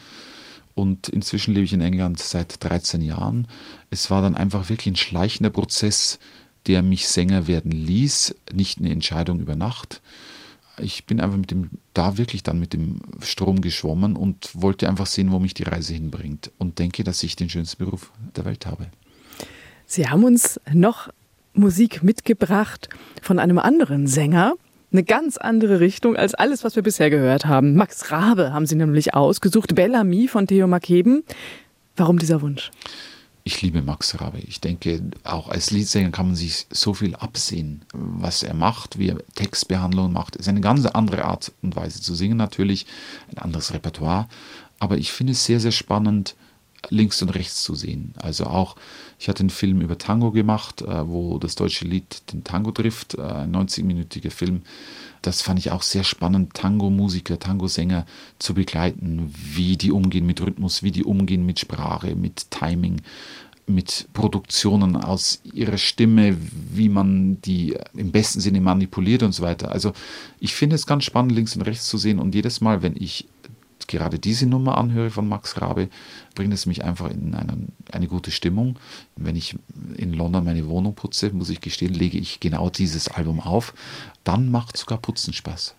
Und 0.75 1.09
inzwischen 1.09 1.53
lebe 1.53 1.65
ich 1.65 1.73
in 1.73 1.81
England 1.81 2.19
seit 2.19 2.63
13 2.63 3.01
Jahren. 3.01 3.47
Es 3.89 4.11
war 4.11 4.21
dann 4.21 4.35
einfach 4.35 4.69
wirklich 4.69 4.93
ein 4.93 4.95
schleichender 4.97 5.49
Prozess, 5.49 6.19
der 6.67 6.81
mich 6.81 7.07
Sänger 7.07 7.47
werden 7.47 7.71
ließ, 7.71 8.35
nicht 8.53 8.79
eine 8.79 8.91
Entscheidung 8.91 9.39
über 9.39 9.55
Nacht 9.55 10.01
ich 10.79 11.05
bin 11.05 11.19
einfach 11.19 11.37
mit 11.37 11.51
dem, 11.51 11.69
da 11.93 12.17
wirklich 12.17 12.43
dann 12.43 12.59
mit 12.59 12.73
dem 12.73 12.99
Strom 13.21 13.61
geschwommen 13.61 14.15
und 14.15 14.49
wollte 14.53 14.87
einfach 14.87 15.05
sehen, 15.05 15.31
wo 15.31 15.39
mich 15.39 15.53
die 15.53 15.63
Reise 15.63 15.93
hinbringt 15.93 16.51
und 16.57 16.79
denke, 16.79 17.03
dass 17.03 17.23
ich 17.23 17.35
den 17.35 17.49
schönsten 17.49 17.83
Beruf 17.83 18.11
der 18.35 18.45
Welt 18.45 18.65
habe. 18.65 18.87
Sie 19.85 20.07
haben 20.07 20.23
uns 20.23 20.59
noch 20.73 21.09
Musik 21.53 22.03
mitgebracht 22.03 22.89
von 23.21 23.39
einem 23.39 23.57
anderen 23.57 24.07
Sänger. 24.07 24.53
Eine 24.91 25.03
ganz 25.03 25.37
andere 25.37 25.79
Richtung 25.79 26.15
als 26.15 26.33
alles, 26.33 26.63
was 26.63 26.75
wir 26.75 26.83
bisher 26.83 27.09
gehört 27.09 27.45
haben. 27.45 27.75
Max 27.75 28.11
Rabe 28.11 28.53
haben 28.53 28.65
Sie 28.65 28.75
nämlich 28.75 29.13
ausgesucht, 29.13 29.75
Bellamy 29.75 30.27
von 30.27 30.47
Theo 30.47 30.67
Makeben. 30.67 31.23
Warum 31.95 32.19
dieser 32.19 32.41
Wunsch? 32.41 32.71
Ich 33.47 33.61
liebe 33.61 33.81
Max 33.81 34.19
Rabe. 34.19 34.39
Ich 34.39 34.59
denke, 34.59 35.01
auch 35.23 35.47
als 35.47 35.71
Liedsänger 35.71 36.11
kann 36.11 36.27
man 36.27 36.35
sich 36.35 36.67
so 36.69 36.93
viel 36.93 37.15
absehen, 37.15 37.85
was 37.93 38.43
er 38.43 38.53
macht, 38.53 38.99
wie 38.99 39.07
er 39.07 39.25
Textbehandlung 39.35 40.11
macht. 40.11 40.35
Es 40.35 40.41
ist 40.41 40.49
eine 40.49 40.59
ganz 40.59 40.85
andere 40.85 41.23
Art 41.23 41.53
und 41.61 41.75
Weise 41.77 42.01
zu 42.01 42.13
singen 42.13 42.35
natürlich, 42.35 42.85
ein 43.31 43.37
anderes 43.37 43.73
Repertoire. 43.73 44.27
Aber 44.79 44.97
ich 44.97 45.13
finde 45.13 45.31
es 45.31 45.45
sehr, 45.45 45.61
sehr 45.61 45.71
spannend, 45.71 46.35
links 46.89 47.21
und 47.21 47.29
rechts 47.29 47.63
zu 47.63 47.73
sehen. 47.73 48.13
Also 48.17 48.47
auch, 48.47 48.75
ich 49.17 49.29
hatte 49.29 49.39
einen 49.39 49.49
Film 49.49 49.79
über 49.79 49.97
Tango 49.97 50.31
gemacht, 50.31 50.81
äh, 50.81 51.07
wo 51.07 51.39
das 51.39 51.55
deutsche 51.55 51.85
Lied 51.85 52.33
den 52.33 52.43
Tango 52.43 52.71
trifft, 52.71 53.15
äh, 53.15 53.21
ein 53.21 53.55
90-minütiger 53.55 54.29
Film. 54.29 54.63
Das 55.21 55.41
fand 55.41 55.59
ich 55.59 55.71
auch 55.71 55.81
sehr 55.81 56.03
spannend, 56.03 56.53
Tango-Musiker, 56.53 57.39
Tango-Sänger 57.39 58.05
zu 58.39 58.53
begleiten, 58.53 59.33
wie 59.35 59.77
die 59.77 59.91
umgehen 59.91 60.25
mit 60.25 60.41
Rhythmus, 60.41 60.83
wie 60.83 60.91
die 60.91 61.03
umgehen 61.03 61.45
mit 61.45 61.59
Sprache, 61.59 62.15
mit 62.15 62.51
Timing, 62.51 63.01
mit 63.67 64.07
Produktionen 64.13 64.95
aus 64.95 65.41
ihrer 65.43 65.77
Stimme, 65.77 66.37
wie 66.73 66.87
man 66.87 67.41
die 67.41 67.77
im 67.93 68.11
besten 68.11 68.39
Sinne 68.39 68.61
manipuliert 68.61 69.23
und 69.23 69.33
so 69.33 69.43
weiter. 69.43 69.71
Also 69.71 69.91
ich 70.39 70.53
finde 70.53 70.75
es 70.75 70.85
ganz 70.85 71.03
spannend, 71.03 71.33
links 71.33 71.55
und 71.55 71.63
rechts 71.63 71.87
zu 71.87 71.97
sehen 71.97 72.19
und 72.19 72.33
jedes 72.33 72.61
Mal, 72.61 72.81
wenn 72.81 72.95
ich 72.95 73.27
gerade 73.87 74.19
diese 74.19 74.45
Nummer 74.45 74.77
anhöre 74.77 75.09
von 75.09 75.27
Max 75.27 75.61
Rabe, 75.61 75.89
bringt 76.35 76.53
es 76.53 76.65
mich 76.65 76.83
einfach 76.83 77.09
in 77.09 77.33
eine, 77.33 77.57
eine 77.91 78.07
gute 78.07 78.31
Stimmung. 78.31 78.77
Wenn 79.15 79.35
ich 79.35 79.55
in 79.95 80.13
London 80.13 80.43
meine 80.43 80.67
Wohnung 80.67 80.95
putze, 80.95 81.31
muss 81.31 81.49
ich 81.49 81.61
gestehen, 81.61 81.93
lege 81.93 82.17
ich 82.17 82.39
genau 82.39 82.69
dieses 82.69 83.07
Album 83.07 83.39
auf. 83.39 83.73
Dann 84.23 84.51
macht 84.51 84.77
sogar 84.77 84.97
Putzen 84.99 85.33
Spaß. 85.33 85.75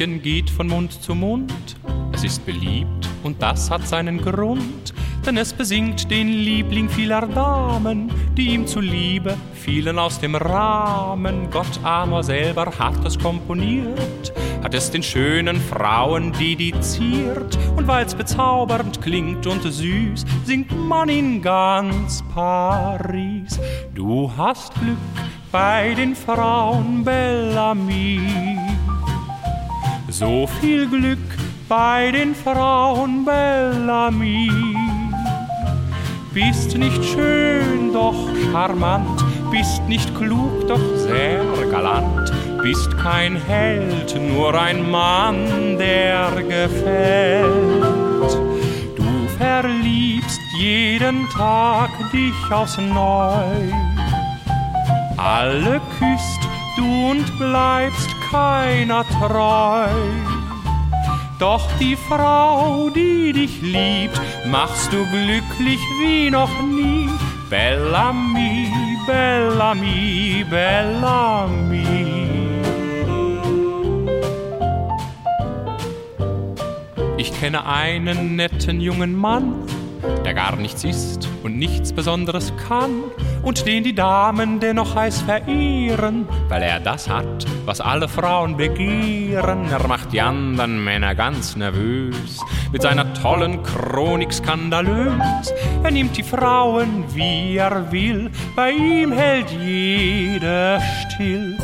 Liedchen 0.00 0.22
geht 0.22 0.48
von 0.48 0.66
Mund 0.66 1.02
zu 1.02 1.14
Mund. 1.14 1.76
Es 2.14 2.24
ist 2.24 2.46
beliebt 2.46 3.06
und 3.22 3.42
das 3.42 3.70
hat 3.70 3.86
seinen 3.86 4.16
Grund, 4.22 4.94
denn 5.26 5.36
es 5.36 5.52
besingt 5.52 6.10
den 6.10 6.28
Liebling 6.28 6.88
vieler 6.88 7.26
Damen, 7.26 8.10
die 8.34 8.54
ihm 8.54 8.66
zuliebe 8.66 9.36
fielen 9.52 9.98
aus 9.98 10.18
dem 10.18 10.36
Rahmen. 10.36 11.50
Gott 11.50 11.84
Amor 11.84 12.24
selber 12.24 12.72
hat 12.78 13.04
es 13.04 13.18
komponiert, 13.18 14.32
hat 14.62 14.72
es 14.72 14.90
den 14.90 15.02
schönen 15.02 15.60
Frauen 15.60 16.32
dediziert 16.32 17.58
und 17.76 17.86
weil's 17.86 18.14
bezaubernd 18.14 19.02
klingt 19.02 19.46
und 19.46 19.62
süß, 19.62 20.24
singt 20.46 20.74
man 20.88 21.10
in 21.10 21.42
ganz 21.42 22.24
Paris. 22.32 23.60
Du 23.94 24.32
hast 24.34 24.72
Glück 24.80 24.96
bei 25.52 25.92
den 25.92 26.16
Frauen 26.16 27.04
Bellamy 27.04 28.49
so 30.20 30.46
viel 30.60 30.86
Glück 30.86 31.18
bei 31.66 32.10
den 32.10 32.34
Frauen 32.34 33.24
Bellamy. 33.24 34.50
Bist 36.34 36.76
nicht 36.76 37.02
schön, 37.02 37.90
doch 37.94 38.28
charmant, 38.52 39.24
bist 39.50 39.80
nicht 39.88 40.14
klug, 40.14 40.68
doch 40.68 40.86
sehr 40.96 41.42
galant, 41.70 42.30
bist 42.62 42.98
kein 42.98 43.36
Held, 43.36 44.14
nur 44.20 44.54
ein 44.60 44.90
Mann, 44.90 45.78
der 45.78 46.30
gefällt. 46.42 47.82
Du 48.96 49.08
verliebst 49.38 50.40
jeden 50.58 51.30
Tag 51.30 51.88
dich 52.12 52.52
aufs 52.52 52.76
Neu. 52.76 53.72
Alle 55.16 55.80
küsst 55.98 56.42
du 56.76 57.10
und 57.10 57.38
bleibst 57.38 58.19
keiner 58.30 59.04
treu. 59.08 59.88
Doch 61.38 61.66
die 61.78 61.96
Frau, 61.96 62.90
die 62.90 63.32
dich 63.32 63.62
liebt, 63.62 64.20
machst 64.50 64.92
du 64.92 65.06
glücklich 65.06 65.80
wie 66.00 66.30
noch 66.30 66.50
nie. 66.62 67.08
Bellamy, 67.48 68.68
Bellamy, 69.06 70.44
Bellamy. 70.48 71.86
Ich 77.16 77.32
kenne 77.40 77.66
einen 77.66 78.36
netten 78.36 78.80
jungen 78.80 79.14
Mann, 79.16 79.54
der 80.24 80.34
gar 80.34 80.56
nichts 80.56 80.84
ist 80.84 81.28
und 81.42 81.58
nichts 81.58 81.92
Besonderes 81.92 82.52
kann 82.68 83.02
und 83.42 83.66
den 83.66 83.84
die 83.84 83.94
Damen 83.94 84.60
dennoch 84.60 84.94
heiß 84.94 85.22
verehren, 85.22 86.28
weil 86.48 86.62
er 86.62 86.80
das 86.80 87.08
hat, 87.08 87.46
was 87.64 87.80
alle 87.80 88.08
Frauen 88.08 88.56
begehren. 88.56 89.70
Er 89.70 89.86
macht 89.86 90.12
die 90.12 90.20
anderen 90.20 90.82
Männer 90.82 91.14
ganz 91.14 91.56
nervös 91.56 92.40
mit 92.72 92.82
seiner 92.82 93.12
tollen 93.14 93.62
Chronik 93.62 94.32
skandalös. 94.32 95.52
Er 95.82 95.90
nimmt 95.90 96.16
die 96.16 96.22
Frauen, 96.22 97.04
wie 97.14 97.56
er 97.56 97.90
will, 97.90 98.30
bei 98.54 98.72
ihm 98.72 99.12
hält 99.12 99.50
jeder 99.50 100.80
still. 100.80 101.56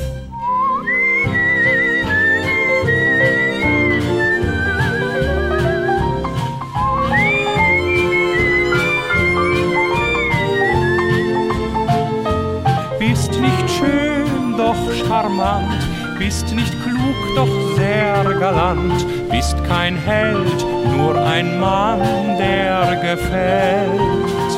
Charmant, 15.36 16.18
bist 16.18 16.54
nicht 16.54 16.72
klug, 16.82 17.34
doch 17.34 17.76
sehr 17.76 18.24
galant, 18.38 19.06
bist 19.30 19.56
kein 19.64 19.96
Held, 19.96 20.64
nur 20.96 21.16
ein 21.16 21.60
Mann, 21.60 22.36
der 22.38 22.96
gefällt. 22.96 24.52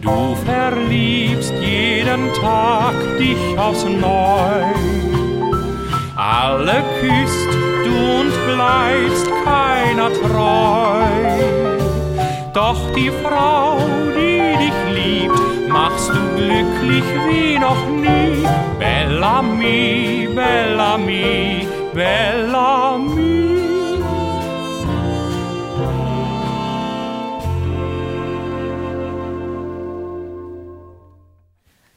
Du 0.00 0.34
verliebst 0.46 1.52
jeden 1.60 2.32
Tag 2.40 2.94
dich 3.18 3.58
aufs 3.58 3.84
Neu. 3.84 4.64
Alle 6.16 6.82
küsst 7.00 7.48
du 7.84 8.20
und 8.20 8.32
bleibst 8.46 9.28
keiner 9.44 10.10
treu. 10.12 11.04
Doch 12.52 12.92
die 12.94 13.10
Frau, 13.22 13.78
die 14.16 14.56
dich 14.64 14.78
liebt, 14.94 15.47
machst 15.68 16.08
du 16.10 16.20
glücklich 16.36 17.04
wie 17.28 17.58
noch 17.58 17.86
nie. 17.86 18.46
Bellamy, 18.78 20.28
Bellamy, 20.34 21.66
Bellamy. 21.94 23.37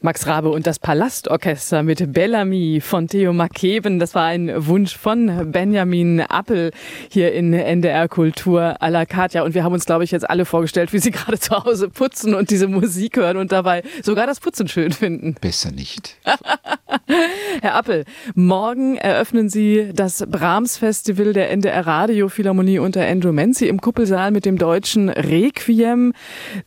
Max 0.04 0.26
Rabe 0.26 0.50
und 0.50 0.66
das 0.66 0.80
Palastorchester 0.80 1.84
mit 1.84 2.12
Bellamy 2.12 2.80
von 2.80 3.06
Theo 3.06 3.32
Makeben. 3.32 4.00
Das 4.00 4.16
war 4.16 4.24
ein 4.24 4.66
Wunsch 4.66 4.96
von 4.96 5.52
Benjamin 5.52 6.20
Appel 6.20 6.72
hier 7.08 7.32
in 7.32 7.52
NDR 7.52 8.08
Kultur 8.08 8.76
à 8.80 8.90
la 8.90 9.06
Katja. 9.06 9.44
Und 9.44 9.54
wir 9.54 9.62
haben 9.62 9.72
uns, 9.72 9.86
glaube 9.86 10.02
ich, 10.02 10.10
jetzt 10.10 10.28
alle 10.28 10.44
vorgestellt, 10.44 10.92
wie 10.92 10.98
sie 10.98 11.10
gerade 11.12 11.38
zu 11.38 11.64
Hause 11.64 11.88
putzen 11.88 12.34
und 12.34 12.50
diese 12.50 12.66
Musik 12.66 13.16
hören 13.16 13.36
und 13.36 13.52
dabei 13.52 13.84
sogar 14.02 14.26
das 14.26 14.40
Putzen 14.40 14.66
schön 14.66 14.90
finden. 14.90 15.36
Besser 15.40 15.70
nicht. 15.70 16.16
Herr 17.62 17.74
Appel, 17.74 18.04
morgen 18.34 18.96
eröffnen 18.96 19.48
Sie 19.48 19.90
das 19.94 20.24
Brahms 20.28 20.76
Festival 20.76 21.32
der 21.32 21.50
NDR 21.50 21.86
Radio 21.86 22.28
Philharmonie 22.28 22.78
unter 22.78 23.06
Andrew 23.06 23.32
Menzi 23.32 23.66
im 23.66 23.80
Kuppelsaal 23.80 24.30
mit 24.30 24.44
dem 24.44 24.58
deutschen 24.58 25.08
Requiem. 25.08 26.12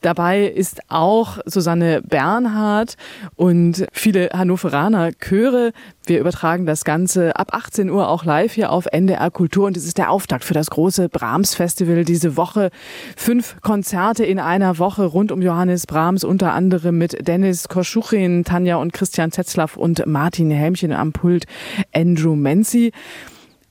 Dabei 0.01 0.45
ist 0.45 0.81
auch 0.89 1.39
Susanne 1.45 2.01
Bernhard 2.01 2.95
und 3.35 3.85
viele 3.91 4.29
Hannoveraner 4.33 5.11
Chöre. 5.13 5.71
Wir 6.07 6.19
übertragen 6.19 6.67
das 6.67 6.85
Ganze 6.85 7.35
ab 7.35 7.49
18 7.51 7.89
Uhr 7.89 8.07
auch 8.09 8.25
live 8.25 8.53
hier 8.53 8.71
auf 8.71 8.85
NDR 8.85 9.31
Kultur 9.31 9.65
und 9.65 9.75
es 9.75 9.85
ist 9.85 9.97
der 9.97 10.11
Auftakt 10.11 10.43
für 10.43 10.53
das 10.53 10.69
große 10.69 11.09
Brahms 11.09 11.55
Festival 11.55 12.05
diese 12.05 12.37
Woche. 12.37 12.69
Fünf 13.15 13.59
Konzerte 13.61 14.23
in 14.23 14.39
einer 14.39 14.77
Woche 14.77 15.05
rund 15.05 15.31
um 15.31 15.41
Johannes 15.41 15.87
Brahms, 15.87 16.23
unter 16.23 16.53
anderem 16.53 16.97
mit 16.99 17.27
Dennis 17.27 17.69
Koschuchin, 17.69 18.43
Tanja 18.43 18.75
und 18.75 18.93
Christian 18.93 19.31
Zetzlaff 19.31 19.77
und 19.77 20.05
Martin 20.15 20.49
Helmchen 20.49 20.93
am 20.93 21.11
Pult 21.11 21.45
Andrew 21.93 22.37
Menzi. 22.37 22.93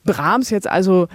Brahms 0.04 0.50
jetzt 0.50 0.68
also 0.68 1.08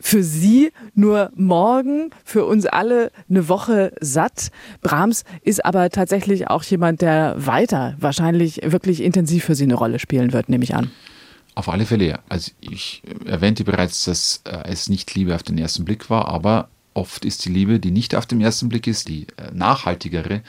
für 0.00 0.24
Sie 0.24 0.72
nur 0.96 1.30
morgen, 1.36 2.10
für 2.24 2.44
uns 2.44 2.66
alle 2.66 3.12
eine 3.30 3.48
Woche 3.48 3.92
satt. 4.00 4.50
Brahms 4.80 5.22
ist 5.42 5.64
aber 5.64 5.88
tatsächlich 5.90 6.48
auch 6.48 6.64
jemand, 6.64 7.00
der 7.00 7.36
weiter 7.38 7.94
wahrscheinlich 8.00 8.60
wirklich 8.64 9.04
intensiv 9.04 9.44
für 9.44 9.54
Sie 9.54 9.62
eine 9.62 9.74
Rolle 9.74 10.00
spielen 10.00 10.32
wird, 10.32 10.48
nehme 10.48 10.64
ich 10.64 10.74
an. 10.74 10.90
Auf 11.54 11.68
alle 11.68 11.86
Fälle. 11.86 12.18
Also 12.28 12.50
ich 12.60 13.04
erwähnte 13.24 13.62
bereits, 13.62 14.04
dass 14.06 14.42
äh, 14.46 14.68
es 14.68 14.88
nicht 14.88 15.14
Liebe 15.14 15.32
auf 15.32 15.44
den 15.44 15.58
ersten 15.58 15.84
Blick 15.84 16.10
war, 16.10 16.26
aber 16.26 16.70
oft 16.92 17.24
ist 17.24 17.44
die 17.44 17.50
Liebe, 17.50 17.78
die 17.78 17.92
nicht 17.92 18.16
auf 18.16 18.26
den 18.26 18.40
ersten 18.40 18.68
Blick 18.68 18.88
ist, 18.88 19.06
die 19.06 19.28
äh, 19.36 19.52
nachhaltigere. 19.52 20.42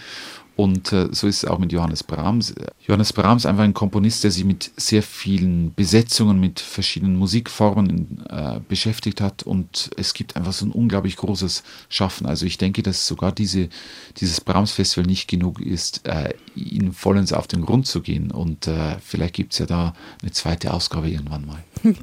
Und 0.55 0.93
äh, 0.93 1.07
so 1.11 1.27
ist 1.27 1.43
es 1.43 1.45
auch 1.45 1.57
mit 1.57 1.71
Johannes 1.71 2.03
Brahms. 2.03 2.53
Johannes 2.85 3.11
Brahms 3.11 3.43
ist 3.43 3.45
einfach 3.47 3.63
ein 3.63 3.73
Komponist, 3.73 4.23
der 4.23 4.29
sich 4.29 4.45
mit 4.45 4.71
sehr 4.77 5.01
vielen 5.01 5.73
Besetzungen, 5.73 6.39
mit 6.39 6.59
verschiedenen 6.59 7.15
Musikformen 7.15 8.23
äh, 8.29 8.59
beschäftigt 8.67 9.19
hat. 9.19 9.43
Und 9.43 9.89
es 9.97 10.13
gibt 10.13 10.35
einfach 10.35 10.53
so 10.53 10.67
ein 10.67 10.71
unglaublich 10.71 11.15
großes 11.15 11.63
Schaffen. 11.89 12.27
Also 12.27 12.45
ich 12.45 12.59
denke, 12.59 12.83
dass 12.83 13.07
sogar 13.07 13.31
diese, 13.31 13.69
dieses 14.17 14.41
Brahms-Festival 14.41 15.07
nicht 15.07 15.27
genug 15.27 15.59
ist, 15.59 16.07
äh, 16.07 16.33
ihn 16.55 16.93
vollends 16.93 17.33
auf 17.33 17.47
den 17.47 17.65
Grund 17.65 17.87
zu 17.87 18.01
gehen. 18.01 18.29
Und 18.29 18.67
äh, 18.67 18.97
vielleicht 19.03 19.33
gibt 19.33 19.53
es 19.53 19.59
ja 19.59 19.65
da 19.65 19.95
eine 20.21 20.31
zweite 20.31 20.71
Ausgabe 20.71 21.09
irgendwann 21.09 21.47
mal. 21.47 21.63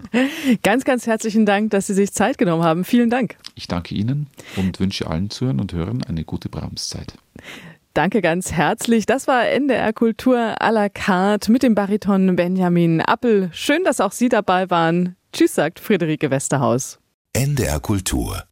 ganz, 0.63 0.85
ganz 0.85 1.07
herzlichen 1.07 1.47
Dank, 1.47 1.71
dass 1.71 1.87
Sie 1.87 1.95
sich 1.95 2.13
Zeit 2.13 2.37
genommen 2.37 2.65
haben. 2.65 2.85
Vielen 2.85 3.11
Dank. 3.11 3.37
Ich 3.55 3.69
danke 3.69 3.95
Ihnen 3.95 4.27
und 4.57 4.81
wünsche 4.81 5.07
allen 5.07 5.31
Zuhörern 5.31 5.61
und 5.61 5.73
Hörern 5.73 6.03
eine 6.03 6.25
gute 6.25 6.49
Brahms-Zeit. 6.49 7.15
Danke 8.01 8.23
ganz 8.23 8.51
herzlich. 8.53 9.05
Das 9.05 9.29
war 9.29 9.47
NDR 9.47 9.93
Kultur 9.93 10.39
à 10.39 10.71
la 10.71 10.89
carte 10.89 11.53
mit 11.53 11.63
dem 11.63 11.75
Bariton 11.75 12.35
Benjamin 12.35 13.03
Appel. 13.03 13.51
Schön, 13.53 13.85
dass 13.85 14.01
auch 14.01 14.13
Sie 14.13 14.31
dabei 14.31 14.71
waren. 14.71 15.17
Tschüss, 15.35 15.55
sagt 15.55 15.79
Friederike 15.81 16.31
Westerhaus. 16.31 16.99
NDR 17.35 17.79
Kultur 17.79 18.45